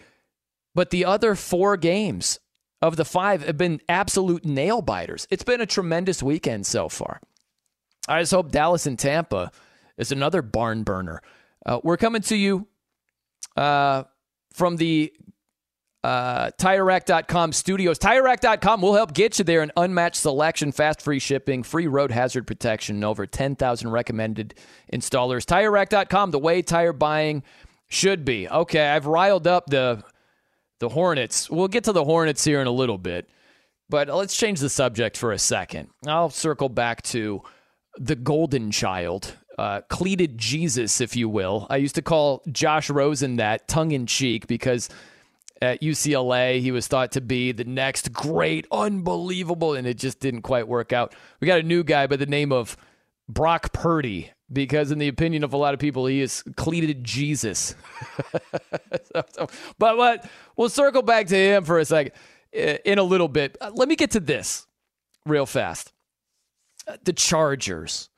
But 0.74 0.90
the 0.90 1.06
other 1.06 1.34
four 1.34 1.76
games 1.76 2.38
of 2.82 2.96
the 2.96 3.04
five 3.04 3.42
have 3.44 3.56
been 3.56 3.80
absolute 3.88 4.44
nail 4.44 4.82
biters. 4.82 5.26
It's 5.30 5.42
been 5.42 5.60
a 5.60 5.66
tremendous 5.66 6.22
weekend 6.22 6.66
so 6.66 6.88
far. 6.88 7.20
I 8.08 8.20
just 8.20 8.32
hope 8.32 8.52
Dallas 8.52 8.86
and 8.86 8.98
Tampa 8.98 9.50
is 9.96 10.12
another 10.12 10.42
barn 10.42 10.82
burner. 10.82 11.22
Uh, 11.64 11.80
we're 11.82 11.96
coming 11.96 12.22
to 12.22 12.36
you 12.36 12.68
uh, 13.56 14.04
from 14.52 14.76
the 14.76 15.12
uh, 16.06 16.52
TireRack.com 16.52 17.52
studios. 17.52 17.98
TireRack.com 17.98 18.80
will 18.80 18.94
help 18.94 19.12
get 19.12 19.40
you 19.40 19.44
there 19.44 19.62
an 19.62 19.72
unmatched 19.76 20.14
selection, 20.14 20.70
fast 20.70 21.02
free 21.02 21.18
shipping, 21.18 21.64
free 21.64 21.88
road 21.88 22.12
hazard 22.12 22.46
protection, 22.46 22.94
and 22.94 23.04
over 23.04 23.26
10,000 23.26 23.90
recommended 23.90 24.54
installers. 24.92 25.44
TireRack.com, 25.44 26.30
the 26.30 26.38
way 26.38 26.62
tire 26.62 26.92
buying 26.92 27.42
should 27.88 28.24
be. 28.24 28.48
Okay, 28.48 28.86
I've 28.86 29.06
riled 29.06 29.48
up 29.48 29.66
the 29.66 30.04
the 30.78 30.90
Hornets. 30.90 31.50
We'll 31.50 31.66
get 31.66 31.82
to 31.84 31.92
the 31.92 32.04
Hornets 32.04 32.44
here 32.44 32.60
in 32.60 32.68
a 32.68 32.72
little 32.72 32.98
bit, 32.98 33.28
but 33.88 34.06
let's 34.06 34.36
change 34.36 34.60
the 34.60 34.68
subject 34.68 35.16
for 35.16 35.32
a 35.32 35.38
second. 35.40 35.88
I'll 36.06 36.30
circle 36.30 36.68
back 36.68 37.02
to 37.04 37.42
the 37.96 38.14
golden 38.14 38.70
child, 38.70 39.36
uh, 39.58 39.80
cleated 39.88 40.38
Jesus, 40.38 41.00
if 41.00 41.16
you 41.16 41.28
will. 41.28 41.66
I 41.68 41.78
used 41.78 41.96
to 41.96 42.02
call 42.02 42.44
Josh 42.52 42.90
Rosen 42.90 43.36
that 43.36 43.66
tongue 43.66 43.90
in 43.90 44.06
cheek 44.06 44.46
because– 44.46 44.88
at 45.62 45.82
UCLA. 45.82 46.60
He 46.60 46.70
was 46.70 46.86
thought 46.86 47.12
to 47.12 47.20
be 47.20 47.52
the 47.52 47.64
next 47.64 48.12
great, 48.12 48.66
unbelievable, 48.70 49.74
and 49.74 49.86
it 49.86 49.98
just 49.98 50.20
didn't 50.20 50.42
quite 50.42 50.68
work 50.68 50.92
out. 50.92 51.14
We 51.40 51.46
got 51.46 51.60
a 51.60 51.64
new 51.64 51.84
guy 51.84 52.06
by 52.06 52.16
the 52.16 52.26
name 52.26 52.52
of 52.52 52.76
Brock 53.28 53.72
Purdy 53.72 54.30
because, 54.52 54.90
in 54.90 54.98
the 54.98 55.08
opinion 55.08 55.44
of 55.44 55.52
a 55.52 55.56
lot 55.56 55.74
of 55.74 55.80
people, 55.80 56.06
he 56.06 56.20
is 56.20 56.42
cleated 56.56 57.02
Jesus. 57.04 57.74
so, 59.12 59.24
so, 59.32 59.48
but 59.78 59.96
what 59.96 60.28
we'll 60.56 60.68
circle 60.68 61.02
back 61.02 61.26
to 61.28 61.36
him 61.36 61.64
for 61.64 61.78
a 61.78 61.84
second 61.84 62.12
in 62.52 62.98
a 62.98 63.02
little 63.02 63.28
bit. 63.28 63.56
Uh, 63.60 63.70
let 63.74 63.88
me 63.88 63.96
get 63.96 64.12
to 64.12 64.20
this 64.20 64.66
real 65.24 65.46
fast. 65.46 65.92
Uh, 66.86 66.96
the 67.04 67.12
Chargers. 67.12 68.08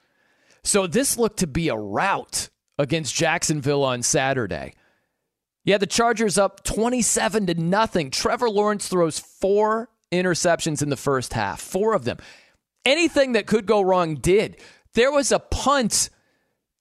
So 0.63 0.87
this 0.87 1.17
looked 1.17 1.39
to 1.39 1.47
be 1.47 1.69
a 1.69 1.77
rout 1.77 2.51
against 2.79 3.15
Jacksonville 3.15 3.85
on 3.85 4.03
Saturday. 4.03 4.75
Yeah, 5.69 5.77
the 5.77 5.87
Chargers 5.87 6.39
up 6.39 6.65
27 6.65 7.49
to 7.49 7.55
nothing. 7.55 8.11
Trevor 8.11 8.49
Lawrence 8.49 8.89
throws 8.89 9.19
four 9.19 9.91
interceptions 10.11 10.83
in 10.83 10.89
the 10.89 10.97
first 10.97 11.35
half, 11.35 11.61
four 11.61 11.93
of 11.93 12.07
them. 12.07 12.17
Anything 12.87 13.33
that 13.33 13.47
could 13.47 13.67
go 13.67 13.83
wrong 13.83 14.15
did. 14.15 14.57
There 14.95 15.13
was 15.13 15.31
a 15.31 15.39
punt 15.39 16.09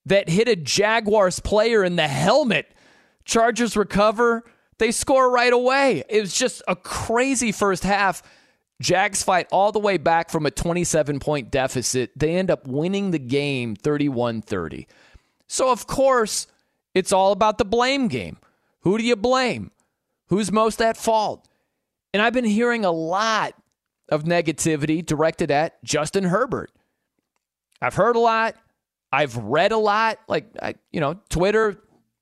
that 0.05 0.29
hit 0.29 0.47
a 0.47 0.55
Jaguars 0.55 1.41
player 1.41 1.83
in 1.83 1.97
the 1.97 2.07
helmet. 2.07 2.73
Chargers 3.25 3.75
recover, 3.75 4.45
They 4.77 4.93
score 4.93 5.29
right 5.29 5.51
away. 5.51 6.05
It 6.07 6.21
was 6.21 6.33
just 6.33 6.61
a 6.65 6.75
crazy 6.77 7.51
first 7.51 7.83
half. 7.83 8.23
Jags 8.81 9.21
fight 9.21 9.49
all 9.51 9.73
the 9.73 9.79
way 9.79 9.97
back 9.97 10.29
from 10.29 10.45
a 10.45 10.51
27 10.51 11.19
point 11.19 11.51
deficit. 11.51 12.11
They 12.15 12.37
end 12.37 12.49
up 12.49 12.65
winning 12.65 13.11
the 13.11 13.19
game 13.19 13.75
31 13.75 14.43
30. 14.43 14.87
So, 15.45 15.73
of 15.73 15.87
course, 15.87 16.47
it's 16.95 17.11
all 17.11 17.33
about 17.33 17.57
the 17.57 17.65
blame 17.65 18.07
game. 18.07 18.37
Who 18.81 18.97
do 18.97 19.03
you 19.03 19.15
blame? 19.15 19.71
Who's 20.27 20.51
most 20.51 20.81
at 20.81 20.97
fault? 20.97 21.47
And 22.13 22.21
I've 22.21 22.33
been 22.33 22.45
hearing 22.45 22.85
a 22.85 22.91
lot 22.91 23.53
of 24.09 24.23
negativity 24.23 25.05
directed 25.05 25.51
at 25.51 25.83
Justin 25.83 26.25
Herbert. 26.25 26.71
I've 27.81 27.95
heard 27.95 28.15
a 28.15 28.19
lot. 28.19 28.55
I've 29.11 29.35
read 29.37 29.71
a 29.71 29.77
lot. 29.77 30.19
Like, 30.27 30.47
I, 30.61 30.75
you 30.91 30.99
know, 30.99 31.19
Twitter, 31.29 31.69
a 31.69 31.77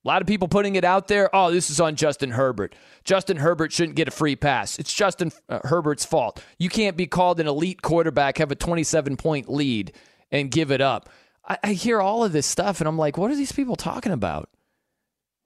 lot 0.06 0.22
of 0.22 0.28
people 0.28 0.48
putting 0.48 0.76
it 0.76 0.84
out 0.84 1.08
there. 1.08 1.34
Oh, 1.34 1.50
this 1.50 1.70
is 1.70 1.80
on 1.80 1.96
Justin 1.96 2.30
Herbert. 2.30 2.74
Justin 3.04 3.38
Herbert 3.38 3.72
shouldn't 3.72 3.96
get 3.96 4.08
a 4.08 4.12
free 4.12 4.36
pass. 4.36 4.78
It's 4.78 4.92
Justin 4.92 5.32
uh, 5.48 5.60
Herbert's 5.64 6.04
fault. 6.04 6.42
You 6.58 6.68
can't 6.68 6.96
be 6.96 7.06
called 7.06 7.40
an 7.40 7.48
elite 7.48 7.82
quarterback, 7.82 8.38
have 8.38 8.52
a 8.52 8.56
27 8.56 9.16
point 9.16 9.48
lead, 9.48 9.92
and 10.30 10.50
give 10.50 10.70
it 10.70 10.80
up. 10.80 11.08
I, 11.46 11.58
I 11.62 11.72
hear 11.72 12.00
all 12.00 12.22
of 12.22 12.32
this 12.32 12.46
stuff, 12.46 12.80
and 12.80 12.88
I'm 12.88 12.98
like, 12.98 13.16
what 13.16 13.30
are 13.30 13.36
these 13.36 13.52
people 13.52 13.76
talking 13.76 14.12
about? 14.12 14.48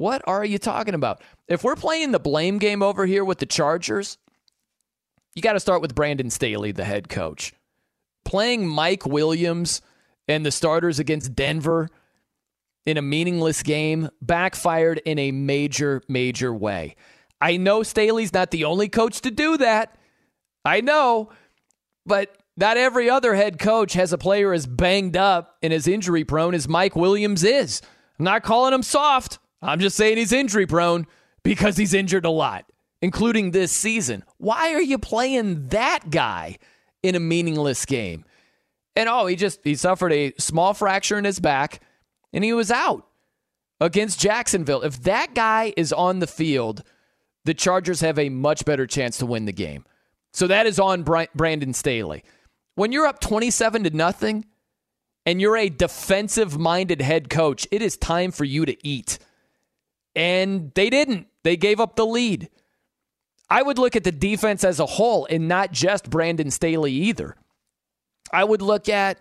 What 0.01 0.23
are 0.27 0.47
you 0.47 0.57
talking 0.57 0.95
about? 0.95 1.21
If 1.47 1.63
we're 1.63 1.77
playing 1.77 2.13
the 2.13 2.19
blame 2.19 2.57
game 2.57 2.83
over 2.83 3.05
here 3.05 3.23
with 3.23 3.37
the 3.37 3.45
Chargers, 3.45 4.17
you 5.35 5.43
got 5.43 5.53
to 5.53 5.61
start 5.61 5.83
with 5.83 5.95
Brandon 5.95 6.31
Staley, 6.31 6.73
the 6.73 6.85
head 6.87 7.11
coach. 7.11 7.53
Playing 8.25 8.67
Mike 8.67 9.05
Williams 9.05 9.83
and 10.27 10.47
the 10.47 10.53
starters 10.53 11.01
against 11.01 11.35
Denver 11.35 11.91
in 12.87 12.97
a 12.97 13.03
meaningless 13.03 13.63
game 13.63 14.09
backfired 14.23 15.03
in 15.05 15.19
a 15.19 15.33
major, 15.33 16.01
major 16.09 16.55
way. 16.55 16.97
I 17.39 17.59
know 17.59 17.83
Staley's 17.83 18.33
not 18.33 18.53
the 18.53 18.65
only 18.65 18.89
coach 18.89 19.21
to 19.21 19.31
do 19.31 19.59
that. 19.59 19.95
I 20.65 20.81
know, 20.81 21.29
but 22.07 22.35
not 22.57 22.79
every 22.79 23.11
other 23.11 23.35
head 23.35 23.59
coach 23.59 23.93
has 23.93 24.15
a 24.15 24.19
player 24.19 24.55
as 24.55 24.67
banged 24.67 25.19
up 25.19 25.59
and 25.63 25.75
as 25.75 25.87
injury 25.87 26.25
prone 26.25 26.55
as 26.55 26.67
Mike 26.67 26.97
Williams 26.97 27.45
is. 27.45 27.83
I'm 28.19 28.25
not 28.25 28.43
calling 28.43 28.73
him 28.73 28.83
soft. 28.83 29.40
I'm 29.63 29.81
just 29.81 29.97
saying 29.97 30.17
he's 30.17 30.33
injury 30.33 30.67
prone 30.67 31.07
because 31.43 31.77
he's 31.77 31.95
injured 31.95 32.25
a 32.25 32.31
lot, 32.31 32.71
including 33.03 33.51
this 33.51 33.73
season. 33.73 34.25
Why 34.39 34.75
are 34.75 34.83
you 34.83 34.99
playing 34.99 35.69
that 35.69 36.11
guy 36.11 36.59
in 37.03 37.15
a 37.15 37.21
meaningless 37.21 37.85
game? 37.85 38.25
And 38.97 39.09
oh, 39.09 39.27
he 39.27 39.37
just 39.37 39.61
he 39.65 39.75
suffered 39.75 40.13
a 40.13 40.33
small 40.39 40.75
fracture 40.75 41.19
in 41.19 41.25
his 41.25 41.41
back 41.41 41.81
and 42.33 42.45
he 42.45 42.53
was 42.53 42.71
out 42.71 43.07
against 43.81 44.21
Jacksonville. 44.21 44.83
If 44.83 45.03
that 45.05 45.35
guy 45.35 45.73
is 45.77 45.93
on 45.93 46.19
the 46.19 46.27
field, 46.27 46.83
the 47.45 47.55
Chargers 47.55 48.01
have 48.01 48.19
a 48.19 48.29
much 48.29 48.65
better 48.65 48.87
chance 48.87 49.19
to 49.19 49.27
win 49.27 49.47
the 49.47 49.53
game. 49.53 49.85
So 50.33 50.47
that 50.47 50.67
is 50.67 50.79
on 50.79 51.03
Brandon 51.03 51.73
Staley. 51.73 52.23
When 52.75 52.93
you're 52.93 53.07
up 53.07 53.21
27 53.21 53.85
to 53.85 53.91
nothing 53.91 54.45
and 55.27 55.41
you're 55.41 55.57
a 55.57 55.69
defensive 55.69 56.59
minded 56.59 57.01
head 57.03 57.29
coach, 57.29 57.67
it 57.71 57.83
is 57.83 57.97
time 57.97 58.31
for 58.31 58.45
you 58.45 58.65
to 58.65 58.77
eat. 58.87 59.19
And 60.15 60.73
they 60.75 60.91
didn't. 60.91 61.29
They 61.43 61.57
gave 61.57 61.81
up 61.81 61.97
the 61.97 62.07
lead. 62.07 62.51
I 63.49 63.63
would 63.63 63.79
look 63.79 63.97
at 63.97 64.05
the 64.05 64.13
defense 64.13 64.63
as 64.63 64.79
a 64.79 64.87
whole 64.87 65.27
and 65.29 65.49
not 65.49 65.73
just 65.73 66.11
Brandon 66.11 66.51
Staley 66.51 66.93
either. 66.93 67.37
I 68.33 68.45
would 68.45 68.63
look 68.63 68.89
at 68.89 69.19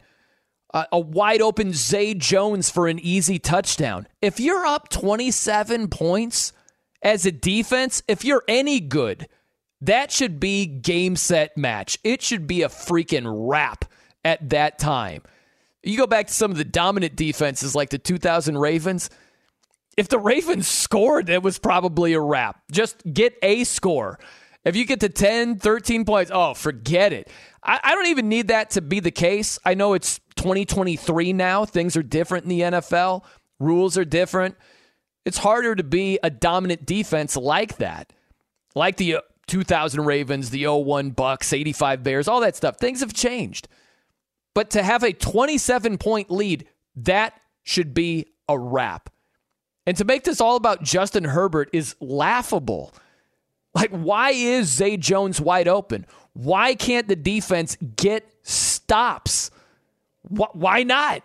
a 0.73 0.99
wide 0.99 1.41
open 1.41 1.73
Zay 1.73 2.13
Jones 2.13 2.69
for 2.69 2.87
an 2.87 2.99
easy 2.99 3.39
touchdown. 3.39 4.07
If 4.21 4.39
you're 4.39 4.65
up 4.65 4.89
27 4.89 5.87
points 5.87 6.53
as 7.01 7.25
a 7.25 7.31
defense, 7.31 8.03
if 8.07 8.23
you're 8.23 8.43
any 8.47 8.79
good, 8.79 9.27
that 9.81 10.11
should 10.11 10.39
be 10.39 10.67
game 10.67 11.15
set 11.15 11.57
match. 11.57 11.97
It 12.03 12.21
should 12.21 12.45
be 12.45 12.61
a 12.61 12.69
freaking 12.69 13.49
wrap 13.49 13.85
at 14.23 14.49
that 14.49 14.77
time. 14.77 15.23
You 15.81 15.97
go 15.97 16.05
back 16.05 16.27
to 16.27 16.33
some 16.33 16.51
of 16.51 16.57
the 16.57 16.65
dominant 16.65 17.15
defenses 17.15 17.73
like 17.73 17.89
the 17.89 17.97
2000 17.97 18.57
Ravens. 18.57 19.09
If 20.00 20.08
the 20.08 20.18
Ravens 20.18 20.66
scored, 20.66 21.28
it 21.28 21.43
was 21.43 21.60
probably 21.60 22.14
a 22.14 22.22
wrap. 22.22 22.62
Just 22.72 23.04
get 23.12 23.38
a 23.43 23.66
score. 23.66 24.18
If 24.64 24.78
you 24.78 24.86
get 24.86 25.02
to 25.02 25.10
10, 25.10 25.60
13 25.60 26.06
points, 26.06 26.32
oh, 26.34 26.54
forget 26.54 27.12
it. 27.12 27.30
I, 27.62 27.82
I 27.84 27.95
don't 27.95 28.08
even 28.08 28.30
need 28.30 28.47
that 28.47 28.70
to 28.72 28.82
be 28.82 29.02
the 29.02 29.12
case. 29.12 29.60
I 29.66 29.74
know 29.74 29.95
it's 29.95 30.22
2023 30.38 31.34
now. 31.34 31.66
Things 31.66 31.97
are 31.97 32.02
different 32.02 32.45
in 32.45 32.50
the 32.50 32.62
NFL, 32.62 33.26
rules 33.60 33.97
are 33.97 34.06
different. 34.06 34.56
It's 35.26 35.38
harder 35.38 35.76
to 35.76 35.84
be 35.84 36.18
a 36.24 36.30
dominant 36.30 36.86
defense 36.86 37.36
like 37.36 37.76
that, 37.80 38.14
like 38.76 38.95
the 38.95 39.16
uh, 39.16 39.22
2000 39.47 40.06
Ravens, 40.06 40.50
the 40.50 40.66
01 40.66 41.10
Bucks, 41.10 41.52
85 41.52 42.04
Bears, 42.04 42.30
all 42.30 42.39
that 42.39 42.56
stuff. 42.56 42.78
Things 42.78 43.02
have 43.02 43.14
changed. 43.14 43.68
But 44.56 44.70
to 44.70 44.82
have 44.82 45.04
a 45.04 45.12
27 45.12 45.97
point 45.97 46.32
lead, 46.32 46.70
that 46.95 47.34
should 47.64 47.93
be 47.93 48.28
a 48.47 48.58
wrap. 48.58 49.10
And 49.89 49.97
to 49.97 50.05
make 50.05 50.23
this 50.23 50.39
all 50.39 50.55
about 50.55 50.83
Justin 50.83 51.23
Herbert 51.23 51.71
is 51.73 51.95
laughable. 51.99 52.93
Like, 53.73 53.89
why 53.89 54.29
is 54.29 54.67
Zay 54.67 54.97
Jones 54.97 55.41
wide 55.41 55.67
open? 55.67 56.05
Why 56.33 56.75
can't 56.75 57.07
the 57.07 57.15
defense 57.15 57.75
get 57.95 58.31
stops? 58.43 59.49
Why 60.21 60.83
not? 60.83 61.23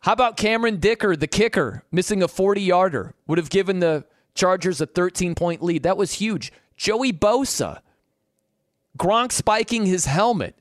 How 0.00 0.14
about 0.14 0.38
Cameron 0.38 0.78
Dicker, 0.80 1.14
the 1.14 1.26
kicker, 1.26 1.84
missing 1.92 2.22
a 2.22 2.28
40 2.28 2.62
yarder? 2.62 3.14
Would 3.26 3.36
have 3.36 3.50
given 3.50 3.80
the 3.80 4.06
Chargers 4.34 4.80
a 4.80 4.86
13 4.86 5.34
point 5.34 5.62
lead. 5.62 5.82
That 5.82 5.98
was 5.98 6.14
huge. 6.14 6.50
Joey 6.78 7.12
Bosa, 7.12 7.80
Gronk 8.98 9.30
spiking 9.30 9.84
his 9.84 10.06
helmet, 10.06 10.54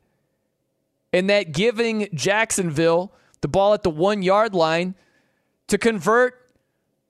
and 1.14 1.30
that 1.30 1.54
giving 1.54 2.10
Jacksonville 2.14 3.14
the 3.40 3.48
ball 3.48 3.74
at 3.74 3.84
the 3.84 3.90
one 3.90 4.24
yard 4.24 4.54
line 4.54 4.94
to 5.68 5.78
convert 5.78 6.47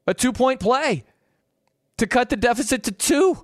a 0.08 0.14
two 0.14 0.34
point 0.34 0.60
play 0.60 1.04
to 1.98 2.08
cut 2.08 2.30
the 2.30 2.36
deficit 2.36 2.84
to 2.84 2.92
two. 2.92 3.44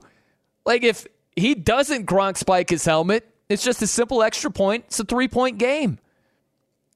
Like, 0.65 0.83
if 0.83 1.05
he 1.35 1.53
doesn't 1.53 2.05
Gronk 2.05 2.37
spike 2.37 2.69
his 2.69 2.85
helmet, 2.85 3.29
it's 3.49 3.63
just 3.63 3.81
a 3.81 3.87
simple 3.87 4.23
extra 4.23 4.49
point. 4.49 4.85
It's 4.87 4.99
a 4.99 5.03
three 5.03 5.27
point 5.27 5.57
game. 5.57 5.99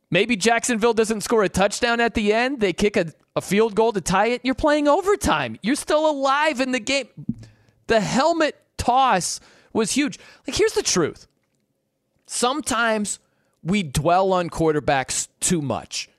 Maybe 0.09 0.37
Jacksonville 0.37 0.93
doesn't 0.93 1.21
score 1.21 1.43
a 1.43 1.49
touchdown 1.49 1.99
at 1.99 2.13
the 2.13 2.31
end. 2.31 2.61
They 2.61 2.71
kick 2.71 2.95
a, 2.95 3.11
a 3.35 3.41
field 3.41 3.75
goal 3.75 3.91
to 3.91 3.99
tie 3.99 4.27
it. 4.27 4.41
You're 4.43 4.55
playing 4.55 4.87
overtime. 4.87 5.59
You're 5.61 5.75
still 5.75 6.09
alive 6.09 6.61
in 6.61 6.71
the 6.71 6.79
game. 6.79 7.07
The 7.87 7.99
helmet 7.99 8.55
toss 8.77 9.41
was 9.73 9.91
huge. 9.91 10.17
Like, 10.47 10.55
here's 10.55 10.73
the 10.73 10.83
truth 10.83 11.27
sometimes 12.25 13.19
we 13.63 13.83
dwell 13.83 14.31
on 14.31 14.49
quarterbacks 14.49 15.27
too 15.39 15.61
much, 15.61 16.09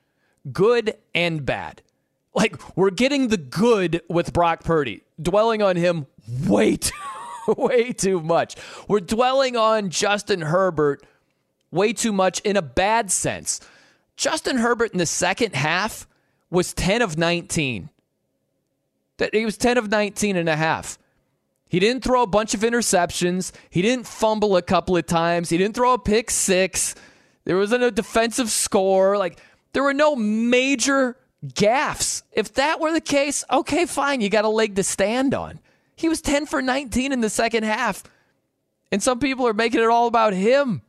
good 0.51 0.95
and 1.15 1.45
bad. 1.45 1.81
Like, 2.39 2.77
we're 2.77 2.89
getting 2.89 3.27
the 3.27 3.35
good 3.35 4.01
with 4.07 4.31
Brock 4.31 4.63
Purdy, 4.63 5.01
dwelling 5.21 5.61
on 5.61 5.75
him 5.75 6.07
way 6.47 6.77
too, 6.77 6.93
way 7.57 7.91
too 7.91 8.21
much. 8.21 8.55
We're 8.87 9.01
dwelling 9.01 9.57
on 9.57 9.89
Justin 9.89 10.39
Herbert 10.43 11.05
way 11.69 11.91
too 11.91 12.13
much 12.13 12.39
in 12.39 12.55
a 12.55 12.61
bad 12.61 13.11
sense. 13.11 13.59
Justin 14.15 14.55
Herbert 14.55 14.93
in 14.93 14.99
the 14.99 15.05
second 15.05 15.53
half 15.53 16.07
was 16.49 16.73
10 16.73 17.01
of 17.01 17.17
19. 17.17 17.89
That 19.17 19.35
he 19.35 19.43
was 19.43 19.57
10 19.57 19.77
of 19.77 19.91
19 19.91 20.37
and 20.37 20.47
a 20.47 20.55
half. 20.55 20.97
He 21.67 21.77
didn't 21.81 22.05
throw 22.05 22.23
a 22.23 22.27
bunch 22.27 22.53
of 22.53 22.61
interceptions. 22.61 23.51
He 23.69 23.81
didn't 23.81 24.07
fumble 24.07 24.55
a 24.55 24.61
couple 24.61 24.95
of 24.95 25.05
times. 25.05 25.49
He 25.49 25.57
didn't 25.57 25.75
throw 25.75 25.91
a 25.91 25.99
pick 25.99 26.31
six. 26.31 26.95
There 27.43 27.57
wasn't 27.57 27.83
a 27.83 27.91
defensive 27.91 28.49
score. 28.49 29.17
Like 29.17 29.41
there 29.73 29.83
were 29.83 29.93
no 29.93 30.15
major 30.15 31.17
gaffes. 31.45 32.23
If 32.31 32.53
that 32.55 32.79
were 32.79 32.91
the 32.91 33.01
case, 33.01 33.43
okay, 33.51 33.85
fine. 33.85 34.21
You 34.21 34.29
got 34.29 34.45
a 34.45 34.49
leg 34.49 34.75
to 34.75 34.83
stand 34.83 35.33
on. 35.33 35.59
He 35.95 36.09
was 36.09 36.21
10 36.21 36.45
for 36.45 36.61
19 36.61 37.11
in 37.11 37.21
the 37.21 37.29
second 37.29 37.63
half. 37.63 38.03
And 38.91 39.03
some 39.03 39.19
people 39.19 39.47
are 39.47 39.53
making 39.53 39.81
it 39.81 39.89
all 39.89 40.07
about 40.07 40.33
him. 40.33 40.81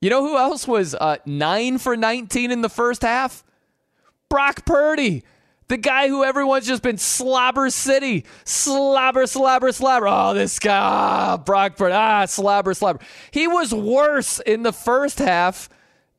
You 0.00 0.10
know 0.10 0.22
who 0.22 0.38
else 0.38 0.66
was 0.66 0.94
uh, 0.94 1.16
9 1.26 1.78
for 1.78 1.96
19 1.96 2.50
in 2.50 2.62
the 2.62 2.68
first 2.68 3.02
half? 3.02 3.44
Brock 4.28 4.64
Purdy. 4.64 5.24
The 5.68 5.76
guy 5.76 6.08
who 6.08 6.24
everyone's 6.24 6.66
just 6.66 6.82
been 6.82 6.98
slobber 6.98 7.70
city. 7.70 8.24
Slobber, 8.44 9.26
slobber, 9.26 9.70
slobber. 9.72 10.08
Oh, 10.08 10.34
this 10.34 10.58
guy, 10.58 10.76
ah, 10.76 11.36
Brock 11.36 11.76
Purdy. 11.76 11.94
Ah, 11.94 12.24
slobber, 12.24 12.74
slobber. 12.74 13.00
He 13.30 13.46
was 13.46 13.72
worse 13.72 14.40
in 14.40 14.62
the 14.62 14.72
first 14.72 15.18
half 15.18 15.68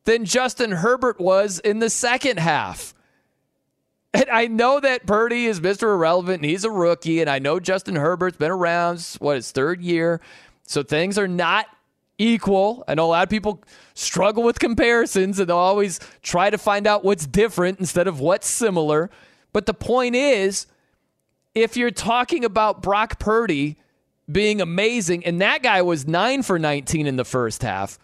than 0.04 0.24
Justin 0.24 0.70
Herbert 0.70 1.20
was 1.20 1.58
in 1.58 1.80
the 1.80 1.90
second 1.90 2.38
half. 2.38 2.94
And 4.14 4.28
I 4.30 4.46
know 4.46 4.78
that 4.78 5.06
Purdy 5.06 5.46
is 5.46 5.60
Mr. 5.60 5.84
Irrelevant 5.84 6.42
and 6.42 6.50
he's 6.50 6.64
a 6.64 6.70
rookie. 6.70 7.20
And 7.20 7.30
I 7.30 7.38
know 7.38 7.58
Justin 7.58 7.96
Herbert's 7.96 8.36
been 8.36 8.50
around, 8.50 9.00
what, 9.20 9.36
his 9.36 9.50
third 9.52 9.80
year. 9.80 10.20
So 10.64 10.82
things 10.82 11.18
are 11.18 11.28
not 11.28 11.66
equal. 12.18 12.84
I 12.86 12.94
know 12.94 13.06
a 13.06 13.08
lot 13.08 13.22
of 13.22 13.30
people 13.30 13.62
struggle 13.94 14.42
with 14.42 14.58
comparisons 14.58 15.38
and 15.38 15.48
they'll 15.48 15.56
always 15.56 15.98
try 16.22 16.50
to 16.50 16.58
find 16.58 16.86
out 16.86 17.04
what's 17.04 17.26
different 17.26 17.80
instead 17.80 18.06
of 18.06 18.20
what's 18.20 18.46
similar. 18.46 19.10
But 19.52 19.66
the 19.66 19.74
point 19.74 20.14
is, 20.14 20.66
if 21.54 21.76
you're 21.76 21.90
talking 21.90 22.44
about 22.44 22.82
Brock 22.82 23.18
Purdy 23.18 23.76
being 24.30 24.60
amazing, 24.60 25.24
and 25.26 25.40
that 25.40 25.62
guy 25.62 25.82
was 25.82 26.06
nine 26.06 26.42
for 26.42 26.58
19 26.58 27.06
in 27.06 27.16
the 27.16 27.24
first 27.24 27.62
half, 27.62 27.98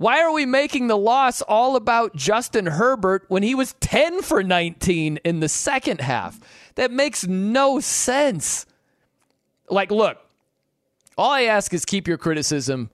why 0.00 0.22
are 0.22 0.32
we 0.32 0.46
making 0.46 0.86
the 0.86 0.96
loss 0.96 1.42
all 1.42 1.76
about 1.76 2.16
Justin 2.16 2.64
Herbert 2.64 3.26
when 3.28 3.42
he 3.42 3.54
was 3.54 3.74
10 3.80 4.22
for 4.22 4.42
19 4.42 5.18
in 5.24 5.40
the 5.40 5.48
second 5.48 6.00
half? 6.00 6.40
That 6.76 6.90
makes 6.90 7.26
no 7.26 7.80
sense. 7.80 8.64
Like, 9.68 9.90
look, 9.90 10.16
all 11.18 11.30
I 11.30 11.42
ask 11.42 11.74
is 11.74 11.84
keep 11.84 12.08
your 12.08 12.16
criticism 12.16 12.88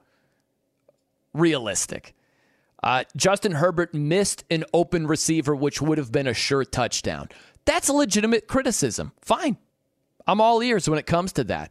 realistic. 1.33 2.13
Uh, 2.83 3.05
Justin 3.15 3.53
Herbert 3.53 3.95
missed 3.95 4.43
an 4.51 4.65
open 4.75 5.07
receiver, 5.07 5.55
which 5.55 5.81
would 5.81 5.99
have 5.99 6.11
been 6.11 6.27
a 6.27 6.35
sure 6.35 6.65
touchdown. 6.65 7.29
That's 7.67 7.89
a 7.89 7.93
legitimate 7.93 8.49
criticism. 8.49 9.13
Fine. 9.21 9.59
I'm 10.27 10.41
all 10.41 10.61
ears 10.61 10.91
when 10.91 10.99
it 10.99 11.07
comes 11.07 11.33
to 11.35 11.45
that. 11.45 11.71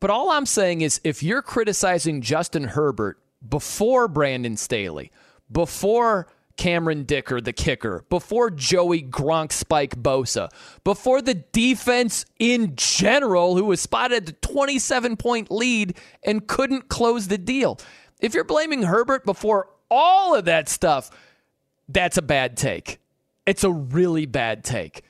But 0.00 0.10
all 0.10 0.32
I'm 0.32 0.46
saying 0.46 0.80
is 0.80 1.00
if 1.04 1.22
you're 1.22 1.40
criticizing 1.40 2.20
Justin 2.20 2.64
Herbert 2.64 3.21
before 3.46 4.08
Brandon 4.08 4.56
Staley, 4.56 5.10
before 5.50 6.28
Cameron 6.56 7.04
Dicker, 7.04 7.40
the 7.40 7.52
kicker, 7.52 8.04
before 8.08 8.50
Joey 8.50 9.02
Gronk 9.02 9.52
Spike 9.52 9.96
Bosa, 9.96 10.48
before 10.84 11.22
the 11.22 11.34
defense 11.34 12.24
in 12.38 12.74
general, 12.76 13.56
who 13.56 13.64
was 13.64 13.80
spotted 13.80 14.26
the 14.26 14.32
27 14.32 15.16
point 15.16 15.50
lead 15.50 15.96
and 16.22 16.46
couldn't 16.46 16.88
close 16.88 17.28
the 17.28 17.38
deal. 17.38 17.78
If 18.20 18.34
you're 18.34 18.44
blaming 18.44 18.82
Herbert 18.82 19.24
before 19.24 19.68
all 19.90 20.34
of 20.34 20.44
that 20.44 20.68
stuff, 20.68 21.10
that's 21.88 22.16
a 22.16 22.22
bad 22.22 22.56
take. 22.56 22.98
It's 23.46 23.64
a 23.64 23.72
really 23.72 24.26
bad 24.26 24.62
take. 24.62 25.02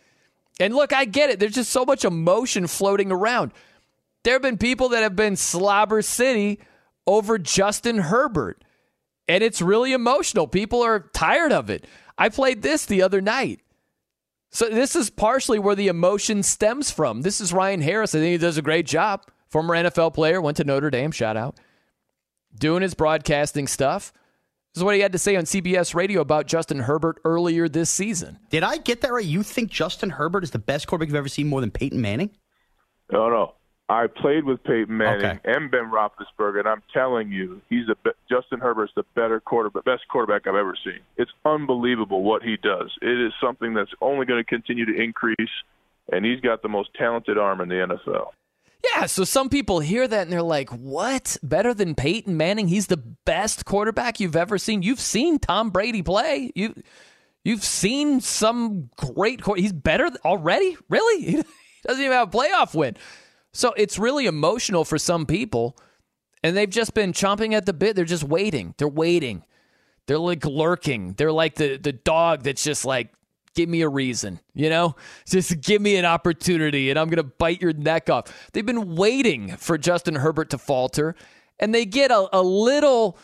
And 0.58 0.74
look, 0.74 0.92
I 0.92 1.04
get 1.04 1.30
it. 1.30 1.40
There's 1.40 1.54
just 1.54 1.70
so 1.70 1.84
much 1.84 2.04
emotion 2.04 2.66
floating 2.66 3.10
around. 3.10 3.52
There 4.22 4.34
have 4.34 4.42
been 4.42 4.58
people 4.58 4.90
that 4.90 5.02
have 5.02 5.16
been 5.16 5.36
slobber 5.36 6.02
city 6.02 6.60
over 7.06 7.38
Justin 7.38 7.98
Herbert. 7.98 8.64
And 9.28 9.42
it's 9.42 9.62
really 9.62 9.92
emotional. 9.92 10.46
People 10.46 10.82
are 10.82 11.10
tired 11.14 11.52
of 11.52 11.70
it. 11.70 11.86
I 12.18 12.28
played 12.28 12.62
this 12.62 12.86
the 12.86 13.02
other 13.02 13.20
night. 13.20 13.60
So 14.50 14.68
this 14.68 14.94
is 14.94 15.08
partially 15.08 15.58
where 15.58 15.74
the 15.74 15.88
emotion 15.88 16.42
stems 16.42 16.90
from. 16.90 17.22
This 17.22 17.40
is 17.40 17.52
Ryan 17.52 17.80
Harris. 17.80 18.14
I 18.14 18.18
think 18.18 18.32
he 18.32 18.38
does 18.38 18.58
a 18.58 18.62
great 18.62 18.86
job. 18.86 19.24
Former 19.48 19.74
NFL 19.74 20.14
player, 20.14 20.40
went 20.40 20.58
to 20.58 20.64
Notre 20.64 20.90
Dame, 20.90 21.10
shout 21.10 21.36
out. 21.36 21.58
Doing 22.54 22.82
his 22.82 22.94
broadcasting 22.94 23.66
stuff. 23.66 24.12
This 24.74 24.80
is 24.80 24.84
what 24.84 24.94
he 24.94 25.00
had 25.00 25.12
to 25.12 25.18
say 25.18 25.36
on 25.36 25.44
CBS 25.44 25.94
radio 25.94 26.20
about 26.20 26.46
Justin 26.46 26.80
Herbert 26.80 27.20
earlier 27.24 27.68
this 27.68 27.90
season. 27.90 28.38
Did 28.50 28.62
I 28.62 28.78
get 28.78 29.02
that 29.02 29.12
right? 29.12 29.24
You 29.24 29.42
think 29.42 29.70
Justin 29.70 30.10
Herbert 30.10 30.44
is 30.44 30.50
the 30.50 30.58
best 30.58 30.86
quarterback 30.86 31.08
you've 31.08 31.16
ever 31.16 31.28
seen 31.28 31.48
more 31.48 31.60
than 31.60 31.70
Peyton 31.70 32.00
Manning? 32.00 32.30
No, 33.10 33.28
no. 33.28 33.54
I 33.88 34.06
played 34.06 34.44
with 34.44 34.62
Peyton 34.64 34.96
Manning 34.96 35.24
Okay. 35.26 35.38
and 35.44 35.70
Ben 35.70 35.90
Roethlisberger, 35.90 36.60
and 36.60 36.68
I'm 36.68 36.82
telling 36.94 37.30
you, 37.30 37.60
he's 37.68 37.88
a 37.88 37.96
Justin 38.30 38.60
Herbert's 38.60 38.92
the 38.96 39.04
better 39.14 39.38
quarterback, 39.40 39.84
best 39.84 40.02
quarterback 40.08 40.46
I've 40.46 40.54
ever 40.54 40.74
seen. 40.82 41.00
It's 41.18 41.32
unbelievable 41.44 42.22
what 42.22 42.42
he 42.42 42.56
does. 42.56 42.90
It 43.02 43.20
is 43.20 43.32
something 43.40 43.74
that's 43.74 43.90
only 44.00 44.24
going 44.24 44.40
to 44.42 44.48
continue 44.48 44.86
to 44.86 44.94
increase, 45.02 45.50
and 46.10 46.24
he's 46.24 46.40
got 46.40 46.62
the 46.62 46.68
most 46.68 46.90
talented 46.94 47.36
arm 47.36 47.60
in 47.60 47.68
the 47.68 47.74
NFL. 47.74 48.28
Yeah, 48.96 49.06
so 49.06 49.24
some 49.24 49.48
people 49.48 49.78
hear 49.80 50.08
that 50.08 50.22
and 50.22 50.32
they're 50.32 50.42
like, 50.42 50.70
"What? 50.70 51.36
Better 51.42 51.72
than 51.74 51.94
Peyton 51.94 52.36
Manning? 52.36 52.68
He's 52.68 52.86
the 52.88 52.96
best 52.96 53.64
quarterback 53.64 54.18
you've 54.20 54.34
ever 54.36 54.58
seen. 54.58 54.82
You've 54.82 55.00
seen 55.00 55.38
Tom 55.38 55.70
Brady 55.70 56.02
play. 56.02 56.50
You 56.56 56.74
you've 57.44 57.62
seen 57.62 58.20
some 58.20 58.90
great 58.96 59.40
he's 59.56 59.72
better 59.72 60.08
already? 60.24 60.76
Really? 60.88 61.42
He 61.82 61.88
doesn't 61.88 62.04
even 62.04 62.16
have 62.16 62.32
a 62.32 62.36
playoff 62.38 62.74
win." 62.76 62.96
So 63.52 63.74
it's 63.76 63.98
really 63.98 64.26
emotional 64.26 64.84
for 64.84 64.98
some 64.98 65.26
people 65.26 65.76
and 66.42 66.56
they've 66.56 66.70
just 66.70 66.94
been 66.94 67.12
chomping 67.12 67.52
at 67.52 67.66
the 67.66 67.72
bit. 67.72 67.94
They're 67.96 68.04
just 68.04 68.24
waiting. 68.24 68.74
They're 68.78 68.88
waiting. 68.88 69.44
They're 70.06 70.18
like 70.18 70.44
lurking. 70.44 71.14
They're 71.14 71.32
like 71.32 71.54
the 71.54 71.76
the 71.76 71.92
dog 71.92 72.42
that's 72.42 72.64
just 72.64 72.84
like 72.84 73.12
give 73.54 73.68
me 73.68 73.82
a 73.82 73.88
reason, 73.88 74.40
you 74.54 74.70
know? 74.70 74.96
Just 75.26 75.60
give 75.60 75.82
me 75.82 75.96
an 75.96 76.04
opportunity 76.04 76.90
and 76.90 76.98
I'm 76.98 77.08
going 77.08 77.18
to 77.18 77.22
bite 77.22 77.60
your 77.60 77.74
neck 77.74 78.08
off. 78.08 78.50
They've 78.52 78.64
been 78.64 78.96
waiting 78.96 79.56
for 79.56 79.76
Justin 79.76 80.14
Herbert 80.14 80.50
to 80.50 80.58
falter 80.58 81.14
and 81.58 81.74
they 81.74 81.84
get 81.84 82.10
a, 82.10 82.28
a 82.32 82.42
little, 82.42 83.18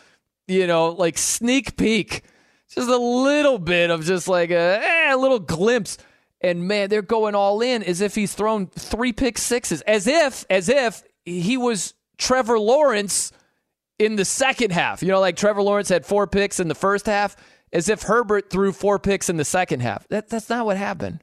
you 0.47 0.67
know, 0.67 0.91
like 0.91 1.19
sneak 1.19 1.77
peek, 1.77 2.23
just 2.71 2.89
a 2.89 2.97
little 2.99 3.59
bit 3.59 3.91
of 3.91 4.05
just 4.05 4.29
like 4.29 4.51
a, 4.51 4.81
eh, 4.83 5.15
a 5.15 5.17
little 5.17 5.39
glimpse. 5.39 5.99
And 6.41 6.69
man, 6.69 6.89
they're 6.89 7.03
going 7.03 7.35
all 7.35 7.61
in 7.61 7.83
as 7.83 8.01
if 8.01 8.15
he's 8.15 8.33
thrown 8.33 8.69
three 8.69 9.13
pick 9.13 9.39
sixes, 9.39 9.81
as 9.83 10.07
if, 10.07 10.45
as 10.49 10.69
if 10.69 11.03
he 11.25 11.57
was 11.57 11.95
Trevor 12.17 12.59
Lawrence 12.59 13.33
in 13.99 14.17
the 14.17 14.25
second 14.25 14.71
half. 14.71 15.03
You 15.03 15.09
know, 15.09 15.21
like 15.21 15.37
Trevor 15.37 15.63
Lawrence 15.63 15.89
had 15.89 16.07
four 16.07 16.27
picks 16.27 16.61
in 16.61 16.69
the 16.69 16.75
first 16.75 17.07
half, 17.07 17.37
as 17.73 17.89
if 17.89 18.03
Herbert 18.03 18.51
threw 18.51 18.73
four 18.73 18.99
picks 18.99 19.29
in 19.29 19.37
the 19.37 19.45
second 19.45 19.81
half. 19.81 20.07
That, 20.09 20.29
that's 20.29 20.49
not 20.49 20.65
what 20.65 20.77
happened 20.77 21.23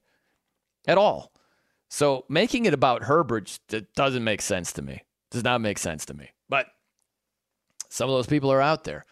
at 0.88 0.98
all. 0.98 1.32
So 1.90 2.26
making 2.28 2.66
it 2.66 2.74
about 2.74 3.04
Herbert 3.04 3.58
doesn't 3.96 4.24
make 4.24 4.42
sense 4.42 4.74
to 4.74 4.82
me. 4.82 5.04
Does 5.32 5.44
not 5.44 5.62
make 5.62 5.78
sense 5.78 6.06
to 6.08 6.14
me. 6.14 6.30
But 6.50 6.68
some 7.90 8.10
of 8.10 8.16
those 8.16 8.28
people 8.28 8.52
are 8.52 8.62
out 8.62 8.84
there 8.84 9.06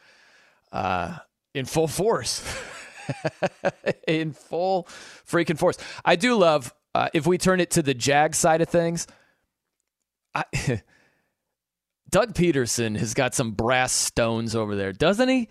uh, 0.71 1.17
in 1.53 1.65
full 1.65 1.87
force. 1.87 2.43
in 4.07 4.33
full 4.33 4.85
freaking 5.27 5.57
force. 5.57 5.77
I 6.03 6.15
do 6.15 6.35
love 6.35 6.73
uh, 6.95 7.09
if 7.13 7.25
we 7.25 7.37
turn 7.37 7.59
it 7.59 7.71
to 7.71 7.81
the 7.81 7.93
Jag 7.93 8.35
side 8.35 8.61
of 8.61 8.69
things. 8.69 9.07
I, 10.35 10.43
Doug 12.09 12.33
Pederson 12.33 12.97
has 12.97 13.13
got 13.13 13.33
some 13.33 13.51
brass 13.51 13.91
stones 13.91 14.55
over 14.55 14.75
there, 14.75 14.93
doesn't 14.93 15.29
he? 15.29 15.49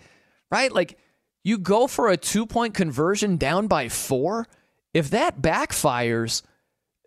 Right? 0.49 0.71
Like 0.71 0.97
you 1.43 1.57
go 1.57 1.87
for 1.87 2.09
a 2.09 2.17
two 2.17 2.45
point 2.45 2.73
conversion 2.73 3.37
down 3.37 3.67
by 3.67 3.89
four. 3.89 4.47
If 4.93 5.09
that 5.09 5.41
backfires, 5.41 6.43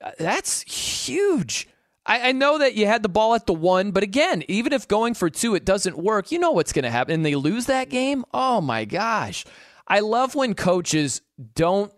uh, 0.02 0.10
that's 0.18 0.62
huge. 0.62 1.68
I, 2.04 2.28
I 2.28 2.32
know 2.32 2.58
that 2.58 2.74
you 2.74 2.86
had 2.86 3.02
the 3.02 3.08
ball 3.08 3.34
at 3.34 3.46
the 3.46 3.54
one, 3.54 3.92
but 3.92 4.02
again, 4.02 4.42
even 4.48 4.72
if 4.72 4.86
going 4.86 5.14
for 5.14 5.30
two 5.30 5.54
it 5.54 5.64
doesn't 5.64 5.96
work, 5.96 6.30
you 6.30 6.38
know 6.38 6.52
what's 6.52 6.72
going 6.72 6.84
to 6.84 6.90
happen. 6.90 7.14
And 7.14 7.24
they 7.24 7.34
lose 7.34 7.66
that 7.66 7.88
game. 7.88 8.24
Oh 8.34 8.60
my 8.60 8.84
gosh. 8.84 9.44
I 9.88 10.00
love 10.00 10.34
when 10.34 10.54
coaches 10.54 11.22
don't 11.54 11.92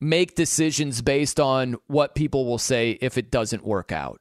make 0.00 0.34
decisions 0.34 1.00
based 1.00 1.40
on 1.40 1.76
what 1.86 2.14
people 2.14 2.44
will 2.44 2.58
say 2.58 2.98
if 3.00 3.16
it 3.16 3.30
doesn't 3.30 3.64
work 3.64 3.92
out. 3.92 4.20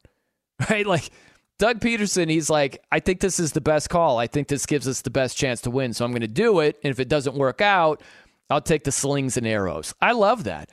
Right? 0.70 0.86
Like 0.86 1.10
Doug 1.58 1.80
Pederson, 1.80 2.30
he's 2.30 2.50
like, 2.50 2.84
I 2.92 3.00
think 3.00 3.20
this 3.20 3.40
is 3.40 3.52
the 3.52 3.60
best 3.60 3.90
call. 3.90 4.18
I 4.18 4.28
think 4.28 4.48
this 4.48 4.66
gives 4.66 4.88
us 4.88 5.02
the 5.02 5.10
best 5.10 5.38
chance 5.38 5.62
to 5.62 5.72
win. 5.72 5.94
So 5.94 6.06
I'm 6.06 6.12
going 6.12 6.22
to 6.22 6.28
do 6.28 6.60
it. 6.60 6.80
And 6.84 6.92
if 6.92 7.00
it 7.00 7.10
doesn't 7.10 7.36
work 7.36 7.60
out, 7.60 8.02
I'll 8.50 8.62
take 8.62 8.84
the 8.84 8.92
slings 8.92 9.36
and 9.36 9.48
arrows. 9.48 9.94
I 10.02 10.14
love 10.14 10.46
that. 10.46 10.70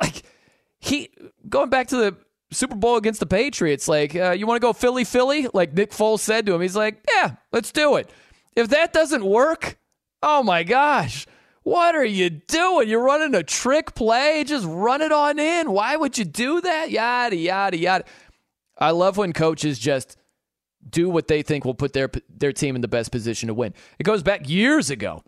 Like, 0.00 0.22
he, 0.80 1.10
going 1.48 1.70
back 1.70 1.88
to 1.88 1.96
the 1.96 2.16
Super 2.50 2.76
Bowl 2.76 2.96
against 2.96 3.20
the 3.20 3.26
Patriots, 3.26 3.88
like, 3.88 4.14
uh, 4.14 4.32
you 4.32 4.46
want 4.46 4.60
to 4.60 4.66
go 4.66 4.72
Philly, 4.72 5.04
Philly? 5.04 5.48
Like 5.52 5.74
Nick 5.74 5.90
Foles 5.90 6.20
said 6.20 6.46
to 6.46 6.54
him, 6.54 6.60
he's 6.60 6.76
like, 6.76 7.04
yeah, 7.08 7.36
let's 7.52 7.72
do 7.72 7.96
it. 7.96 8.10
If 8.56 8.68
that 8.68 8.92
doesn't 8.92 9.24
work, 9.24 9.78
oh 10.22 10.42
my 10.42 10.62
gosh, 10.62 11.26
what 11.62 11.94
are 11.94 12.04
you 12.04 12.30
doing? 12.30 12.88
You're 12.88 13.02
running 13.02 13.34
a 13.34 13.42
trick 13.42 13.94
play? 13.94 14.44
Just 14.44 14.66
run 14.66 15.00
it 15.00 15.12
on 15.12 15.38
in. 15.38 15.70
Why 15.70 15.96
would 15.96 16.18
you 16.18 16.24
do 16.24 16.60
that? 16.60 16.90
Yada, 16.90 17.36
yada, 17.36 17.76
yada. 17.76 18.04
I 18.78 18.90
love 18.90 19.16
when 19.16 19.32
coaches 19.32 19.78
just 19.78 20.16
do 20.88 21.08
what 21.08 21.28
they 21.28 21.42
think 21.42 21.64
will 21.64 21.74
put 21.74 21.92
their 21.92 22.10
their 22.28 22.52
team 22.52 22.74
in 22.74 22.82
the 22.82 22.88
best 22.88 23.12
position 23.12 23.46
to 23.46 23.54
win. 23.54 23.74
It 23.98 24.04
goes 24.04 24.22
back 24.22 24.48
years 24.48 24.90
ago. 24.90 25.22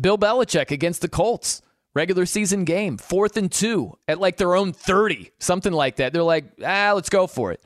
Bill 0.00 0.16
Belichick 0.16 0.70
against 0.70 1.02
the 1.02 1.08
Colts, 1.08 1.62
regular 1.94 2.26
season 2.26 2.64
game, 2.64 2.96
fourth 2.96 3.36
and 3.36 3.50
two 3.50 3.98
at 4.06 4.20
like 4.20 4.36
their 4.36 4.54
own 4.54 4.72
30, 4.72 5.32
something 5.40 5.72
like 5.72 5.96
that. 5.96 6.12
They're 6.12 6.22
like, 6.22 6.44
ah, 6.64 6.92
let's 6.94 7.08
go 7.08 7.26
for 7.26 7.50
it. 7.50 7.60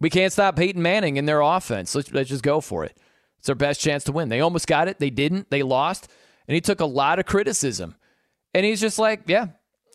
We 0.00 0.08
can't 0.08 0.32
stop 0.32 0.56
Peyton 0.56 0.80
Manning 0.80 1.16
in 1.18 1.26
their 1.26 1.40
offense. 1.40 1.94
Let's, 1.94 2.10
let's 2.12 2.30
just 2.30 2.42
go 2.42 2.62
for 2.62 2.84
it. 2.84 2.96
It's 3.36 3.46
their 3.46 3.54
best 3.54 3.80
chance 3.80 4.04
to 4.04 4.12
win. 4.12 4.28
They 4.28 4.40
almost 4.40 4.66
got 4.66 4.88
it. 4.88 4.98
They 4.98 5.10
didn't. 5.10 5.50
They 5.50 5.62
lost. 5.62 6.08
And 6.48 6.54
he 6.54 6.60
took 6.60 6.80
a 6.80 6.86
lot 6.86 7.18
of 7.18 7.26
criticism. 7.26 7.94
And 8.54 8.64
he's 8.64 8.80
just 8.80 8.98
like, 8.98 9.22
yeah, 9.26 9.48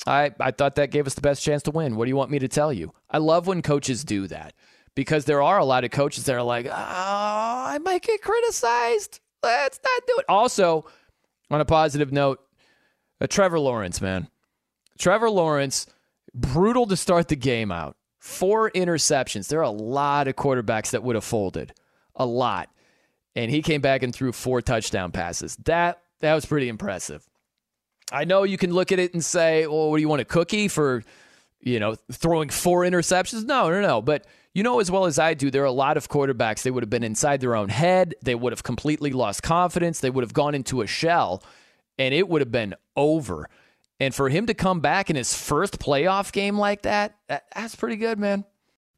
I, 0.05 0.31
I 0.39 0.51
thought 0.51 0.75
that 0.75 0.91
gave 0.91 1.07
us 1.07 1.15
the 1.15 1.21
best 1.21 1.43
chance 1.43 1.63
to 1.63 1.71
win. 1.71 1.95
What 1.95 2.05
do 2.05 2.09
you 2.09 2.15
want 2.15 2.31
me 2.31 2.39
to 2.39 2.47
tell 2.47 2.71
you? 2.71 2.93
I 3.09 3.17
love 3.17 3.47
when 3.47 3.61
coaches 3.61 4.03
do 4.03 4.27
that 4.27 4.53
because 4.95 5.25
there 5.25 5.41
are 5.41 5.57
a 5.57 5.65
lot 5.65 5.83
of 5.83 5.91
coaches 5.91 6.25
that 6.25 6.35
are 6.35 6.43
like, 6.43 6.67
oh, 6.67 6.71
I 6.71 7.79
might 7.83 8.03
get 8.03 8.21
criticized. 8.21 9.19
Let's 9.41 9.79
not 9.83 10.01
do 10.07 10.15
it. 10.19 10.25
Also, 10.29 10.85
on 11.49 11.59
a 11.59 11.65
positive 11.65 12.11
note, 12.11 12.39
uh, 13.19 13.27
Trevor 13.27 13.59
Lawrence, 13.59 13.99
man. 14.01 14.27
Trevor 14.99 15.29
Lawrence, 15.29 15.87
brutal 16.33 16.85
to 16.87 16.95
start 16.95 17.27
the 17.27 17.35
game 17.35 17.71
out. 17.71 17.97
Four 18.19 18.71
interceptions. 18.71 19.47
There 19.47 19.59
are 19.59 19.63
a 19.63 19.71
lot 19.71 20.27
of 20.27 20.35
quarterbacks 20.35 20.91
that 20.91 21.03
would 21.03 21.15
have 21.15 21.25
folded. 21.25 21.73
A 22.15 22.25
lot. 22.25 22.69
And 23.35 23.49
he 23.49 23.61
came 23.63 23.81
back 23.81 24.03
and 24.03 24.13
threw 24.13 24.31
four 24.31 24.61
touchdown 24.61 25.11
passes. 25.11 25.55
That 25.65 26.02
that 26.23 26.33
was 26.33 26.45
pretty 26.45 26.69
impressive. 26.69 27.27
I 28.11 28.23
know 28.23 28.43
you 28.43 28.57
can 28.57 28.73
look 28.73 28.91
at 28.91 28.99
it 28.99 29.13
and 29.13 29.23
say, 29.23 29.67
well, 29.67 29.89
what 29.89 29.97
do 29.97 30.01
you 30.01 30.07
want 30.07 30.21
a 30.21 30.25
cookie 30.25 30.69
for, 30.69 31.03
you 31.59 31.79
know, 31.79 31.95
throwing 32.11 32.49
four 32.49 32.81
interceptions. 32.81 33.43
No, 33.43 33.69
no, 33.69 33.81
no. 33.81 34.01
But 34.01 34.25
you 34.53 34.63
know 34.63 34.79
as 34.79 34.89
well 34.89 35.05
as 35.05 35.19
I 35.19 35.33
do, 35.33 35.51
there 35.51 35.63
are 35.63 35.65
a 35.65 35.71
lot 35.71 35.97
of 35.97 36.07
quarterbacks. 36.07 36.61
They 36.61 36.71
would 36.71 36.83
have 36.83 36.89
been 36.89 37.03
inside 37.03 37.41
their 37.41 37.55
own 37.55 37.67
head. 37.69 38.15
They 38.21 38.35
would 38.35 38.53
have 38.53 38.63
completely 38.63 39.11
lost 39.11 39.43
confidence. 39.43 39.99
They 39.99 40.09
would 40.09 40.23
have 40.23 40.33
gone 40.33 40.55
into 40.55 40.81
a 40.81 40.87
shell, 40.87 41.43
and 41.99 42.13
it 42.13 42.29
would 42.29 42.41
have 42.41 42.51
been 42.51 42.75
over. 42.95 43.49
And 43.99 44.15
for 44.15 44.29
him 44.29 44.45
to 44.45 44.53
come 44.53 44.79
back 44.79 45.09
in 45.09 45.15
his 45.15 45.35
first 45.35 45.79
playoff 45.79 46.31
game 46.31 46.57
like 46.57 46.83
that, 46.83 47.15
that's 47.27 47.75
pretty 47.75 47.97
good, 47.97 48.17
man. 48.17 48.45